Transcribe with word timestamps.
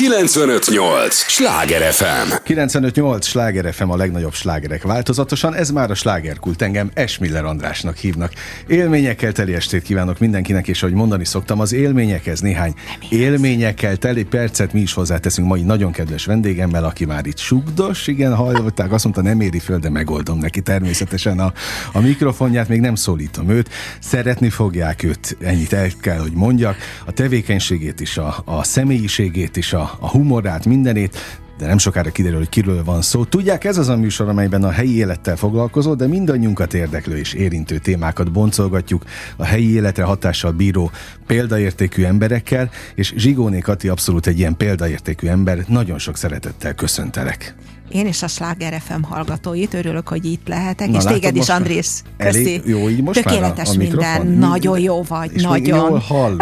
958! 0.00 1.14
Sláger 1.14 1.92
FM! 1.92 2.32
958! 2.44 3.26
Sláger 3.26 3.74
FM 3.74 3.90
a 3.90 3.96
legnagyobb 3.96 4.32
slágerek 4.32 4.82
változatosan, 4.82 5.54
ez 5.54 5.70
már 5.70 5.90
a 5.90 5.94
slágerkult, 5.94 6.62
engem 6.62 6.90
Esmiller 6.94 7.44
Andrásnak 7.44 7.96
hívnak. 7.96 8.32
Élményekkel 8.66 9.32
teli 9.32 9.54
estét 9.54 9.82
kívánok 9.82 10.18
mindenkinek, 10.18 10.68
és 10.68 10.82
ahogy 10.82 10.94
mondani 10.94 11.24
szoktam, 11.24 11.60
az 11.60 11.72
élményekhez 11.72 12.40
néhány 12.40 12.74
élményekkel 13.08 13.96
teli 13.96 14.24
percet 14.24 14.72
mi 14.72 14.80
is 14.80 14.92
hozzáteszünk 14.92 15.48
mai 15.48 15.62
nagyon 15.62 15.92
kedves 15.92 16.24
vendégemmel, 16.24 16.84
aki 16.84 17.04
már 17.04 17.26
itt 17.26 17.38
sugdos, 17.38 18.06
igen, 18.06 18.34
hallották, 18.34 18.92
azt 18.92 19.04
mondta, 19.04 19.22
nem 19.22 19.40
éri 19.40 19.58
föl, 19.58 19.78
de 19.78 19.90
megoldom 19.90 20.38
neki 20.38 20.60
természetesen 20.60 21.38
a, 21.38 21.52
a 21.92 22.00
mikrofonját, 22.00 22.68
még 22.68 22.80
nem 22.80 22.94
szólítom 22.94 23.48
őt, 23.50 23.68
szeretni 24.00 24.50
fogják 24.50 25.02
őt, 25.02 25.36
ennyit 25.40 25.72
el 25.72 25.88
kell, 26.00 26.18
hogy 26.18 26.32
mondjak, 26.32 26.76
a 27.06 27.12
tevékenységét 27.12 28.00
is, 28.00 28.16
a, 28.16 28.42
a 28.44 28.64
személyiségét 28.64 29.56
is, 29.56 29.72
a, 29.72 29.89
a 29.98 30.08
humorát, 30.08 30.66
mindenét, 30.66 31.16
de 31.60 31.66
nem 31.66 31.78
sokára 31.78 32.10
kiderül, 32.10 32.38
hogy 32.38 32.48
kiről 32.48 32.84
van 32.84 33.02
szó. 33.02 33.24
Tudják, 33.24 33.64
ez 33.64 33.78
az 33.78 33.88
a 33.88 33.96
műsor, 33.96 34.28
amelyben 34.28 34.64
a 34.64 34.70
helyi 34.70 34.96
élettel 34.96 35.36
foglalkozó, 35.36 35.94
de 35.94 36.06
mindannyiunkat 36.06 36.74
érdeklő 36.74 37.16
és 37.16 37.32
érintő 37.32 37.78
témákat 37.78 38.32
boncolgatjuk 38.32 39.04
a 39.36 39.44
helyi 39.44 39.72
életre 39.74 40.04
hatással 40.04 40.52
bíró 40.52 40.90
példaértékű 41.26 42.04
emberekkel, 42.04 42.70
és 42.94 43.12
Zsigóné 43.16 43.58
Kati 43.58 43.88
abszolút 43.88 44.26
egy 44.26 44.38
ilyen 44.38 44.56
példaértékű 44.56 45.26
ember. 45.26 45.64
Nagyon 45.68 45.98
sok 45.98 46.16
szeretettel 46.16 46.74
köszöntelek. 46.74 47.54
Én 47.90 48.06
és 48.06 48.22
a 48.22 48.26
Sláger 48.26 48.80
FM 48.80 49.02
hallgatóit 49.02 49.74
örülök, 49.74 50.08
hogy 50.08 50.24
itt 50.24 50.48
lehetek, 50.48 50.88
Na, 50.88 50.96
és 50.96 51.04
látod, 51.04 51.20
téged 51.20 51.36
is, 51.36 51.48
Andrész. 51.48 52.02
Köszi. 52.16 52.60
Jó, 52.64 52.88
így 52.88 53.02
most 53.02 53.22
Tökéletes 53.22 53.68
már 53.68 53.76
a, 53.76 53.80
a 53.80 54.22
minden, 54.22 54.26
nagyon 54.26 54.78
jó 54.78 55.02
vagy, 55.02 55.30
és 55.34 55.42
nagyon. 55.42 55.88
jól 55.88 55.98
hallom. 55.98 56.38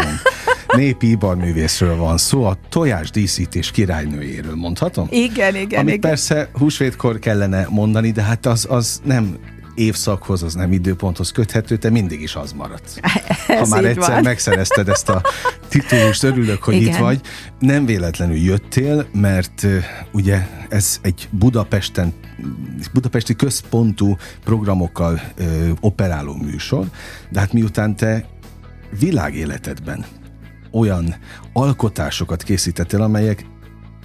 Népi 0.77 1.11
ibarművészről 1.11 1.97
van 1.97 2.17
szó, 2.17 2.45
a 2.45 2.57
tojás 2.69 3.11
díszítés 3.11 3.71
királynőjéről 3.71 4.55
mondhatom? 4.55 5.07
Igen, 5.11 5.57
igen. 5.57 5.81
Amit 5.81 5.95
igen. 5.95 6.11
persze 6.11 6.51
húsvétkor 6.53 7.19
kellene 7.19 7.67
mondani, 7.71 8.11
de 8.11 8.23
hát 8.23 8.47
az, 8.47 8.67
az 8.71 9.01
nem 9.05 9.39
évszakhoz, 9.79 10.43
az 10.43 10.55
nem 10.55 10.73
időponthoz 10.73 11.31
köthető, 11.31 11.77
te 11.77 11.91
mindig 11.91 12.21
is 12.21 12.35
az 12.35 12.53
maradsz. 12.53 12.99
Ez 13.47 13.69
ha 13.69 13.75
már 13.75 13.85
egyszer 13.85 14.15
van. 14.15 14.23
megszerezted 14.23 14.89
ezt 14.89 15.09
a 15.09 15.23
titulust, 15.69 16.23
örülök, 16.23 16.63
hogy 16.63 16.75
Igen. 16.75 16.89
itt 16.89 16.97
vagy. 16.97 17.21
Nem 17.59 17.87
véletlenül 17.87 18.37
jöttél, 18.37 19.07
mert 19.13 19.63
uh, 19.63 19.85
ugye 20.13 20.47
ez 20.69 20.99
egy 21.03 21.29
Budapesten 21.31 22.13
budapesti 22.93 23.37
központú 23.37 24.17
programokkal 24.45 25.21
uh, 25.39 25.69
operáló 25.81 26.35
műsor, 26.35 26.87
de 27.31 27.41
hát 27.41 27.53
miután 27.53 27.97
te 27.97 28.25
világéletedben 28.99 30.05
olyan 30.71 31.15
alkotásokat 31.53 32.43
készítettél, 32.43 33.03
amelyek 33.03 33.45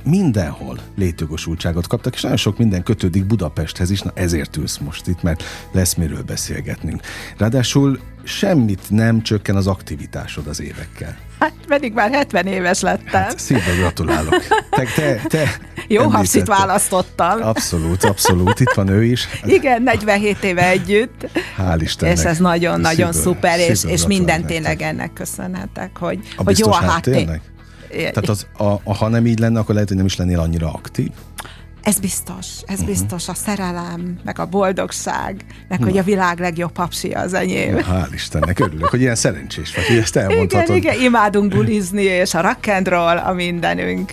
mindenhol 0.04 0.80
létjogosultságot 0.96 1.88
kaptak, 1.88 2.14
és 2.14 2.22
nagyon 2.22 2.38
sok 2.38 2.58
minden 2.58 2.84
kötődik 2.84 3.26
Budapesthez 3.26 3.90
is, 3.90 4.02
na 4.02 4.12
ezért 4.16 4.58
ülsz 4.58 4.78
most 4.78 5.08
itt, 5.08 5.22
mert 5.22 5.44
lesz 5.72 5.94
miről 5.94 6.22
beszélgetnünk. 6.22 7.02
Ráadásul 7.38 8.00
semmit 8.24 8.90
nem 8.90 9.22
csökken 9.22 9.56
az 9.56 9.68
aktivitásod 9.68 10.48
az 10.48 10.62
évekkel. 10.62 11.18
Hát 11.40 11.54
pedig 11.68 11.94
már 11.94 12.12
70 12.12 12.46
éves 12.48 12.82
lettem. 12.82 13.22
Hát 13.22 13.40
szívből 13.40 13.76
gratulálok. 13.76 14.44
Te, 14.70 14.84
te, 14.96 15.22
te 15.28 15.60
Jó 15.88 16.08
hapszit 16.10 16.48
választottam. 16.48 17.42
Abszolút, 17.42 18.04
abszolút. 18.04 18.60
Itt 18.60 18.74
van 18.76 18.88
ő 18.88 19.04
is. 19.04 19.28
Igen, 19.44 19.82
47 19.82 20.44
éve 20.44 20.68
együtt. 20.68 21.30
Hál' 21.58 21.78
Istennek. 21.80 22.18
És 22.18 22.24
ez 22.24 22.38
nagyon-nagyon 22.38 23.14
szuper, 23.14 23.60
és, 23.60 23.84
és 23.84 24.06
minden 24.06 24.26
gratulálok 24.26 24.46
tényleg 24.46 24.82
ennek 24.82 25.14
köszönhetek, 25.14 25.98
hogy, 25.98 26.20
A 26.38 26.44
hogy 26.44 26.60
jó 26.60 26.72
a 26.72 26.74
háttér. 26.74 27.14
háttérnek? 27.14 27.42
Tehát 27.90 28.30
az, 28.30 28.48
a, 28.58 28.64
a, 28.64 28.94
ha 28.96 29.08
nem 29.08 29.26
így 29.26 29.40
lenne, 29.40 29.60
akkor 29.60 29.74
lehet, 29.74 29.90
hogy 29.90 29.98
nem 29.98 30.06
is 30.06 30.16
lennél 30.16 30.40
annyira 30.40 30.72
aktív. 30.72 31.10
Ez 31.84 32.00
biztos, 32.00 32.46
ez 32.66 32.80
uh-huh. 32.80 32.86
biztos. 32.86 33.28
A 33.28 33.34
szerelem, 33.34 34.20
meg 34.24 34.40
a 34.40 34.46
boldogság, 34.46 35.46
meg 35.68 35.84
hogy 35.84 35.98
a 35.98 36.04
világ 36.04 36.40
legjobb 36.40 36.72
papsia 36.72 37.20
az 37.20 37.34
enyém. 37.34 37.78
Hál' 37.78 38.10
Istennek, 38.14 38.60
örülök, 38.60 38.86
hogy 38.90 39.02
ilyen 39.02 39.16
szerencsés 39.16 39.76
vagy, 39.76 39.86
hogy 39.86 39.98
ezt 39.98 40.16
Igen, 40.16 40.30
elmondhatod. 40.30 40.76
igen, 40.76 41.02
imádunk 41.02 41.54
bulizni, 41.54 42.04
és 42.04 42.34
a 42.34 42.42
rock 42.42 42.68
and 42.68 42.88
roll 42.88 43.18
a 43.18 43.34
mindenünk. 43.34 44.12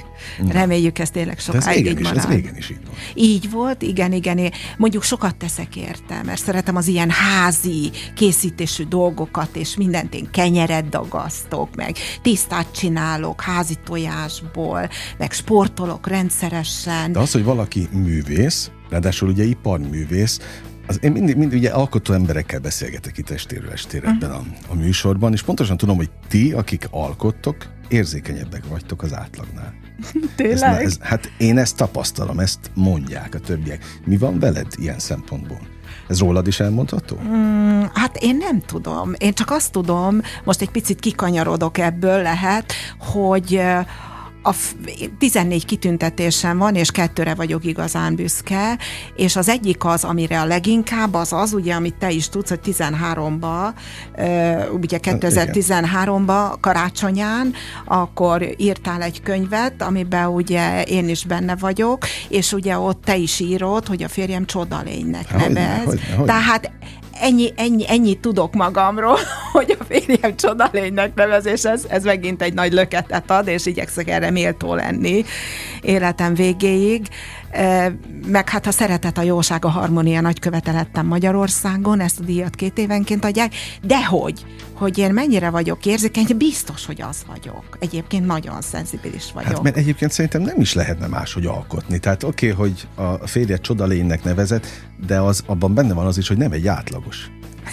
Reméljük 0.49 0.99
ez 0.99 1.11
tényleg 1.11 1.37
ez 1.37 1.43
sokáig 1.43 1.77
régen 1.77 1.93
így 1.93 2.01
is, 2.01 2.09
ez 2.09 2.15
marad. 2.15 2.31
régen 2.31 2.57
is 2.57 2.71
így 2.71 2.81
van. 2.85 2.95
Így 3.15 3.51
volt, 3.51 3.83
igen, 3.83 4.13
igen. 4.13 4.39
Én 4.39 4.51
mondjuk 4.77 5.03
sokat 5.03 5.37
teszek 5.37 5.77
érte, 5.77 6.23
mert 6.25 6.43
szeretem 6.43 6.77
az 6.77 6.87
ilyen 6.87 7.11
házi 7.11 7.91
készítésű 8.15 8.85
dolgokat, 8.85 9.57
és 9.57 9.77
mindent 9.77 10.15
én 10.15 10.31
kenyeret 10.31 10.89
dagasztok, 10.89 11.75
meg 11.77 11.97
tisztát 12.23 12.73
csinálok 12.75 13.41
házi 13.41 13.75
tojásból, 13.85 14.89
meg 15.19 15.33
sportolok 15.33 16.07
rendszeresen. 16.07 17.13
De 17.13 17.19
az, 17.19 17.33
hogy 17.33 17.45
valaki 17.45 17.89
művész, 17.93 18.71
ráadásul 18.91 19.29
ugye 19.29 19.45
iparművész, 19.45 20.41
az 20.87 20.99
én 21.03 21.13
mindig, 21.13 21.37
mindig 21.37 21.59
ugye 21.59 21.71
alkotó 21.71 22.13
emberekkel 22.13 22.61
beszélgetek 22.61 23.19
itt 23.19 23.31
estéről 23.31 23.71
estére 23.71 24.09
ebben 24.09 24.31
a, 24.31 24.43
a 24.69 24.75
műsorban, 24.75 25.33
és 25.33 25.43
pontosan 25.43 25.77
tudom, 25.77 25.97
hogy 25.97 26.11
ti, 26.29 26.53
akik 26.53 26.87
alkottok, 26.91 27.57
érzékenyebbek 27.89 28.67
vagytok 28.69 29.03
az 29.03 29.15
átlagnál. 29.15 29.75
Ez, 30.13 30.29
Tényleg? 30.37 30.85
ez, 30.85 30.97
hát 31.01 31.33
én 31.39 31.59
ezt 31.59 31.77
tapasztalom, 31.77 32.39
ezt 32.39 32.59
mondják 32.75 33.35
a 33.35 33.39
többiek. 33.39 33.85
Mi 34.05 34.17
van 34.17 34.39
veled 34.39 34.67
ilyen 34.77 34.99
szempontból? 34.99 35.59
Ez 36.09 36.19
rólad 36.19 36.47
is 36.47 36.61
elmondható? 36.61 37.19
Mm, 37.29 37.83
Hát 37.95 38.17
én 38.17 38.37
nem 38.37 38.61
tudom. 38.61 39.13
Én 39.19 39.33
csak 39.33 39.51
azt 39.51 39.73
tudom, 39.73 40.21
most 40.45 40.61
egy 40.61 40.71
picit 40.71 41.01
kikanyarodok 41.01 41.79
ebből 41.79 42.23
lehet, 42.23 42.73
hogy 42.99 43.61
a 44.43 44.53
f- 44.53 44.75
14 45.19 45.65
kitüntetésem 45.65 46.59
van, 46.59 46.75
és 46.75 46.91
kettőre 46.91 47.35
vagyok 47.35 47.65
igazán 47.65 48.15
büszke, 48.15 48.79
és 49.17 49.37
az 49.37 49.49
egyik 49.49 49.85
az, 49.85 50.05
amire 50.05 50.41
a 50.41 50.45
leginkább, 50.45 51.15
az 51.15 51.33
az, 51.33 51.53
ugye, 51.53 51.75
amit 51.75 51.95
te 51.95 52.11
is 52.11 52.29
tudsz, 52.29 52.49
hogy 52.49 52.61
13-ba, 52.65 53.75
ö, 54.17 54.69
ugye 54.73 54.99
2013-ba 55.03 56.55
karácsonyán, 56.61 57.53
akkor 57.85 58.55
írtál 58.57 59.03
egy 59.03 59.23
könyvet, 59.23 59.83
amiben 59.83 60.27
ugye 60.27 60.83
én 60.83 61.09
is 61.09 61.25
benne 61.25 61.57
vagyok, 61.57 62.07
és 62.29 62.53
ugye 62.53 62.79
ott 62.79 63.05
te 63.05 63.17
is 63.17 63.41
írod, 63.41 63.87
hogy 63.87 64.03
a 64.03 64.09
férjem 64.09 64.47
csodalénynek 64.47 65.31
Hogyne, 65.33 65.49
nevez. 65.49 65.85
hogyne, 65.85 66.01
hogyne. 66.17 66.33
Tehát 66.33 66.71
ennyi, 67.21 67.53
ennyi, 67.57 67.85
ennyit 67.89 68.21
tudok 68.21 68.55
magamról, 68.55 69.19
hogy 69.53 69.77
a 69.79 69.85
férjem 69.85 70.37
csodalénynek 70.37 71.15
nevez, 71.15 71.47
és 71.47 71.65
ez, 71.65 71.85
ez 71.89 72.05
megint 72.05 72.43
egy 72.43 72.55
nagy 72.55 72.73
löketet 72.73 73.31
ad, 73.31 73.49
és 73.49 73.67
igyekszek 73.67 74.09
erre 74.09 74.31
méltó 74.31 74.75
lenni 74.75 75.25
életem 75.81 76.35
végéig. 76.35 77.07
Meg 78.27 78.49
hát 78.49 78.67
a 78.67 78.71
szeretet, 78.71 79.19
a 79.19 79.23
jóság, 79.23 79.65
a 79.65 79.69
harmónia 79.69 80.21
nagy 80.21 80.39
követelettem 80.39 81.07
Magyarországon, 81.07 82.01
ezt 82.01 82.21
a 82.21 82.23
díjat 82.23 82.55
két 82.55 82.79
évenként 82.79 83.25
adják, 83.25 83.55
de 83.83 84.05
hogy, 84.05 84.45
hogy 84.73 84.99
én 84.99 85.13
mennyire 85.13 85.51
vagyok 85.51 85.87
érzékeny, 85.87 86.27
biztos, 86.37 86.87
hogy 86.87 87.03
az 87.03 87.25
vagyok. 87.27 87.77
Egyébként 87.81 88.27
nagyon 88.27 88.61
szenzibilis 88.61 89.33
vagyok. 89.33 89.53
Hát 89.53 89.63
mert 89.63 89.77
egyébként 89.77 90.11
szerintem 90.11 90.43
nem 90.43 90.61
is 90.61 90.75
lehetne 90.75 91.07
máshogy 91.07 91.47
alkotni. 91.47 91.99
Tehát 91.99 92.23
oké, 92.23 92.51
okay, 92.51 92.67
hogy 92.67 92.89
a 92.95 93.27
férjed 93.27 93.61
csodalénynek 93.61 94.25
nevezett, 94.25 94.67
de 95.07 95.21
az 95.21 95.43
abban 95.47 95.75
benne 95.75 95.95
van 95.95 96.07
az 96.07 96.19
is, 96.19 96.29
hogy 96.29 96.37
nem 96.37 96.53
egy 96.53 96.67
átlagos. 96.67 97.31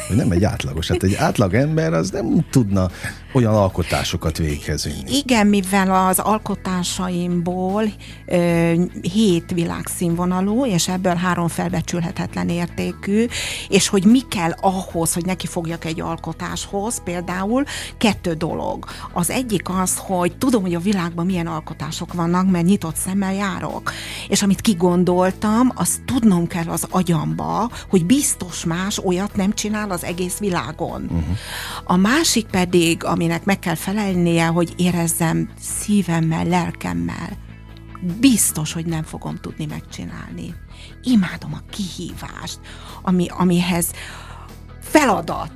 Hogy 0.07 0.15
nem 0.15 0.31
egy 0.31 0.43
átlagos. 0.43 0.87
Hát 0.87 1.03
egy 1.03 1.13
átlag 1.15 1.53
ember 1.53 1.93
az 1.93 2.09
nem 2.09 2.45
tudna 2.49 2.89
olyan 3.31 3.55
alkotásokat 3.55 4.37
véghez 4.37 4.83
vinni. 4.83 5.17
Igen, 5.17 5.47
mivel 5.47 6.07
az 6.07 6.19
alkotásaimból 6.19 7.83
ö, 8.25 8.73
hét 9.13 9.51
világszínvonalú, 9.51 10.65
és 10.65 10.87
ebből 10.87 11.15
három 11.15 11.47
felbecsülhetetlen 11.47 12.49
értékű, 12.49 13.25
és 13.69 13.87
hogy 13.87 14.03
mi 14.05 14.21
kell 14.29 14.51
ahhoz, 14.61 15.13
hogy 15.13 15.25
neki 15.25 15.47
fogjak 15.47 15.85
egy 15.85 16.01
alkotáshoz, 16.01 17.01
például 17.03 17.63
kettő 17.97 18.33
dolog. 18.33 18.85
Az 19.13 19.29
egyik 19.29 19.69
az, 19.69 19.97
hogy 19.97 20.37
tudom, 20.37 20.61
hogy 20.61 20.75
a 20.75 20.79
világban 20.79 21.25
milyen 21.25 21.47
alkotások 21.47 22.13
vannak, 22.13 22.51
mert 22.51 22.65
nyitott 22.65 22.95
szemmel 22.95 23.33
járok. 23.33 23.91
És 24.27 24.41
amit 24.41 24.61
kigondoltam, 24.61 25.71
azt 25.75 26.01
tudnom 26.05 26.47
kell 26.47 26.67
az 26.67 26.87
agyamba, 26.89 27.69
hogy 27.89 28.05
biztos 28.05 28.65
más 28.65 28.97
olyat 28.97 29.35
nem 29.35 29.53
csinál 29.53 29.91
az 29.91 30.03
egész 30.03 30.37
világon. 30.37 31.01
Uh-huh. 31.03 31.37
A 31.83 31.95
másik 31.95 32.45
pedig, 32.45 33.03
aminek 33.17 33.45
meg 33.45 33.59
kell 33.59 33.75
felelnie, 33.75 34.45
hogy 34.45 34.73
érezzem 34.77 35.49
szívemmel, 35.59 36.45
lelkemmel, 36.45 37.37
biztos, 38.19 38.73
hogy 38.73 38.85
nem 38.85 39.03
fogom 39.03 39.35
tudni 39.35 39.65
megcsinálni. 39.65 40.55
Imádom 41.03 41.53
a 41.53 41.69
kihívást, 41.69 42.59
ami, 43.01 43.25
amihez 43.29 43.91
feladat, 44.81 45.51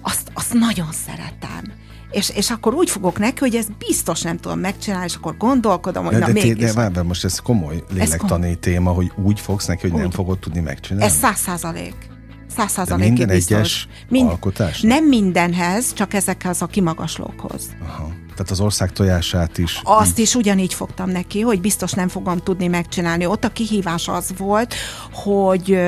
azt, 0.00 0.30
azt 0.34 0.52
nagyon 0.54 0.92
szeretem. 1.06 1.72
És, 2.10 2.30
és 2.30 2.50
akkor 2.50 2.74
úgy 2.74 2.90
fogok 2.90 3.18
neki, 3.18 3.38
hogy 3.38 3.54
ezt 3.54 3.76
biztos 3.76 4.22
nem 4.22 4.36
tudom 4.36 4.58
megcsinálni, 4.58 5.06
és 5.06 5.14
akkor 5.14 5.36
gondolkodom, 5.36 6.04
hogy 6.04 6.12
De, 6.12 6.18
na 6.18 6.26
de, 6.26 6.32
mégis. 6.32 6.72
de, 6.72 6.88
de 6.88 7.02
most 7.02 7.24
ez 7.24 7.38
komoly 7.38 7.84
lélektani 7.92 8.58
téma, 8.58 8.90
hogy 8.90 9.12
úgy 9.24 9.40
fogsz 9.40 9.66
neki, 9.66 9.88
hogy 9.88 9.96
nem 9.96 10.06
Úgy. 10.06 10.14
fogod 10.14 10.38
tudni 10.38 10.60
megcsinálni. 10.60 11.04
Ez 11.04 11.18
száz 11.18 11.38
százalék. 11.38 12.16
Száz 12.56 12.70
százalékig 12.70 13.12
minden 13.12 13.36
biztos. 13.36 13.88
egyes 14.10 14.24
alkotásnak? 14.24 14.90
Nem 14.90 15.04
mindenhez, 15.04 15.92
csak 15.92 16.14
ezekhez 16.14 16.62
a 16.62 16.66
kimagaslókhoz. 16.66 17.62
Aha. 17.82 18.12
Tehát 18.38 18.52
az 18.52 18.60
ország 18.60 18.92
tojását 18.92 19.58
is. 19.58 19.80
Azt 19.84 20.18
így... 20.18 20.24
is 20.24 20.34
ugyanígy 20.34 20.74
fogtam 20.74 21.10
neki, 21.10 21.40
hogy 21.40 21.60
biztos 21.60 21.92
nem 21.92 22.08
fogom 22.08 22.38
tudni 22.38 22.66
megcsinálni. 22.66 23.26
Ott 23.26 23.44
a 23.44 23.48
kihívás 23.48 24.08
az 24.08 24.32
volt, 24.36 24.74
hogy 25.12 25.78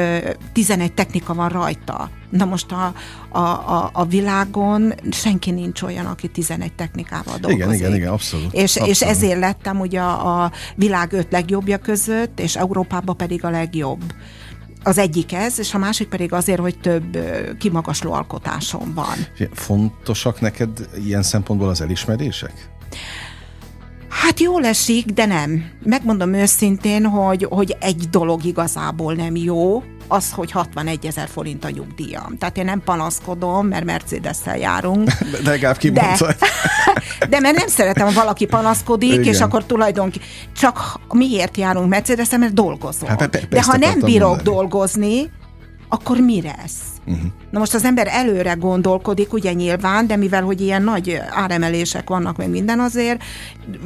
11 0.52 0.92
technika 0.92 1.34
van 1.34 1.48
rajta. 1.48 2.10
Na 2.30 2.44
most 2.44 2.72
a, 2.72 2.92
a, 3.28 3.38
a, 3.38 3.90
a 3.92 4.04
világon 4.04 4.94
senki 5.10 5.50
nincs 5.50 5.82
olyan, 5.82 6.06
aki 6.06 6.28
11 6.28 6.72
technikával 6.72 7.38
dolgozik. 7.38 7.64
Igen, 7.64 7.74
igen, 7.74 7.94
igen, 7.94 8.12
abszolút. 8.12 8.52
És, 8.52 8.62
abszolút. 8.62 8.88
és 8.88 9.02
ezért 9.02 9.38
lettem 9.38 9.80
ugye 9.80 10.00
a, 10.00 10.42
a 10.42 10.52
világ 10.76 11.12
öt 11.12 11.32
legjobbja 11.32 11.78
között, 11.78 12.40
és 12.40 12.56
Európában 12.56 13.16
pedig 13.16 13.44
a 13.44 13.50
legjobb. 13.50 14.02
Az 14.82 14.98
egyik 14.98 15.32
ez, 15.32 15.58
és 15.58 15.74
a 15.74 15.78
másik 15.78 16.08
pedig 16.08 16.32
azért, 16.32 16.60
hogy 16.60 16.78
több 16.78 17.18
kimagasló 17.58 18.12
alkotásom 18.12 18.94
van. 18.94 19.16
Fontosak 19.52 20.40
neked 20.40 20.88
ilyen 21.04 21.22
szempontból 21.22 21.68
az 21.68 21.80
elismerések? 21.80 22.70
Hát 24.08 24.40
jól 24.40 24.64
esik, 24.64 25.06
de 25.06 25.26
nem. 25.26 25.64
Megmondom 25.82 26.32
őszintén, 26.34 27.04
hogy, 27.06 27.46
hogy 27.50 27.76
egy 27.80 28.08
dolog 28.10 28.44
igazából 28.44 29.14
nem 29.14 29.36
jó, 29.36 29.82
az, 30.08 30.32
hogy 30.32 30.50
61 30.50 31.06
ezer 31.06 31.28
forint 31.28 31.64
a 31.64 31.70
nyugdíjam. 31.70 32.38
Tehát 32.38 32.56
én 32.56 32.64
nem 32.64 32.82
panaszkodom, 32.84 33.66
mert 33.66 33.84
Mercedes-szel 33.84 34.56
járunk. 34.56 35.10
De 35.32 35.50
legalább 35.50 35.76
kimondtad. 35.76 36.36
De, 36.38 36.46
de 37.28 37.40
mert 37.40 37.56
nem 37.56 37.66
szeretem, 37.68 38.06
ha 38.06 38.12
valaki 38.12 38.46
panaszkodik, 38.46 39.12
Igen. 39.12 39.24
és 39.24 39.40
akkor 39.40 39.64
tulajdonképpen 39.64 40.28
csak 40.56 41.00
miért 41.12 41.56
járunk 41.56 41.88
mercedes 41.88 42.28
mert 42.30 42.54
dolgozom. 42.54 43.08
Hát, 43.08 43.48
de 43.48 43.62
ha 43.62 43.76
nem 43.76 44.00
bírok 44.00 44.28
mondani. 44.28 44.56
dolgozni, 44.56 45.30
akkor 45.92 46.18
mi 46.18 46.42
lesz? 46.42 46.80
Uh-huh. 47.06 47.30
Na 47.50 47.58
most 47.58 47.74
az 47.74 47.84
ember 47.84 48.06
előre 48.10 48.52
gondolkodik, 48.52 49.32
ugye 49.32 49.52
nyilván, 49.52 50.06
de 50.06 50.16
mivel, 50.16 50.42
hogy 50.42 50.60
ilyen 50.60 50.82
nagy 50.82 51.20
áremelések 51.30 52.08
vannak, 52.08 52.36
meg 52.36 52.50
minden 52.50 52.80
azért, 52.80 53.22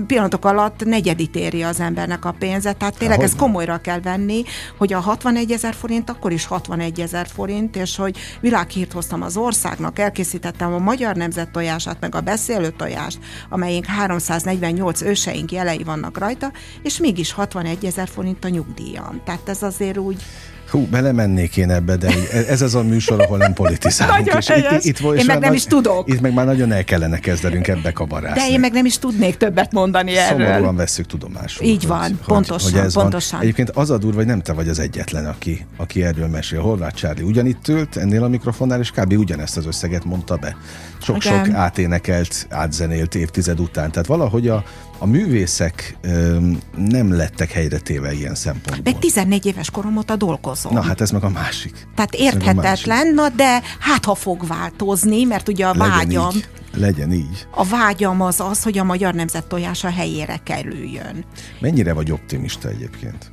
pillanatok 0.07 0.45
alatt 0.45 0.85
negyedit 0.85 1.37
éri 1.37 1.63
az 1.63 1.81
embernek 1.81 2.25
a 2.25 2.35
pénzet, 2.39 2.77
tehát 2.77 2.99
tényleg 2.99 3.19
Há, 3.19 3.25
ez 3.25 3.37
komolyra 3.37 3.79
kell 3.79 4.01
venni, 4.01 4.43
hogy 4.79 4.93
a 4.93 5.01
61 5.01 5.53
ezer 5.53 5.75
forint, 5.75 6.11
akkor 6.11 6.33
is 6.33 6.45
61 6.45 7.01
ezer 7.01 7.27
forint, 7.27 7.77
és 7.77 7.97
hogy 7.97 8.19
világhírt 8.41 8.93
hoztam 8.93 9.23
az 9.23 9.37
országnak, 9.37 9.99
elkészítettem 9.99 10.73
a 10.73 10.79
magyar 10.79 11.17
nemzet 11.17 11.51
tojását, 11.51 12.01
meg 12.01 12.15
a 12.15 12.21
beszélő 12.21 12.71
tojást, 12.71 13.19
amelyik 13.49 13.87
348 13.87 15.03
őseink 15.03 15.53
jelei 15.53 15.83
vannak 15.83 16.19
rajta, 16.19 16.53
és 16.83 16.99
mégis 16.99 17.33
61 17.33 17.85
ezer 17.85 18.09
forint 18.09 18.45
a 18.45 18.49
nyugdíjam. 18.49 19.21
Tehát 19.25 19.49
ez 19.49 19.63
azért 19.63 19.99
úgy 19.99 20.23
Hú, 20.71 20.87
belemennék 20.91 21.57
én 21.57 21.71
ebbe, 21.71 21.97
de 21.97 22.09
ez 22.49 22.63
az 22.63 22.75
a 22.75 22.83
műsor, 22.83 23.21
ahol 23.21 23.39
nem 23.39 23.53
politizálunk. 23.53 24.19
Nagyon 24.19 24.39
és 24.39 24.49
itt, 24.49 24.85
itt, 24.85 24.99
itt, 25.01 25.19
én 25.19 25.25
meg 25.27 25.39
nem 25.39 25.53
is 25.53 25.65
tudok. 25.65 26.09
Itt 26.09 26.21
meg 26.21 26.35
már 26.35 26.47
nagyon 26.47 26.73
el 26.73 26.85
kellene 26.85 27.19
kezdenünk 27.19 27.69
ebbe 27.69 27.93
kabarászni. 27.93 28.41
De 28.41 28.49
én 28.49 28.61
meg 28.61 28.73
nem 28.73 28.85
is 28.85 28.99
tudnék 28.99 29.37
többet 29.37 29.73
mondani 29.73 30.17
erről. 30.17 30.47
Szomorúan 30.47 30.77
veszük 30.77 31.07
tudomásul. 31.07 31.67
Így 31.67 31.87
van, 31.87 32.01
hogy, 32.01 32.17
pontosan, 32.27 32.71
hogy 32.71 32.81
ez 32.81 32.93
pontosan. 32.95 33.31
Van. 33.39 33.41
Egyébként 33.41 33.71
az 33.71 33.91
a 33.91 33.99
durva, 33.99 34.17
hogy 34.17 34.27
nem 34.27 34.41
te 34.41 34.53
vagy 34.53 34.69
az 34.69 34.79
egyetlen, 34.79 35.27
aki, 35.27 35.67
aki 35.77 36.03
erről 36.03 36.29
mesél. 36.29 36.61
Horváth 36.61 36.95
Csárli 36.95 37.23
ugyanitt 37.23 37.69
ült 37.69 37.97
ennél 37.97 38.23
a 38.25 38.29
mikrofonnál, 38.29 38.81
és 38.81 38.91
kb. 38.91 39.13
ugyanezt 39.13 39.57
az 39.57 39.67
összeget 39.67 40.05
mondta 40.05 40.37
be. 40.37 40.57
Sok-sok 41.03 41.49
áténekelt, 41.53 42.47
átzenélt 42.51 43.15
évtized 43.15 43.61
után. 43.61 43.91
Tehát 43.91 44.07
valahogy 44.07 44.49
a, 44.49 44.65
a 44.99 45.07
művészek 45.07 45.97
öm, 46.01 46.59
nem 46.77 47.13
lettek 47.13 47.51
helyre 47.51 47.79
téve 47.79 48.13
ilyen 48.13 48.35
szempontból. 48.35 48.93
Meg 48.93 48.99
14 48.99 49.47
éves 49.47 49.71
korom 49.71 49.97
óta 49.97 50.17
dolgozom. 50.17 50.73
Na 50.73 50.83
hát 50.83 51.01
ez 51.01 51.11
meg 51.11 51.25
a 51.25 51.29
másik. 51.29 51.87
Tehát 51.95 52.15
érthetetlen, 52.15 53.15
na 53.15 53.29
de 53.29 53.63
hát 53.79 54.05
ha 54.05 54.15
fog 54.15 54.47
változni, 54.47 55.25
mert 55.25 55.49
ugye 55.49 55.67
a 55.67 55.75
Legyen 55.75 55.89
vágyam... 55.89 56.31
Így. 56.35 56.49
Legyen 56.77 57.13
így. 57.13 57.47
A 57.51 57.65
vágyam 57.65 58.21
az 58.21 58.41
az, 58.41 58.63
hogy 58.63 58.79
a 58.79 58.85
magyar 58.85 59.15
nemzet 59.15 59.47
tojása 59.47 59.91
helyére 59.91 60.41
kerüljön. 60.45 61.25
Mennyire 61.61 61.93
vagy 61.93 62.11
optimista 62.11 62.69
egyébként? 62.69 63.31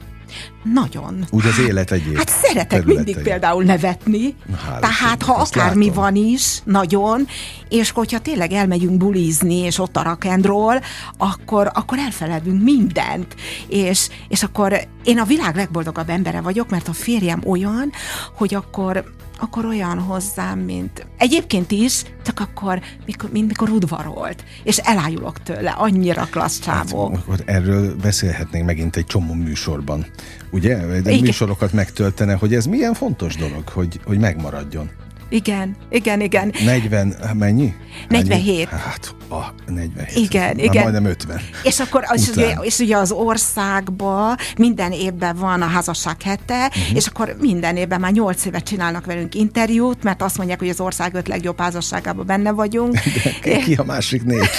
Nagyon. 0.63 1.25
Úgy 1.29 1.45
az 1.45 1.59
élet 1.59 1.91
egyéb 1.91 2.17
Hát 2.17 2.29
szeretek 2.29 2.85
mindig 2.85 3.17
például 3.17 3.63
nevetni, 3.63 4.35
Hál 4.65 4.79
tehát 4.79 5.23
ha 5.23 5.33
akármi 5.33 5.85
látom. 5.85 6.03
van 6.03 6.15
is, 6.15 6.61
nagyon, 6.63 7.27
és 7.69 7.91
hogyha 7.91 8.19
tényleg 8.19 8.51
elmegyünk 8.51 8.97
bulizni, 8.97 9.55
és 9.55 9.79
ott 9.79 9.97
a 9.97 10.01
rakendról, 10.01 10.81
akkor, 11.17 11.71
akkor 11.73 11.97
elfeledünk 11.97 12.63
mindent. 12.63 13.35
És, 13.67 14.09
és 14.27 14.43
akkor 14.43 14.87
én 15.03 15.19
a 15.19 15.25
világ 15.25 15.55
legboldogabb 15.55 16.09
embere 16.09 16.41
vagyok, 16.41 16.69
mert 16.69 16.87
a 16.87 16.93
férjem 16.93 17.41
olyan, 17.45 17.91
hogy 18.37 18.55
akkor 18.55 19.03
akkor 19.41 19.65
olyan 19.65 19.99
hozzám, 19.99 20.59
mint 20.59 21.07
egyébként 21.17 21.71
is, 21.71 22.03
csak 22.23 22.39
akkor, 22.39 22.81
mikor, 23.05 23.29
mint 23.31 23.47
mikor 23.47 23.69
udvarolt, 23.69 24.43
és 24.63 24.77
elájulok 24.77 25.43
tőle, 25.43 25.69
annyira 25.69 26.27
klassz 26.31 26.59
csávó. 26.59 27.09
Hát, 27.09 27.17
akkor 27.17 27.39
erről 27.45 27.95
beszélhetnénk 27.95 28.65
megint 28.65 28.95
egy 28.95 29.05
csomó 29.05 29.33
műsorban, 29.33 30.05
ugye? 30.51 30.75
De 30.85 31.11
Igen. 31.11 31.19
műsorokat 31.19 31.73
megtöltene, 31.73 32.33
hogy 32.33 32.53
ez 32.53 32.65
milyen 32.65 32.93
fontos 32.93 33.35
dolog, 33.35 33.67
hogy, 33.69 33.99
hogy 34.05 34.19
megmaradjon. 34.19 34.89
Igen, 35.31 35.75
igen, 35.89 36.21
igen. 36.21 36.53
40, 36.63 37.15
mennyi? 37.33 37.73
47. 38.07 38.67
Hát, 38.69 39.15
a 39.29 39.53
47. 39.65 40.15
Igen, 40.15 40.55
Már 40.55 40.57
igen. 40.57 40.81
majdnem 40.83 41.05
50. 41.05 41.41
És 41.63 41.79
akkor 41.79 42.03
az, 42.07 42.31
ugye, 42.35 42.55
és 42.61 42.79
ugye 42.79 42.97
az 42.97 43.11
országban 43.11 44.35
minden 44.57 44.91
évben 44.91 45.35
van 45.35 45.61
a 45.61 45.65
házasság 45.65 46.21
hete, 46.21 46.65
uh-huh. 46.65 46.95
és 46.95 47.07
akkor 47.07 47.35
minden 47.39 47.75
évben 47.75 47.99
már 47.99 48.11
8 48.11 48.45
évet 48.45 48.63
csinálnak 48.63 49.05
velünk 49.05 49.35
interjút, 49.35 50.03
mert 50.03 50.21
azt 50.21 50.37
mondják, 50.37 50.59
hogy 50.59 50.69
az 50.69 50.79
ország 50.79 51.13
öt 51.13 51.27
legjobb 51.27 51.59
házasságában 51.59 52.25
benne 52.25 52.51
vagyunk. 52.51 52.99
De 53.43 53.57
ki 53.57 53.73
a 53.73 53.83
másik 53.83 54.23
négy? 54.23 54.49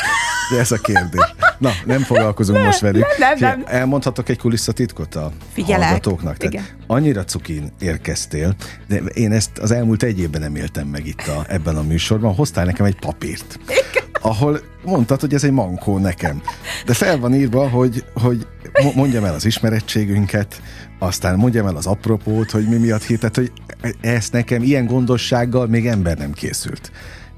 De 0.51 0.59
ez 0.65 0.73
a 0.73 0.79
kérdés. 0.79 1.35
Na, 1.63 1.71
nem 1.87 2.01
foglalkozunk 2.01 2.57
nem, 2.59 2.67
most 2.67 2.81
velük. 2.81 3.07
Nem, 3.19 3.39
nem, 3.39 3.59
nem. 3.59 3.63
Elmondhatok 3.67 4.29
egy 4.29 4.39
kulisszatitkot 4.39 5.15
a 5.15 5.33
Figyelek. 5.53 5.85
hallgatóknak? 5.85 6.37
Tehát 6.37 6.53
Igen. 6.53 6.65
annyira 6.87 7.25
cukin 7.25 7.73
érkeztél, 7.81 8.55
de 8.89 8.97
én 8.97 9.33
ezt 9.33 9.59
az 9.59 9.71
elmúlt 9.71 10.03
egy 10.03 10.21
évben 10.21 10.41
nem 10.41 10.57
éltem 10.57 10.87
meg 10.87 11.07
itt 11.07 11.27
a, 11.27 11.45
ebben 11.49 11.77
a 11.77 11.83
műsorban. 11.83 12.35
Hoztál 12.35 12.65
nekem 12.65 12.87
egy 12.87 12.99
papírt, 12.99 13.59
Igen. 13.65 14.09
ahol 14.13 14.61
mondtad, 14.85 15.21
hogy 15.21 15.35
ez 15.35 15.45
egy 15.45 15.51
mankó 15.51 15.99
nekem. 15.99 16.43
De 16.87 16.95
fel 16.95 17.19
van 17.19 17.35
írva, 17.35 17.69
hogy, 17.69 18.05
hogy 18.15 18.47
mondjam 18.95 19.25
el 19.25 19.35
az 19.35 19.45
ismerettségünket, 19.45 20.63
aztán 20.99 21.37
mondjam 21.37 21.67
el 21.67 21.77
az 21.77 21.87
apropót, 21.87 22.51
hogy 22.51 22.69
mi 22.69 22.77
miatt 22.77 23.03
hitet, 23.05 23.37
hogy 23.37 23.53
ezt 24.01 24.33
nekem 24.33 24.63
ilyen 24.63 24.87
gondossággal 24.87 25.67
még 25.67 25.87
ember 25.87 26.19
nem 26.19 26.33
készült 26.33 26.91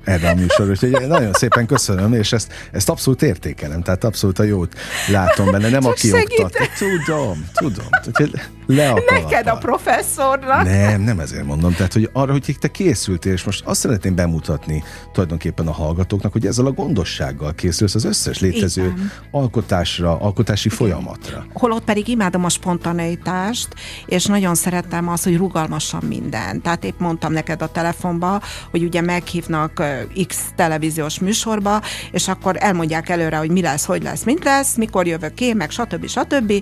erre 0.04 0.30
a 0.30 0.34
műsor, 0.34 0.68
úgyhogy 0.68 1.06
nagyon 1.08 1.32
szépen 1.32 1.66
köszönöm, 1.66 2.12
és 2.12 2.32
ezt, 2.32 2.52
ezt 2.72 2.88
abszolút 2.88 3.22
értékelem, 3.22 3.82
tehát 3.82 4.04
abszolút 4.04 4.38
a 4.38 4.42
jót 4.42 4.74
látom 5.08 5.50
benne, 5.50 5.68
nem 5.68 5.82
Csak 5.82 5.92
aki 5.92 6.12
oktat. 6.12 6.68
Tudom, 6.78 7.48
tudom. 7.54 7.86
Úgyhogy 8.06 8.40
le 8.67 8.90
a 8.90 9.02
Neked 9.10 9.46
a 9.46 9.56
professzornak. 9.56 10.64
Nem, 10.64 11.00
nem 11.00 11.20
ezért 11.20 11.44
mondom. 11.44 11.74
Tehát, 11.74 11.93
hogy 11.93 12.10
arra, 12.12 12.32
hogy 12.32 12.56
te 12.60 12.69
készültél, 12.69 13.32
és 13.32 13.44
most 13.44 13.62
azt 13.64 13.81
szeretném 13.81 14.14
bemutatni 14.14 14.82
tulajdonképpen 15.12 15.67
a 15.67 15.72
hallgatóknak, 15.72 16.32
hogy 16.32 16.46
ezzel 16.46 16.67
a 16.67 16.70
gondossággal 16.70 17.55
készülsz 17.55 17.94
az 17.94 18.05
összes 18.05 18.40
létező 18.40 18.82
Igen. 18.82 19.10
alkotásra, 19.31 20.20
alkotási 20.20 20.67
Igen. 20.67 20.79
folyamatra. 20.79 21.46
Holott 21.52 21.84
pedig 21.84 22.08
imádom 22.08 22.44
a 22.44 22.48
spontaneitást, 22.48 23.69
és 24.06 24.24
nagyon 24.24 24.55
szeretem 24.55 25.08
azt, 25.08 25.24
hogy 25.24 25.36
rugalmasan 25.36 26.02
minden. 26.08 26.62
Tehát 26.62 26.84
épp 26.84 26.98
mondtam 26.98 27.32
neked 27.32 27.62
a 27.62 27.69
telefonba, 27.69 28.43
hogy 28.70 28.82
ugye 28.82 29.00
meghívnak 29.00 29.82
X 30.27 30.39
televíziós 30.56 31.19
műsorba, 31.19 31.82
és 32.10 32.29
akkor 32.29 32.56
elmondják 32.58 33.08
előre, 33.08 33.36
hogy 33.36 33.51
mi 33.51 33.60
lesz, 33.60 33.84
hogy 33.84 34.03
lesz, 34.03 34.24
mint 34.24 34.44
lesz, 34.44 34.77
mikor 34.77 35.06
jövök 35.06 35.41
én, 35.41 35.56
meg 35.56 35.70
stb. 35.70 36.06
stb. 36.06 36.53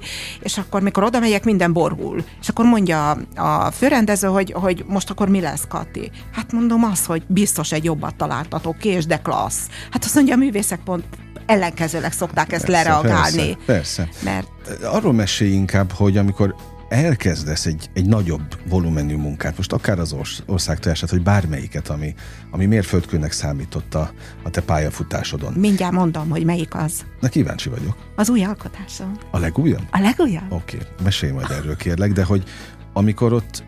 És 0.41 0.59
akkor, 0.59 0.83
mikor 0.83 1.03
oda 1.03 1.19
megyek, 1.19 1.45
minden 1.45 1.73
borul. 1.73 2.25
És 2.41 2.49
akkor 2.49 2.65
mondja 2.65 3.11
a 3.37 3.71
főrendező, 3.71 4.29
hogy, 4.29 4.53
hogy 4.53 4.85
most 4.87 5.11
akkor 5.11 5.29
mi 5.29 5.41
lesz, 5.41 5.65
Kati? 5.69 6.11
Hát 6.33 6.53
mondom 6.53 6.85
azt, 6.85 7.07
hogy 7.07 7.23
biztos 7.27 7.73
egy 7.73 7.85
jobbat 7.85 8.15
találtatok, 8.15 8.79
kés, 8.79 9.07
de 9.07 9.17
klassz. 9.17 9.67
Hát 9.91 10.05
azt 10.05 10.15
mondja, 10.15 10.35
a 10.35 10.39
művészek 10.39 10.81
pont 10.85 11.05
ellenkezőleg 11.47 12.13
szokták 12.13 12.53
ezt 12.53 12.65
persze, 12.65 12.83
lereagálni. 12.83 13.57
Persze, 13.67 14.03
persze. 14.03 14.09
Mert... 14.25 14.49
Arról 14.83 15.13
mesélj 15.13 15.53
inkább, 15.53 15.93
hogy 15.93 16.17
amikor 16.17 16.55
elkezdesz 16.93 17.67
egy, 17.67 17.91
egy 17.95 18.07
nagyobb 18.07 18.59
volumenű 18.69 19.17
munkát, 19.17 19.57
most 19.57 19.73
akár 19.73 19.99
az 19.99 20.17
ország 20.47 20.79
tojását, 20.79 21.11
hogy 21.11 21.23
bármelyiket, 21.23 21.89
ami, 21.89 22.15
ami 22.51 22.67
mérföldkőnek 22.67 23.33
számított 23.33 23.95
a, 23.95 24.11
a 24.43 24.51
te 24.51 24.61
pályafutásodon. 24.61 25.53
Mindjárt 25.53 25.93
mondom, 25.93 26.29
hogy 26.31 26.45
melyik 26.45 26.75
az. 26.75 27.05
Na 27.21 27.29
kíváncsi 27.29 27.69
vagyok. 27.69 27.97
Az 28.17 28.31
új 28.31 28.45
alkotásom. 28.45 29.19
A 29.31 29.39
legújabb? 29.39 29.83
A 29.91 30.01
legújabb. 30.01 30.53
Oké, 30.53 30.77
okay. 30.77 30.89
mesélj 31.03 31.33
majd 31.33 31.51
erről 31.51 31.77
kérlek, 31.77 32.13
de 32.13 32.25
hogy 32.25 32.45
amikor 32.93 33.33
ott 33.33 33.65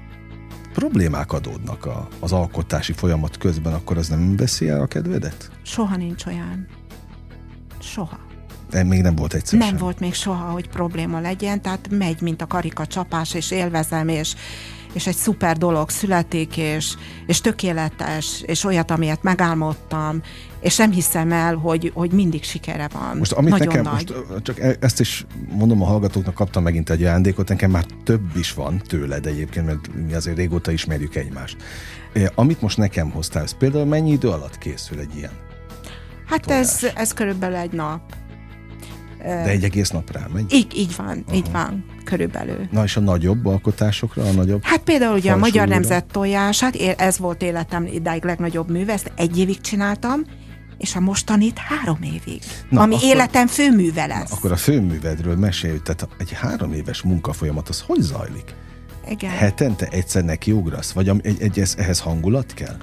problémák 0.73 1.33
adódnak 1.33 1.87
a, 1.87 2.09
az 2.21 2.33
alkotási 2.33 2.93
folyamat 2.93 3.39
közben, 3.39 3.73
akkor 3.73 3.99
az 3.99 4.09
nem 4.09 4.37
veszi 4.37 4.69
el 4.69 4.81
a 4.81 4.87
kedvedet? 4.87 5.51
Soha 5.63 5.97
nincs 5.97 6.27
olyan. 6.27 6.67
Soha. 7.81 8.19
Még 8.83 9.01
nem 9.01 9.15
volt 9.15 9.35
egyszer 9.35 9.59
Nem 9.59 9.69
sem. 9.69 9.77
volt 9.77 10.01
még 10.01 10.15
soha, 10.15 10.51
hogy 10.51 10.69
probléma 10.69 11.21
legyen, 11.21 11.63
tehát 11.63 11.89
megy, 11.91 12.21
mint 12.21 12.43
a 12.43 12.47
karika 12.47 12.87
csapás, 12.87 13.35
és 13.35 13.51
élvezem, 13.51 14.09
és, 14.09 14.35
és 14.93 15.07
egy 15.07 15.17
szuper 15.17 15.57
dolog 15.57 15.91
születik, 15.91 16.57
és, 16.57 16.95
és 17.27 17.41
tökéletes, 17.41 18.43
és 18.47 18.65
olyat, 18.65 18.91
amilyet 18.91 19.23
megálmodtam, 19.23 20.23
és 20.61 20.77
nem 20.77 20.91
hiszem 20.91 21.33
el, 21.33 21.55
hogy, 21.55 21.91
hogy 21.95 22.11
mindig 22.13 22.45
sikere 22.45 22.89
van. 22.93 23.17
Most 23.17 23.33
amit 23.33 23.51
Nagyon 23.51 23.67
nekem, 23.67 23.83
nagy. 23.83 24.15
most 24.29 24.43
csak 24.43 24.59
e- 24.61 24.77
ezt 24.81 25.01
is 25.01 25.27
mondom 25.51 25.83
a 25.83 25.87
hallgatóknak, 25.87 26.35
kaptam 26.35 26.63
megint 26.63 26.91
egy 26.91 27.03
ajándékot, 27.03 27.49
nekem 27.49 27.71
már 27.71 27.85
több 28.05 28.37
is 28.37 28.53
van 28.53 28.83
tőled 28.87 29.27
egyébként, 29.27 29.67
mert 29.67 29.89
mi 30.07 30.15
azért 30.15 30.37
régóta 30.37 30.71
ismerjük 30.71 31.15
egymást. 31.15 31.57
Amit 32.35 32.61
most 32.61 32.77
nekem 32.77 33.11
hoztál, 33.11 33.43
ez 33.43 33.53
például 33.57 33.85
mennyi 33.85 34.11
idő 34.11 34.29
alatt 34.29 34.59
készül 34.59 34.99
egy 34.99 35.17
ilyen? 35.17 35.33
Hát 36.27 36.51
ez, 36.51 36.87
ez 36.95 37.13
körülbelül 37.13 37.57
egy 37.57 37.73
nap. 37.73 38.01
De 39.25 39.49
egy 39.49 39.65
egész 39.65 39.91
nap 39.91 40.13
rá 40.13 40.27
megy? 40.33 40.53
Így, 40.53 40.77
így 40.77 40.97
van, 40.97 41.25
Aha. 41.27 41.37
így 41.37 41.51
van, 41.53 41.85
körülbelül. 42.05 42.69
Na 42.71 42.85
és 42.85 42.97
a 42.97 43.01
nagyobb 43.01 43.47
alkotásokra, 43.47 44.23
a 44.23 44.33
nagyobb 44.33 44.65
Hát 44.65 44.81
például 44.81 45.15
ugye 45.17 45.33
a 45.33 45.37
Magyar 45.37 45.69
Nemzet 45.69 46.05
tojását, 46.05 46.77
ez 46.97 47.19
volt 47.19 47.43
életem 47.43 47.87
idáig 47.87 48.25
legnagyobb 48.25 48.71
műve, 48.71 48.93
ezt 48.93 49.13
egy 49.17 49.39
évig 49.39 49.61
csináltam, 49.61 50.25
és 50.79 50.95
a 50.95 51.01
mostanit 51.01 51.59
három 51.59 51.99
évig, 52.03 52.43
na, 52.69 52.81
ami 52.81 52.95
akkor, 52.95 53.09
életem 53.09 53.47
főműve 53.47 54.07
lesz. 54.07 54.31
Na, 54.31 54.37
akkor 54.37 54.53
a 54.53 54.57
főművedről 54.57 55.37
mesélj, 55.37 55.79
tehát 55.79 56.09
egy 56.19 56.33
három 56.33 56.73
éves 56.73 57.03
munkafolyamat, 57.03 57.69
az 57.69 57.81
hogy 57.87 58.01
zajlik? 58.01 58.55
Igen. 59.09 59.31
Hetente 59.31 59.87
egyszer 59.91 60.25
nekiugrasz? 60.25 60.93
Vagy 60.93 61.09
egy, 61.23 61.43
egy, 61.43 61.63
ehhez 61.77 62.01
hangulat 62.01 62.55
kell? 62.55 62.77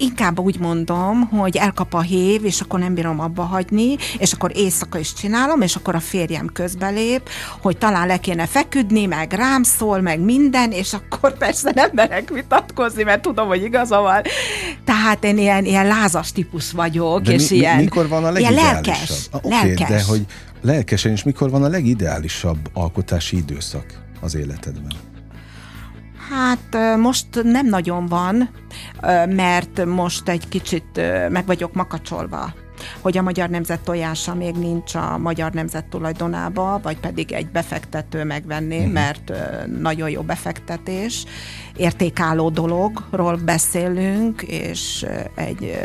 Inkább 0.00 0.38
úgy 0.38 0.58
mondom, 0.58 1.20
hogy 1.20 1.56
elkap 1.56 1.94
a 1.94 2.00
hév, 2.00 2.44
és 2.44 2.60
akkor 2.60 2.78
nem 2.78 2.94
bírom 2.94 3.20
abba 3.20 3.42
hagyni, 3.42 3.96
és 4.18 4.32
akkor 4.32 4.52
éjszaka 4.54 4.98
is 4.98 5.12
csinálom, 5.12 5.60
és 5.60 5.76
akkor 5.76 5.94
a 5.94 6.00
férjem 6.00 6.50
közbelép, 6.52 7.28
hogy 7.60 7.78
talán 7.78 8.06
le 8.06 8.16
kéne 8.16 8.46
feküdni, 8.46 9.06
meg 9.06 9.32
rám 9.32 9.62
szól, 9.62 10.00
meg 10.00 10.20
minden, 10.20 10.70
és 10.70 10.92
akkor 10.92 11.38
persze 11.38 11.72
nem 11.74 11.90
merek 11.92 12.30
vitatkozni, 12.30 13.02
mert 13.02 13.22
tudom, 13.22 13.46
hogy 13.46 13.62
igaza 13.62 14.00
van. 14.00 14.22
Tehát 14.84 15.24
én 15.24 15.38
ilyen, 15.38 15.64
ilyen 15.64 15.86
lázas 15.86 16.32
típus 16.32 16.72
vagyok, 16.72 17.20
de 17.20 17.32
és 17.32 17.48
mi, 17.48 17.56
ilyen, 17.56 17.76
mikor 17.76 18.08
van 18.08 18.24
a 18.24 18.38
ilyen 18.38 18.52
lelkes. 18.52 19.28
Ah, 19.30 19.44
okay, 19.44 19.66
lelkes. 19.66 19.88
De 19.88 20.02
hogy 20.02 20.26
lelkesen, 20.60 21.12
és 21.12 21.22
mikor 21.22 21.50
van 21.50 21.64
a 21.64 21.68
legideálisabb 21.68 22.70
alkotási 22.72 23.36
időszak 23.36 23.84
az 24.20 24.34
életedben? 24.34 25.09
Hát 26.30 26.96
most 26.96 27.26
nem 27.42 27.66
nagyon 27.66 28.06
van, 28.06 28.50
mert 29.28 29.84
most 29.84 30.28
egy 30.28 30.48
kicsit 30.48 31.00
meg 31.28 31.46
vagyok 31.46 31.72
makacsolva 31.72 32.52
hogy 33.00 33.18
a 33.18 33.22
Magyar 33.22 33.48
Nemzet 33.48 33.80
tojása 33.80 34.34
még 34.34 34.54
nincs 34.54 34.94
a 34.94 35.18
Magyar 35.18 35.52
Nemzet 35.52 35.84
tulajdonába, 35.84 36.80
vagy 36.82 37.00
pedig 37.00 37.32
egy 37.32 37.50
befektető 37.50 38.24
megvenni, 38.24 38.78
uh-huh. 38.78 38.92
mert 38.92 39.32
nagyon 39.80 40.10
jó 40.10 40.22
befektetés, 40.22 41.24
értékálló 41.76 42.50
dologról 42.50 43.36
beszélünk, 43.36 44.42
és 44.42 45.06
egy 45.34 45.78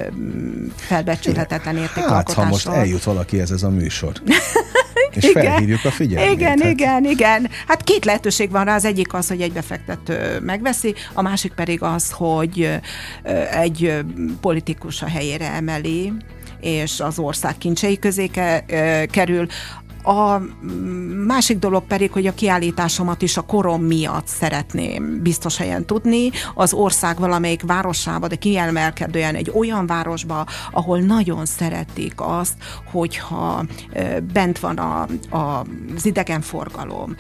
felbecsülhetetlen 0.75 1.77
értékalkotásról. 1.77 2.45
Hát, 2.45 2.45
ha 2.45 2.45
most 2.45 2.67
eljut 2.67 3.03
valaki 3.03 3.39
ez, 3.39 3.51
ez 3.51 3.63
a 3.63 3.69
műsor. 3.69 4.13
És 5.15 5.23
igen, 5.23 5.43
felhívjuk 5.43 5.85
a 5.85 5.91
figyelmét. 5.91 6.31
Igen, 6.31 6.59
hát. 6.59 6.71
igen, 6.71 7.05
igen. 7.05 7.49
Hát 7.67 7.83
két 7.83 8.05
lehetőség 8.05 8.51
van 8.51 8.65
rá. 8.65 8.75
Az 8.75 8.85
egyik 8.85 9.13
az, 9.13 9.27
hogy 9.27 9.41
egy 9.41 9.53
befektető 9.53 10.39
megveszi, 10.39 10.93
a 11.13 11.21
másik 11.21 11.53
pedig 11.53 11.81
az, 11.81 12.11
hogy 12.11 12.79
egy 13.51 13.93
politikus 14.41 15.01
a 15.01 15.07
helyére 15.07 15.51
emeli, 15.51 16.13
és 16.61 16.99
az 16.99 17.19
ország 17.19 17.57
kincsei 17.57 17.99
közé 17.99 18.29
kerül. 19.11 19.47
A 20.05 20.41
másik 21.27 21.59
dolog 21.59 21.83
pedig, 21.83 22.12
hogy 22.12 22.27
a 22.27 22.33
kiállításomat 22.33 23.21
is 23.21 23.38
a 23.38 23.41
korom 23.41 23.81
miatt 23.81 24.27
szeretném 24.27 25.19
biztos 25.21 25.57
helyen 25.57 25.85
tudni. 25.85 26.31
Az 26.53 26.74
ország 26.74 27.19
valamelyik 27.19 27.62
városába, 27.62 28.27
de 28.27 28.35
kiemelkedően 28.35 29.35
egy 29.35 29.51
olyan 29.53 29.88
városba, 29.88 30.45
ahol 30.71 31.00
nagyon 31.00 31.45
szeretik 31.45 32.13
azt, 32.15 32.53
hogyha 32.91 33.65
bent 34.33 34.59
van 34.59 34.77
a, 34.77 35.07
a, 35.29 35.65
az 35.95 36.05
idegenforgalom, 36.05 37.15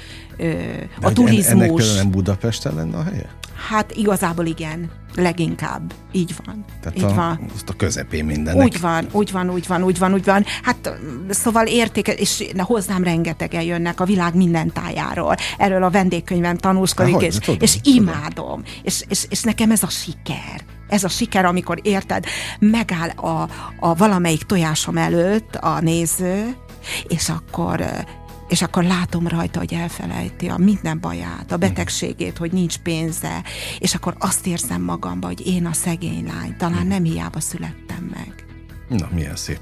a 1.01 1.13
turizmus. 1.13 1.97
Ennek 1.97 2.09
Budapesten 2.09 2.75
lenne 2.75 2.97
a 2.97 3.03
helye? 3.03 3.29
Hát 3.69 3.91
igazából 3.95 4.45
igen, 4.45 4.91
leginkább. 5.15 5.93
Így 6.11 6.35
van. 6.45 6.65
Tehát 6.81 6.97
így 6.97 7.03
a, 7.03 7.13
van. 7.13 7.39
Azt 7.53 7.69
a 7.69 7.73
közepén 7.73 8.25
mindennek. 8.25 8.63
Úgy 8.63 8.79
van, 8.79 9.07
úgy 9.11 9.31
van, 9.31 9.49
úgy 9.49 9.67
van, 9.67 9.83
úgy 9.83 9.97
van, 9.97 10.13
úgy 10.13 10.25
van. 10.25 10.45
Hát 10.63 10.99
szóval 11.29 11.65
értéke, 11.67 12.13
és 12.13 12.43
hozzám 12.57 13.03
rengetegen 13.03 13.61
jönnek 13.61 13.99
a 13.99 14.05
világ 14.05 14.35
minden 14.35 14.71
tájáról. 14.73 15.35
Erről 15.57 15.83
a 15.83 15.89
vendégkönyvem 15.89 16.57
tanúskodik, 16.57 17.13
Há, 17.13 17.19
és, 17.19 17.37
tudom, 17.37 17.59
és 17.61 17.77
imádom. 17.83 18.63
És, 18.83 19.03
és, 19.07 19.25
és 19.29 19.41
nekem 19.41 19.71
ez 19.71 19.83
a 19.83 19.89
siker. 19.89 20.63
Ez 20.87 21.03
a 21.03 21.09
siker, 21.09 21.45
amikor 21.45 21.79
érted, 21.83 22.25
megáll 22.59 23.09
a, 23.09 23.49
a 23.79 23.95
valamelyik 23.95 24.43
tojásom 24.43 24.97
előtt 24.97 25.55
a 25.55 25.81
néző, 25.81 26.55
és 27.07 27.29
akkor 27.29 27.85
és 28.47 28.61
akkor 28.61 28.83
látom 28.83 29.27
rajta, 29.27 29.59
hogy 29.59 29.73
elfelejti 29.73 30.47
a 30.47 30.57
minden 30.57 30.99
baját, 30.99 31.51
a 31.51 31.57
betegségét, 31.57 32.37
hogy 32.37 32.51
nincs 32.51 32.77
pénze, 32.77 33.43
és 33.79 33.95
akkor 33.95 34.15
azt 34.19 34.47
érzem 34.47 34.81
magamba, 34.81 35.27
hogy 35.27 35.47
én 35.47 35.65
a 35.65 35.73
szegény 35.73 36.25
lány, 36.25 36.55
talán 36.57 36.87
nem 36.87 37.03
hiába 37.03 37.39
születtem 37.39 38.11
meg. 38.13 38.45
Na, 38.89 39.09
milyen 39.13 39.35
szép 39.35 39.59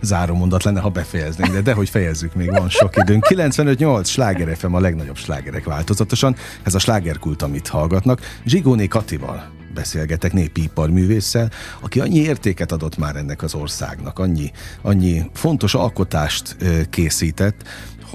záró 0.00 0.34
mondat 0.34 0.62
lenne, 0.62 0.80
ha 0.80 0.88
befejeznénk, 0.88 1.52
de 1.52 1.60
dehogy 1.60 1.88
fejezzük, 1.88 2.34
még 2.34 2.50
van 2.50 2.68
sok 2.68 2.96
időnk. 2.96 3.26
95-8 3.28 4.06
sláger 4.06 4.56
FM 4.56 4.74
a 4.74 4.80
legnagyobb 4.80 5.16
slágerek 5.16 5.64
változatosan. 5.64 6.36
Ez 6.62 6.74
a 6.74 6.78
slágerkult, 6.78 7.42
amit 7.42 7.68
hallgatnak. 7.68 8.20
Zsigóné 8.44 8.86
Katival 8.86 9.54
beszélgetek 9.74 10.32
népi 10.32 10.62
iparművésszel, 10.62 11.50
aki 11.80 12.00
annyi 12.00 12.18
értéket 12.18 12.72
adott 12.72 12.96
már 12.96 13.16
ennek 13.16 13.42
az 13.42 13.54
országnak, 13.54 14.18
annyi, 14.18 14.50
annyi 14.82 15.30
fontos 15.34 15.74
alkotást 15.74 16.56
készített, 16.90 17.62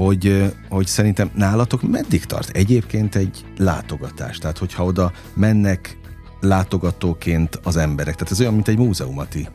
hogy, 0.04 0.54
hogy 0.70 0.88
szerintem 0.88 1.32
nálatok 1.36 1.82
meddig 1.82 2.26
tart 2.26 2.50
egyébként 2.50 3.16
egy 3.16 3.46
látogatás? 3.58 4.38
Tehát, 4.38 4.58
hogyha 4.58 4.84
oda 4.84 5.12
mennek 5.34 5.98
látogatóként 6.40 7.60
az 7.64 7.78
emberek. 7.78 8.16
Tehát 8.16 8.32
ez 8.32 8.40
olyan, 8.40 8.54
mint 8.54 8.68
egy 8.68 8.78
múzeumati 8.78 9.48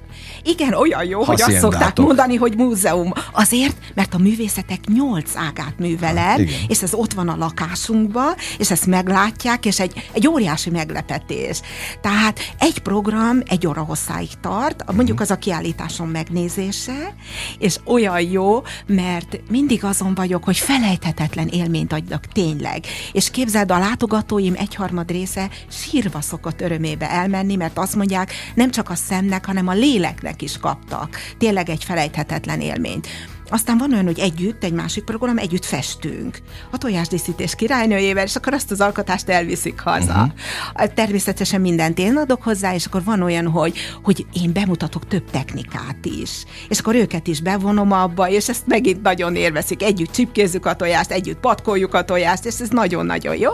igen, 0.42 0.72
olyan 0.72 1.04
jó, 1.04 1.22
hogy 1.22 1.42
azt 1.42 1.58
szokták 1.58 1.98
mondani, 1.98 2.36
hogy 2.36 2.56
múzeum. 2.56 3.12
Azért, 3.32 3.76
mert 3.94 4.14
a 4.14 4.18
művészetek 4.18 4.80
nyolc 4.86 5.36
ágát 5.36 5.78
műveled, 5.78 6.40
ah, 6.40 6.68
és 6.68 6.82
ez 6.82 6.94
ott 6.94 7.12
van 7.12 7.28
a 7.28 7.36
lakásunkban, 7.36 8.34
és 8.58 8.70
ezt 8.70 8.86
meglátják, 8.86 9.66
és 9.66 9.80
egy, 9.80 10.08
egy 10.12 10.28
óriási 10.28 10.70
meglepetés. 10.70 11.60
Tehát 12.00 12.40
egy 12.58 12.78
program 12.78 13.42
egy 13.44 13.66
óra 13.66 13.82
hosszáig 13.82 14.30
tart, 14.40 14.84
mondjuk 14.94 15.16
mhm. 15.16 15.22
az 15.22 15.30
a 15.30 15.36
kiállításon 15.36 16.08
megnézése, 16.08 17.14
és 17.58 17.76
olyan 17.84 18.20
jó, 18.20 18.62
mert 18.86 19.40
mindig 19.50 19.84
azon 19.84 20.14
vagyok, 20.14 20.44
hogy 20.44 20.56
felejthetetlen 20.56 21.48
élményt 21.48 21.92
adjak 21.92 22.26
tényleg. 22.26 22.84
És 23.12 23.30
képzeld, 23.30 23.70
a 23.70 23.78
látogatóim 23.78 24.54
egyharmad 24.56 25.10
része 25.10 25.48
sírva 25.68 26.20
szokott 26.20 26.60
örömébe 26.60 27.10
elmenni, 27.10 27.56
mert 27.56 27.78
azt 27.78 27.96
mondják, 27.96 28.32
nem 28.54 28.70
csak 28.70 28.90
a 28.90 28.94
szemnek, 28.94 29.46
hanem 29.46 29.68
a 29.68 29.72
léleknek 30.20 30.42
is 30.42 30.58
kaptak. 30.58 31.16
Tényleg 31.38 31.68
egy 31.68 31.84
felejthetetlen 31.84 32.60
élményt. 32.60 33.06
Aztán 33.48 33.78
van 33.78 33.92
olyan, 33.92 34.04
hogy 34.04 34.18
együtt, 34.18 34.64
egy 34.64 34.72
másik 34.72 35.04
program, 35.04 35.38
együtt 35.38 35.64
festünk. 35.64 36.38
A 36.70 36.78
tojásdíszítés 36.78 37.54
királynőjével, 37.54 38.24
és 38.24 38.36
akkor 38.36 38.52
azt 38.52 38.70
az 38.70 38.80
alkotást 38.80 39.28
elviszik 39.28 39.80
haza. 39.80 40.12
Uh-huh. 40.12 40.94
Természetesen 40.94 41.60
mindent 41.60 41.98
én 41.98 42.16
adok 42.16 42.42
hozzá, 42.42 42.74
és 42.74 42.86
akkor 42.86 43.04
van 43.04 43.22
olyan, 43.22 43.46
hogy, 43.46 43.78
hogy 44.02 44.26
én 44.32 44.52
bemutatok 44.52 45.06
több 45.06 45.30
technikát 45.30 46.04
is. 46.20 46.44
És 46.68 46.78
akkor 46.78 46.94
őket 46.94 47.26
is 47.26 47.40
bevonom 47.40 47.92
abba, 47.92 48.28
és 48.28 48.48
ezt 48.48 48.66
megint 48.66 49.02
nagyon 49.02 49.36
élvezik. 49.36 49.82
Együtt 49.82 50.10
csipkézzük 50.12 50.66
a 50.66 50.76
tojást, 50.76 51.10
együtt 51.10 51.40
patkoljuk 51.40 51.94
a 51.94 52.04
tojást, 52.04 52.44
és 52.44 52.60
ez 52.60 52.68
nagyon-nagyon 52.68 53.36
jó. 53.36 53.52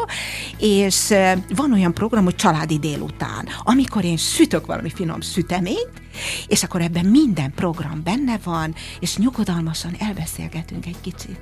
És 0.59 1.15
van 1.57 1.73
olyan 1.73 1.95
program, 1.95 2.25
hogy 2.25 2.37
családi 2.37 2.79
délután, 2.79 3.49
amikor 3.63 4.05
én 4.05 4.17
sütök 4.17 4.67
valami 4.67 4.91
finom 4.91 5.21
süteményt, 5.21 6.03
és 6.47 6.63
akkor 6.63 6.81
ebben 6.81 7.05
minden 7.05 7.53
program 7.55 8.03
benne 8.05 8.39
van, 8.45 8.75
és 9.01 9.17
nyugodalmasan 9.17 9.95
elbeszélgetünk 9.99 10.87
egy 10.87 11.01
kicsit. 11.01 11.39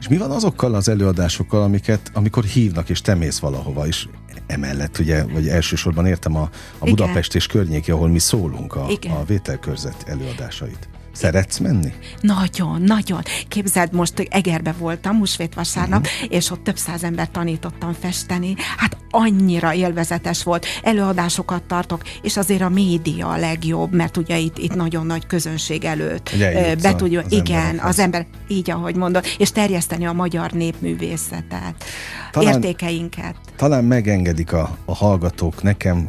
És 0.00 0.08
mi 0.08 0.16
van 0.16 0.30
azokkal 0.30 0.74
az 0.74 0.88
előadásokkal, 0.88 1.62
amiket, 1.62 2.10
amikor 2.14 2.44
hívnak, 2.44 2.88
és 2.88 3.00
te 3.00 3.14
mész 3.14 3.38
valahova, 3.38 3.86
és 3.86 4.08
emellett, 4.46 4.98
ugye, 4.98 5.24
vagy 5.24 5.48
elsősorban 5.48 6.06
értem 6.06 6.36
a, 6.36 6.50
a 6.78 6.84
Budapest 6.84 7.34
és 7.34 7.46
környéki, 7.46 7.90
ahol 7.90 8.08
mi 8.08 8.18
szólunk, 8.18 8.74
a, 8.74 8.86
a 8.86 9.24
vételkörzet 9.26 10.04
előadásait. 10.06 10.88
Szeretsz 11.12 11.58
menni? 11.58 11.92
Nagyon, 12.20 12.82
nagyon. 12.82 13.22
Képzeld, 13.48 13.92
most 13.92 14.28
Egerbe 14.30 14.74
voltam, 14.78 15.18
húsvét 15.18 15.54
vasárnap, 15.54 16.06
uh-huh. 16.06 16.32
és 16.36 16.50
ott 16.50 16.64
több 16.64 16.76
száz 16.76 17.04
ember 17.04 17.28
tanítottam 17.30 17.92
festeni. 17.92 18.54
Hát 18.76 18.96
annyira 19.10 19.74
élvezetes 19.74 20.42
volt. 20.42 20.66
Előadásokat 20.82 21.62
tartok, 21.62 22.02
és 22.22 22.36
azért 22.36 22.62
a 22.62 22.68
média 22.68 23.28
a 23.28 23.36
legjobb, 23.36 23.94
mert 23.94 24.16
ugye 24.16 24.38
itt, 24.38 24.58
itt 24.58 24.74
nagyon 24.74 25.06
nagy 25.06 25.26
közönség 25.26 25.84
előtt 25.84 26.30
ugye, 26.34 26.76
be 26.76 26.94
tudja, 26.94 27.22
az 27.24 27.32
igen, 27.32 27.78
az 27.78 27.98
ember, 27.98 28.26
így 28.48 28.70
ahogy 28.70 28.96
mondod, 28.96 29.24
és 29.38 29.52
terjeszteni 29.52 30.06
a 30.06 30.12
magyar 30.12 30.50
népművészetet, 30.50 31.84
talán, 32.30 32.52
értékeinket. 32.52 33.34
Talán 33.56 33.84
megengedik 33.84 34.52
a, 34.52 34.76
a 34.84 34.94
hallgatók 34.94 35.62
nekem, 35.62 36.08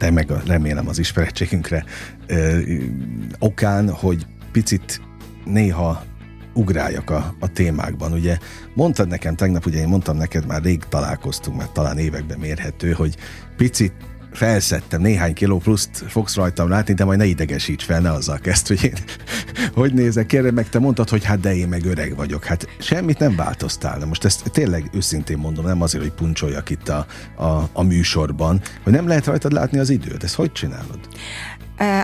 te 0.00 0.10
meg 0.10 0.30
remélem 0.46 0.88
az 0.88 0.98
ismerettségünkre 0.98 1.84
ö, 2.26 2.58
okán, 3.38 3.90
hogy 3.90 4.26
picit 4.52 5.00
néha 5.44 6.02
ugráljak 6.54 7.10
a, 7.10 7.34
a 7.40 7.52
témákban. 7.52 8.12
Ugye 8.12 8.38
mondtad 8.74 9.08
nekem 9.08 9.36
tegnap, 9.36 9.66
ugye 9.66 9.80
én 9.80 9.88
mondtam 9.88 10.16
neked, 10.16 10.46
már 10.46 10.62
rég 10.62 10.84
találkoztunk, 10.88 11.56
mert 11.56 11.72
talán 11.72 11.98
években 11.98 12.38
mérhető, 12.38 12.92
hogy 12.92 13.16
picit 13.56 13.92
felszettem, 14.32 15.00
néhány 15.00 15.34
kiló 15.34 15.58
pluszt 15.58 16.04
fogsz 16.08 16.34
rajtam 16.34 16.68
látni, 16.68 16.94
de 16.94 17.04
majd 17.04 17.18
ne 17.18 17.24
idegesíts 17.24 17.84
fel, 17.84 18.00
ne 18.00 18.12
azzal 18.12 18.38
kezd, 18.38 18.66
hogy 18.66 18.84
én 18.84 18.94
hogy 19.74 19.94
nézek, 19.94 20.26
kérem 20.26 20.54
meg, 20.54 20.68
te 20.68 20.78
mondtad, 20.78 21.08
hogy 21.08 21.24
hát 21.24 21.40
de 21.40 21.54
én 21.54 21.68
meg 21.68 21.84
öreg 21.84 22.16
vagyok. 22.16 22.44
Hát 22.44 22.68
semmit 22.78 23.18
nem 23.18 23.36
változtál. 23.36 23.98
De 23.98 24.04
most 24.04 24.24
ezt 24.24 24.50
tényleg 24.50 24.90
őszintén 24.92 25.38
mondom, 25.38 25.64
nem 25.64 25.82
azért, 25.82 26.02
hogy 26.02 26.12
puncsoljak 26.12 26.70
itt 26.70 26.88
a, 26.88 27.06
a, 27.36 27.68
a 27.72 27.82
műsorban, 27.82 28.60
hogy 28.82 28.92
nem 28.92 29.06
lehet 29.06 29.26
rajtad 29.26 29.52
látni 29.52 29.78
az 29.78 29.90
időt. 29.90 30.24
Ezt 30.24 30.34
hogy 30.34 30.52
csinálod? 30.52 30.98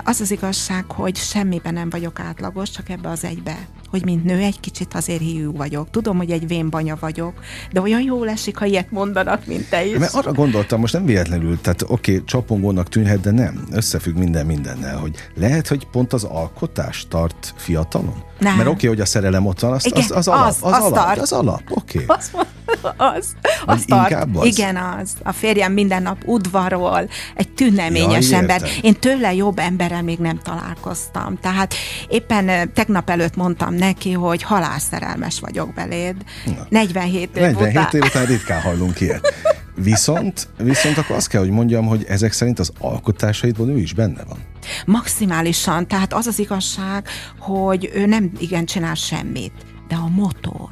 Az 0.05 0.21
az 0.21 0.31
igazság, 0.31 0.85
hogy 0.91 1.17
semmiben 1.17 1.73
nem 1.73 1.91
vagyok 1.91 2.21
átlagos, 2.21 2.71
csak 2.71 2.89
ebbe 2.89 3.09
az 3.09 3.25
egybe. 3.25 3.57
Hogy 3.97 4.05
mint 4.05 4.25
nő 4.25 4.39
egy 4.39 4.61
kicsit 4.61 4.95
azért 4.95 5.21
hiú 5.21 5.53
vagyok. 5.53 5.91
Tudom, 5.91 6.17
hogy 6.17 6.31
egy 6.31 6.47
vénbanya 6.47 6.97
vagyok, 7.01 7.33
de 7.73 7.81
olyan 7.81 8.01
jól 8.01 8.29
esik, 8.29 8.57
ha 8.57 8.65
ilyet 8.65 8.91
mondanak, 8.91 9.47
mint 9.47 9.69
te 9.69 9.85
is. 9.87 9.99
Mert 9.99 10.15
arra 10.15 10.33
gondoltam, 10.33 10.81
most 10.81 10.93
nem 10.93 11.05
véletlenül, 11.05 11.61
tehát 11.61 11.83
oké, 11.83 12.13
okay, 12.13 12.25
csapongónak 12.25 12.89
tűnhet, 12.89 13.21
de 13.21 13.31
nem. 13.31 13.67
Összefügg 13.71 14.17
minden 14.17 14.47
mindennel, 14.47 14.97
hogy 14.97 15.15
lehet, 15.35 15.69
hogy 15.69 15.87
pont 15.87 16.13
az 16.13 16.25
alkotás 16.25 17.07
tart 17.09 17.55
fiatalon? 17.57 18.23
Nem. 18.39 18.57
Mert 18.57 18.69
oké, 18.69 18.77
okay, 18.77 18.89
hogy 18.89 19.01
a 19.01 19.05
szerelem 19.05 19.47
ott 19.47 19.61
van, 19.61 19.73
az, 19.73 19.87
Igen, 19.87 20.03
az, 20.03 20.11
az, 20.11 20.29
alap, 20.29 20.47
az, 20.47 20.59
az, 20.61 20.73
az, 20.73 20.81
alap, 20.81 20.95
tart. 20.95 21.19
az 21.19 21.33
alap, 21.33 21.63
oké. 21.71 22.03
Okay. 22.03 22.45
az, 22.97 23.37
az. 23.67 23.85
Az? 23.87 24.45
Igen, 24.45 24.77
az. 24.77 25.13
A 25.23 25.33
férjem 25.33 25.73
minden 25.73 26.03
nap 26.03 26.23
udvarol, 26.25 27.09
egy 27.35 27.49
tüneményes 27.49 28.31
ja, 28.31 28.37
ember. 28.37 28.63
Én 28.83 28.95
tőle 28.95 29.35
jobb 29.35 29.59
emberrel 29.59 30.03
még 30.03 30.19
nem 30.19 30.41
találkoztam. 30.43 31.39
Tehát 31.41 31.75
éppen 32.09 32.73
tegnap 32.73 33.11
előtt 33.11 33.37
mondtam 33.37 33.75
neki, 33.75 34.13
hogy 34.13 34.43
halálszerelmes 34.43 35.41
vagyok 35.41 35.75
beléd. 35.75 36.17
Na. 36.45 36.67
47 36.69 37.37
év 37.37 37.43
47 37.43 37.77
után. 37.77 37.89
év 37.93 38.03
után 38.03 38.27
ritkán 38.27 38.61
hallunk 38.61 39.01
ilyet. 39.01 39.35
Viszont, 39.75 40.49
viszont 40.59 40.99
akkor 40.99 41.17
azt 41.17 41.29
kell, 41.29 41.41
hogy 41.41 41.51
mondjam, 41.51 41.87
hogy 41.87 42.05
ezek 42.09 42.33
szerint 42.33 42.59
az 42.59 42.73
alkotásaidban 42.79 43.69
ő 43.69 43.79
is 43.79 43.93
benne 43.93 44.25
van. 44.25 44.39
Maximálisan. 44.87 45.87
Tehát 45.89 46.13
az 46.13 46.27
az 46.27 46.39
igazság, 46.39 47.09
hogy 47.39 47.91
ő 47.95 48.07
nem 48.07 48.31
igen 48.39 48.65
csinál 48.65 48.95
semmit, 48.95 49.53
de 49.89 49.95
a 49.95 50.09
motor, 50.09 50.71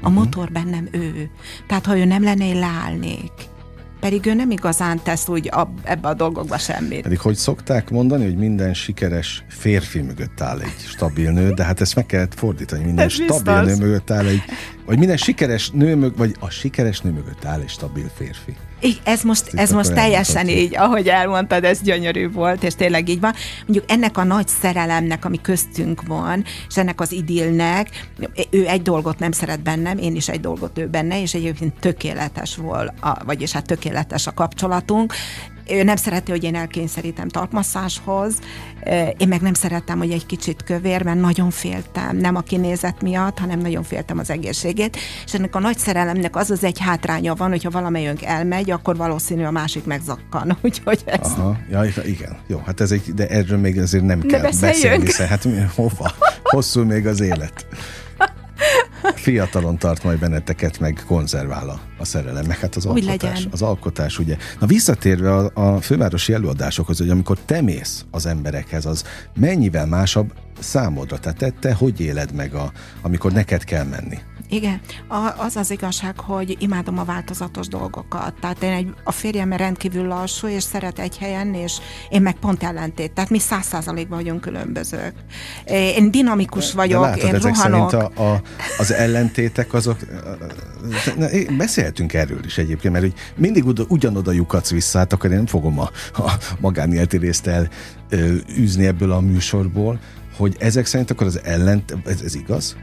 a 0.00 0.08
uh-huh. 0.08 0.24
motor 0.24 0.52
bennem 0.52 0.88
ő. 0.92 1.30
Tehát 1.66 1.86
ha 1.86 1.98
ő 1.98 2.04
nem 2.04 2.22
lenne, 2.22 2.46
én 2.46 2.58
leállnék 2.58 3.32
pedig 4.00 4.26
ő 4.26 4.34
nem 4.34 4.50
igazán 4.50 5.00
tesz 5.02 5.28
úgy 5.28 5.48
a, 5.48 5.72
ebbe 5.82 6.08
a 6.08 6.14
dolgokba 6.14 6.58
semmit. 6.58 7.02
Pedig 7.02 7.18
hogy 7.18 7.34
szokták 7.34 7.90
mondani, 7.90 8.24
hogy 8.24 8.36
minden 8.36 8.74
sikeres 8.74 9.44
férfi 9.48 10.00
mögött 10.00 10.40
áll 10.40 10.60
egy 10.60 10.78
stabil 10.78 11.30
nő, 11.30 11.50
de 11.50 11.64
hát 11.64 11.80
ezt 11.80 11.94
meg 11.94 12.06
kellett 12.06 12.34
fordítani, 12.34 12.84
minden 12.84 13.04
Ez 13.04 13.12
stabil 13.12 13.60
biztos. 13.60 13.78
nő 13.78 13.86
mögött 13.86 14.10
áll 14.10 14.26
egy, 14.26 14.42
vagy 14.86 14.98
minden 14.98 15.16
sikeres 15.16 15.70
nő 15.70 15.94
mögött, 15.96 16.16
vagy 16.16 16.36
a 16.38 16.50
sikeres 16.50 17.00
nő 17.00 17.10
mögött 17.10 17.44
áll 17.44 17.60
egy 17.60 17.68
stabil 17.68 18.10
férfi. 18.14 18.56
Ez 19.04 19.22
most, 19.22 19.50
ez 19.54 19.70
most 19.70 19.92
teljesen 19.92 20.48
így, 20.48 20.76
ahogy 20.76 21.08
elmondtad, 21.08 21.64
ez 21.64 21.82
gyönyörű 21.82 22.30
volt, 22.30 22.62
és 22.62 22.74
tényleg 22.74 23.08
így 23.08 23.20
van. 23.20 23.34
Mondjuk 23.66 23.90
ennek 23.90 24.18
a 24.18 24.24
nagy 24.24 24.48
szerelemnek, 24.48 25.24
ami 25.24 25.40
köztünk 25.40 26.02
van, 26.06 26.44
és 26.68 26.76
ennek 26.76 27.00
az 27.00 27.12
idillnek, 27.12 27.88
ő 28.50 28.66
egy 28.66 28.82
dolgot 28.82 29.18
nem 29.18 29.32
szeret 29.32 29.62
bennem, 29.62 29.98
én 29.98 30.16
is 30.16 30.28
egy 30.28 30.40
dolgot 30.40 30.78
ő 30.78 30.86
benne, 30.86 31.20
és 31.20 31.34
egyébként 31.34 31.80
tökéletes 31.80 32.56
volt, 32.56 32.92
a, 33.00 33.24
vagyis 33.24 33.52
hát 33.52 33.66
tökéletes 33.66 34.26
a 34.26 34.34
kapcsolatunk, 34.34 35.14
ő 35.70 35.82
nem 35.82 35.96
szereti, 35.96 36.30
hogy 36.30 36.44
én 36.44 36.54
elkényszerítem 36.54 37.28
talpmasszáshoz, 37.28 38.34
én 39.16 39.28
meg 39.28 39.40
nem 39.40 39.54
szerettem, 39.54 39.98
hogy 39.98 40.10
egy 40.10 40.26
kicsit 40.26 40.64
kövér, 40.64 41.02
mert 41.02 41.20
nagyon 41.20 41.50
féltem, 41.50 42.16
nem 42.16 42.36
a 42.36 42.40
kinézet 42.40 43.02
miatt, 43.02 43.38
hanem 43.38 43.58
nagyon 43.58 43.82
féltem 43.82 44.18
az 44.18 44.30
egészségét, 44.30 44.96
és 45.24 45.34
ennek 45.34 45.54
a 45.54 45.58
nagy 45.58 45.78
szerelemnek 45.78 46.36
az 46.36 46.50
az 46.50 46.64
egy 46.64 46.78
hátránya 46.78 47.34
van, 47.34 47.50
hogyha 47.50 47.70
valamelyünk 47.70 48.22
elmegy, 48.22 48.70
akkor 48.70 48.96
valószínű 48.96 49.44
a 49.44 49.50
másik 49.50 49.84
megzakkan, 49.84 50.58
úgyhogy 50.62 51.02
ez... 51.04 51.18
Aha, 51.20 51.56
ja, 51.70 51.84
igen, 52.04 52.36
jó, 52.46 52.62
hát 52.66 52.80
ez 52.80 52.90
egy, 52.90 53.14
de 53.14 53.28
erről 53.28 53.58
még 53.58 53.78
azért 53.78 54.04
nem 54.04 54.20
kell 54.20 54.40
beszélni, 54.40 55.04
hiszen 55.04 55.28
hát 55.28 55.46
hova, 55.74 56.12
hosszú 56.42 56.84
még 56.84 57.06
az 57.06 57.20
élet. 57.20 57.66
Fiatalon 59.14 59.78
tart 59.78 60.04
majd 60.04 60.18
benneteket, 60.18 60.78
meg 60.78 61.02
konzervál 61.06 61.68
a, 61.68 61.80
a 61.98 62.04
szerelem, 62.04 62.46
meg 62.46 62.58
hát 62.58 62.76
az 62.76 62.86
Úgy 62.86 63.04
alkotás. 63.06 63.36
Legyen. 63.36 63.52
Az 63.52 63.62
alkotás, 63.62 64.18
ugye. 64.18 64.36
Na 64.60 64.66
visszatérve 64.66 65.34
a, 65.34 65.50
a 65.54 65.80
fővárosi 65.80 66.32
előadásokhoz, 66.32 66.98
hogy 66.98 67.10
amikor 67.10 67.38
te 67.38 67.60
mész 67.60 68.04
az 68.10 68.26
emberekhez, 68.26 68.86
az 68.86 69.04
mennyivel 69.34 69.86
másabb 69.86 70.32
számodra? 70.58 71.18
Tehát 71.18 71.38
te, 71.38 71.50
te 71.50 71.72
hogy 71.74 72.00
éled 72.00 72.32
meg, 72.32 72.54
a, 72.54 72.72
amikor 73.02 73.32
neked 73.32 73.64
kell 73.64 73.84
menni? 73.84 74.18
Igen, 74.50 74.80
a, 75.08 75.34
az 75.36 75.56
az 75.56 75.70
igazság, 75.70 76.20
hogy 76.20 76.56
imádom 76.58 76.98
a 76.98 77.04
változatos 77.04 77.68
dolgokat. 77.68 78.34
Tehát 78.40 78.62
én 78.62 78.72
egy, 78.72 78.94
a 79.04 79.12
férjem 79.12 79.52
rendkívül 79.52 80.06
lassú, 80.06 80.46
és 80.46 80.62
szeret 80.62 80.98
egy 80.98 81.18
helyen, 81.18 81.54
és 81.54 81.72
én 82.08 82.22
meg 82.22 82.34
pont 82.34 82.62
ellentét. 82.62 83.12
Tehát 83.12 83.30
mi 83.30 83.38
száz 83.38 83.66
százalékban 83.66 84.18
vagyunk 84.18 84.40
különbözők. 84.40 85.12
Én 85.66 86.10
dinamikus 86.10 86.72
vagyok, 86.72 87.02
de 87.02 87.08
látod, 87.08 87.24
én 87.24 87.34
ezek 87.34 87.54
rohanok. 87.54 87.90
szerint 87.90 88.10
a, 88.16 88.32
a, 88.32 88.42
az 88.78 88.92
ellentétek 88.92 89.74
azok... 89.74 89.98
Beszélhetünk 91.56 92.12
erről 92.12 92.44
is 92.44 92.58
egyébként, 92.58 92.92
mert 92.92 93.04
hogy 93.04 93.14
mindig 93.36 93.64
ugyanoda 93.88 94.32
lyukadsz 94.32 94.70
vissza, 94.70 94.98
hát 94.98 95.12
akkor 95.12 95.30
én 95.30 95.36
nem 95.36 95.46
fogom 95.46 95.78
a, 95.78 95.90
a 96.14 96.36
magánéletű 96.60 97.18
részt 97.18 97.46
el 97.46 97.68
űzni 98.58 98.86
ebből 98.86 99.12
a 99.12 99.20
műsorból, 99.20 99.98
hogy 100.38 100.56
ezek 100.58 100.86
szerint 100.86 101.10
akkor 101.10 101.26
az 101.26 101.40
ellent, 101.44 101.96
ez, 102.06 102.20
ez 102.20 102.34
igaz? 102.34 102.76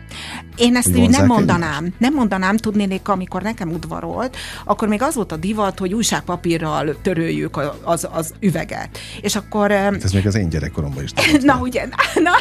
Én 0.58 0.76
ezt 0.76 0.96
úgy 0.98 1.10
nem 1.10 1.26
mondanám. 1.26 1.76
Egymást? 1.76 1.94
Nem 2.00 2.14
mondanám, 2.14 2.58
tudnék, 2.58 3.08
amikor 3.08 3.42
nekem 3.42 3.72
udvarolt, 3.72 4.38
akkor 4.64 4.88
még 4.88 5.02
az 5.02 5.16
volt 5.16 5.32
a 5.32 5.36
divat, 5.36 5.80
hogy 5.80 5.94
újságpapírral 5.94 6.96
töröljük 7.02 7.60
az, 7.84 8.08
az 8.12 8.34
üveget. 8.40 8.98
És 9.22 9.36
akkor... 9.36 9.72
Ez 9.72 10.12
még 10.12 10.28
az 10.28 10.36
én 10.36 10.50
gyerekkoromban 10.50 11.04
is. 11.04 11.12
Na, 11.42 11.58
ugye, 11.62 11.88
na, 12.14 12.32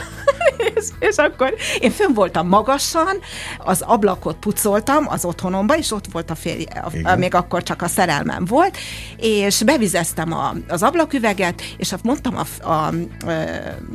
és, 0.74 0.84
és 0.98 1.16
akkor 1.16 1.54
én 1.80 1.90
fönn 1.90 2.14
voltam 2.14 2.48
magasan, 2.48 3.18
az 3.58 3.80
ablakot 3.80 4.36
pucoltam 4.36 5.04
az 5.08 5.24
otthonomba, 5.24 5.76
és 5.76 5.92
ott 5.92 6.06
volt 6.12 6.30
a 6.30 6.34
férje, 6.34 6.84
a, 7.02 7.16
még 7.16 7.34
akkor 7.34 7.62
csak 7.62 7.82
a 7.82 7.88
szerelmem 7.88 8.44
volt, 8.44 8.76
és 9.16 9.62
bevizeztem 9.62 10.32
a, 10.32 10.54
az 10.68 10.82
ablaküveget, 10.82 11.62
és 11.76 11.92
mondtam 12.02 12.36
a, 12.36 12.68
a, 12.68 12.86
a 12.86 12.92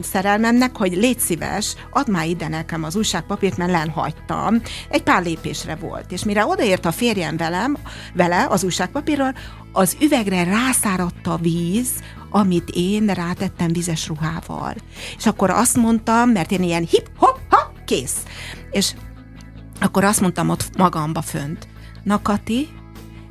szerelmemnek, 0.04 0.78
hogy 0.78 0.96
légy 0.96 1.20
szíves, 1.20 1.76
add 1.90 2.12
már 2.12 2.28
ide 2.28 2.48
nekem 2.48 2.84
az 2.84 2.96
újságpapírt, 2.96 3.58
mert 3.58 3.72
lenhagytam. 4.10 4.62
Egy 4.90 5.04
pár 5.04 5.24
lépésre 5.24 5.76
volt. 5.76 6.12
És 6.12 6.24
mire 6.24 6.46
odaért 6.46 6.86
a 6.86 6.92
férjem 6.92 7.38
velem, 7.38 7.78
vele 8.14 8.48
az 8.50 8.64
újságpapírral, 8.64 9.34
az 9.72 9.98
üvegre 10.02 10.44
rászáradt 10.44 11.28
a 11.28 11.38
víz, 11.38 11.90
amit 12.30 12.70
én 12.74 13.06
rátettem 13.06 13.72
vizes 13.72 14.08
ruhával. 14.08 14.76
És 15.18 15.26
akkor 15.26 15.50
azt 15.50 15.76
mondtam, 15.76 16.30
mert 16.30 16.52
én 16.52 16.64
ilyen 16.64 16.86
hip-hop-ha, 16.86 17.72
kész. 17.86 18.24
És 18.72 18.94
akkor 19.80 20.04
azt 20.04 20.22
mondtam 20.22 20.50
ott 20.50 20.78
magamba 20.78 21.22
fönt, 21.22 21.68
na 22.04 22.22
Kati, 22.22 22.68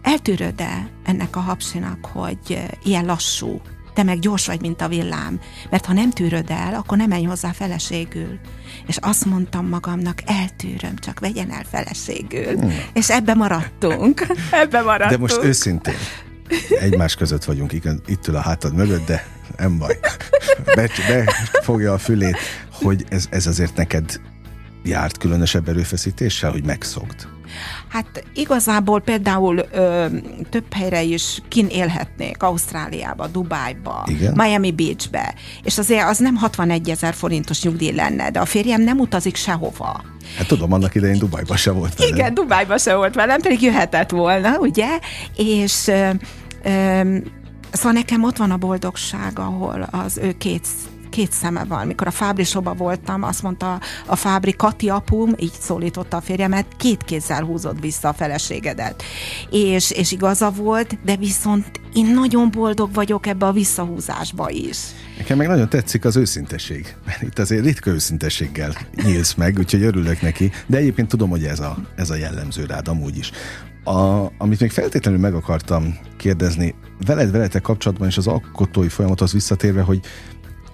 eltűröd-e 0.03 0.91
ennek 1.05 1.37
a 1.37 1.41
hapsinak, 1.41 2.07
hogy 2.12 2.62
ilyen 2.83 3.05
lassú, 3.05 3.61
te 3.99 4.05
meg 4.05 4.19
gyors 4.19 4.47
vagy, 4.47 4.61
mint 4.61 4.81
a 4.81 4.89
villám, 4.89 5.41
mert 5.71 5.87
ha 5.87 5.93
nem 5.93 6.11
tűröd 6.11 6.51
el, 6.51 6.75
akkor 6.75 6.97
nem 6.97 7.09
menj 7.09 7.25
hozzá 7.25 7.53
feleségül. 7.53 8.39
És 8.87 8.97
azt 8.97 9.25
mondtam 9.25 9.69
magamnak, 9.69 10.19
eltűröm, 10.27 10.97
csak 10.97 11.21
vegyen 11.21 11.51
el 11.51 11.65
feleségül. 11.71 12.59
Hmm. 12.59 12.79
És 12.93 13.11
ebbe 13.11 13.35
maradtunk. 13.35 14.27
ebbe 14.63 14.83
maradtunk. 14.83 15.11
De 15.11 15.19
most 15.19 15.43
őszintén, 15.43 15.95
egymás 16.81 17.15
között 17.15 17.45
vagyunk, 17.45 17.73
itt 18.07 18.29
ül 18.29 18.37
a 18.37 18.41
hátad 18.41 18.75
mögött, 18.75 19.07
de 19.07 19.27
nem 19.57 19.79
baj. 19.79 19.99
Be, 20.75 20.91
fogja 21.63 21.93
a 21.93 21.99
fülét, 21.99 22.39
hogy 22.73 23.05
ez, 23.09 23.27
ez 23.31 23.47
azért 23.47 23.77
neked 23.77 24.21
járt 24.88 25.18
különösebb 25.18 25.68
erőfeszítéssel, 25.68 26.51
hogy 26.51 26.64
megszokd? 26.64 27.29
Hát 27.88 28.24
igazából 28.35 29.01
például 29.01 29.59
ö, 29.72 30.07
több 30.51 30.72
helyre 30.72 31.03
is 31.03 31.42
kin 31.48 31.66
élhetnék, 31.66 32.42
Ausztráliába, 32.42 33.27
Dubájba, 33.27 34.07
Igen? 34.07 34.33
Miami 34.37 34.72
Beachbe, 34.72 35.35
és 35.62 35.79
azért 35.79 36.09
az 36.09 36.18
nem 36.18 36.37
61 36.37 36.90
ezer 36.90 37.14
forintos 37.14 37.62
nyugdíj 37.62 37.92
lenne, 37.92 38.31
de 38.31 38.40
a 38.40 38.44
férjem 38.44 38.83
nem 38.83 38.98
utazik 38.98 39.37
sehova. 39.37 40.05
Hát 40.37 40.46
tudom, 40.46 40.72
annak 40.72 40.94
idején 40.94 41.18
Dubajba 41.18 41.57
se 41.57 41.70
volt 41.70 41.94
velem. 41.94 42.14
Igen, 42.14 42.35
Dubájba 42.35 42.79
se 42.79 42.94
volt 42.94 43.14
velem, 43.14 43.40
pedig 43.40 43.62
jöhetett 43.62 44.11
volna, 44.11 44.59
ugye? 44.59 44.98
És 45.37 45.87
ö, 45.87 46.11
ö, 46.64 47.16
szóval 47.72 47.92
nekem 47.92 48.24
ott 48.24 48.37
van 48.37 48.51
a 48.51 48.57
boldogság, 48.57 49.38
ahol 49.38 49.88
az 49.90 50.18
ő 50.22 50.33
két 50.33 50.66
két 51.19 51.33
szeme 51.33 51.65
van. 51.65 51.87
Mikor 51.87 52.07
a 52.07 52.11
Fábri 52.11 52.45
soba 52.45 52.75
voltam, 52.75 53.23
azt 53.23 53.43
mondta 53.43 53.81
a 54.07 54.17
Fábri, 54.17 54.53
Kati 54.53 54.89
apum, 54.89 55.35
így 55.39 55.53
szólította 55.61 56.17
a 56.17 56.21
férjemet, 56.21 56.67
két 56.77 57.05
kézzel 57.05 57.45
húzott 57.45 57.81
vissza 57.81 58.09
a 58.09 58.13
feleségedet. 58.13 59.03
És, 59.51 59.91
és 59.91 60.13
igaza 60.13 60.51
volt, 60.51 60.99
de 61.05 61.17
viszont 61.17 61.81
én 61.95 62.07
nagyon 62.07 62.51
boldog 62.51 62.95
vagyok 62.95 63.27
ebbe 63.27 63.47
a 63.47 63.53
visszahúzásba 63.53 64.51
is. 64.51 64.79
Nekem 65.17 65.37
meg 65.37 65.49
nagyon 65.49 65.69
tetszik 65.69 66.05
az 66.05 66.17
őszinteség. 66.17 66.97
Mert 67.07 67.23
itt 67.23 67.39
azért 67.39 67.65
ritka 67.65 67.91
őszintességgel 67.91 68.73
nyílsz 69.05 69.35
meg, 69.35 69.59
úgyhogy 69.59 69.83
örülök 69.83 70.21
neki. 70.21 70.51
De 70.67 70.77
egyébként 70.77 71.09
tudom, 71.09 71.31
hogy 71.31 71.45
ez 71.45 71.61
a, 71.61 71.77
ez 71.97 72.11
a 72.11 72.17
jellemző 72.17 72.65
rád 72.65 72.89
amúgy 72.89 73.17
is. 73.17 73.31
A, 73.85 74.31
amit 74.39 74.61
még 74.61 74.71
feltétlenül 74.71 75.21
meg 75.21 75.35
akartam 75.35 75.99
kérdezni, 76.17 76.75
veled, 77.07 77.31
veletek 77.31 77.63
kapcsolatban 77.63 78.09
és 78.09 78.17
az 78.17 78.27
alkotói 78.27 78.89
folyamathoz 78.89 79.33
visszatérve, 79.33 79.83
hogy 79.83 80.01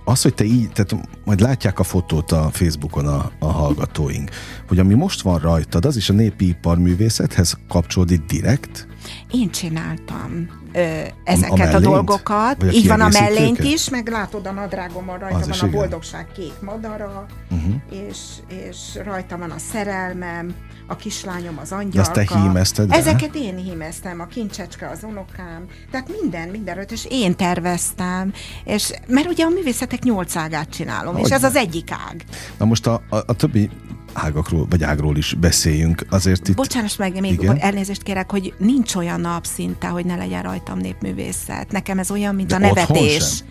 az, 0.05 0.23
hogy 0.23 0.35
te 0.35 0.45
így, 0.45 0.71
tehát 0.73 1.09
majd 1.25 1.40
látják 1.40 1.79
a 1.79 1.83
fotót 1.83 2.33
a 2.33 2.51
Facebookon 2.53 3.07
a, 3.07 3.31
a 3.38 3.47
hallgatóink, 3.47 4.31
hogy 4.69 4.79
ami 4.79 4.95
most 4.95 5.23
van 5.23 5.38
rajtad, 5.38 5.85
az 5.85 5.97
is 5.97 6.11
a 6.11 6.12
népi 6.12 6.49
iparművészethez 6.49 7.59
kapcsolódik 7.69 8.25
direkt? 8.25 8.87
Én 9.31 9.51
csináltam 9.51 10.49
ö, 10.73 11.01
ezeket 11.25 11.75
a, 11.75 11.77
a 11.77 11.81
dolgokat. 11.81 12.62
Vagy 12.62 12.75
Így 12.75 12.88
van 12.88 13.01
a 13.01 13.09
mellényt 13.09 13.59
is, 13.59 13.88
meg 13.88 14.09
látod 14.09 14.47
a 14.47 14.53
nadrágomon 14.53 15.19
rajta 15.19 15.37
Az 15.37 15.49
van 15.49 15.59
a 15.61 15.67
igen. 15.67 15.71
boldogság 15.71 16.27
kék 16.37 16.53
madara, 16.61 17.27
Uh-huh. 17.51 17.75
és, 18.09 18.19
és 18.67 18.77
rajta 19.05 19.38
van 19.38 19.51
a 19.51 19.59
szerelmem, 19.73 20.55
a 20.87 20.97
kislányom 20.97 21.59
az 21.62 21.69
De 21.69 21.75
angyalka. 21.75 22.01
azt 22.21 22.29
te 22.29 22.40
hímezted? 22.40 22.93
Ezeket 22.93 23.35
én 23.35 23.57
hímeztem, 23.57 24.21
a 24.21 24.27
kincsecske 24.27 24.88
az 24.88 24.99
unokám, 25.03 25.64
tehát 25.90 26.09
minden, 26.21 26.49
minden 26.49 26.87
és 26.90 27.07
én 27.11 27.37
terveztem, 27.37 28.33
és, 28.64 28.90
mert 29.07 29.27
ugye 29.29 29.45
a 29.45 29.49
művészetek 29.49 30.03
nyolc 30.03 30.37
ágát 30.37 30.69
csinálom, 30.71 31.14
és 31.17 31.21
Hogyne. 31.21 31.37
ez 31.37 31.45
az 31.45 31.57
egyik 31.57 31.90
ág. 31.90 32.25
Na 32.59 32.64
most 32.64 32.87
a, 32.87 33.03
a, 33.09 33.17
a 33.17 33.33
többi 33.33 33.71
ágakról, 34.14 34.66
vagy 34.70 34.83
ágról 34.83 35.16
is 35.16 35.35
beszéljünk. 35.35 36.05
Azért 36.11 36.48
itt... 36.48 36.57
Bocsánat 36.57 36.98
meg, 36.98 37.20
még 37.20 37.33
Igen? 37.33 37.59
elnézést 37.59 38.03
kérek, 38.03 38.31
hogy 38.31 38.55
nincs 38.59 38.94
olyan 38.94 39.20
nap 39.20 39.44
szinte, 39.46 39.87
hogy 39.87 40.05
ne 40.05 40.16
legyen 40.16 40.42
rajtam 40.42 40.79
népművészet. 40.79 41.72
Nekem 41.72 41.98
ez 41.98 42.11
olyan, 42.11 42.35
mint 42.35 42.48
De 42.48 42.55
a 42.55 42.59
nevetés. 42.59 42.88
otthon 42.88 43.18
sem? 43.20 43.46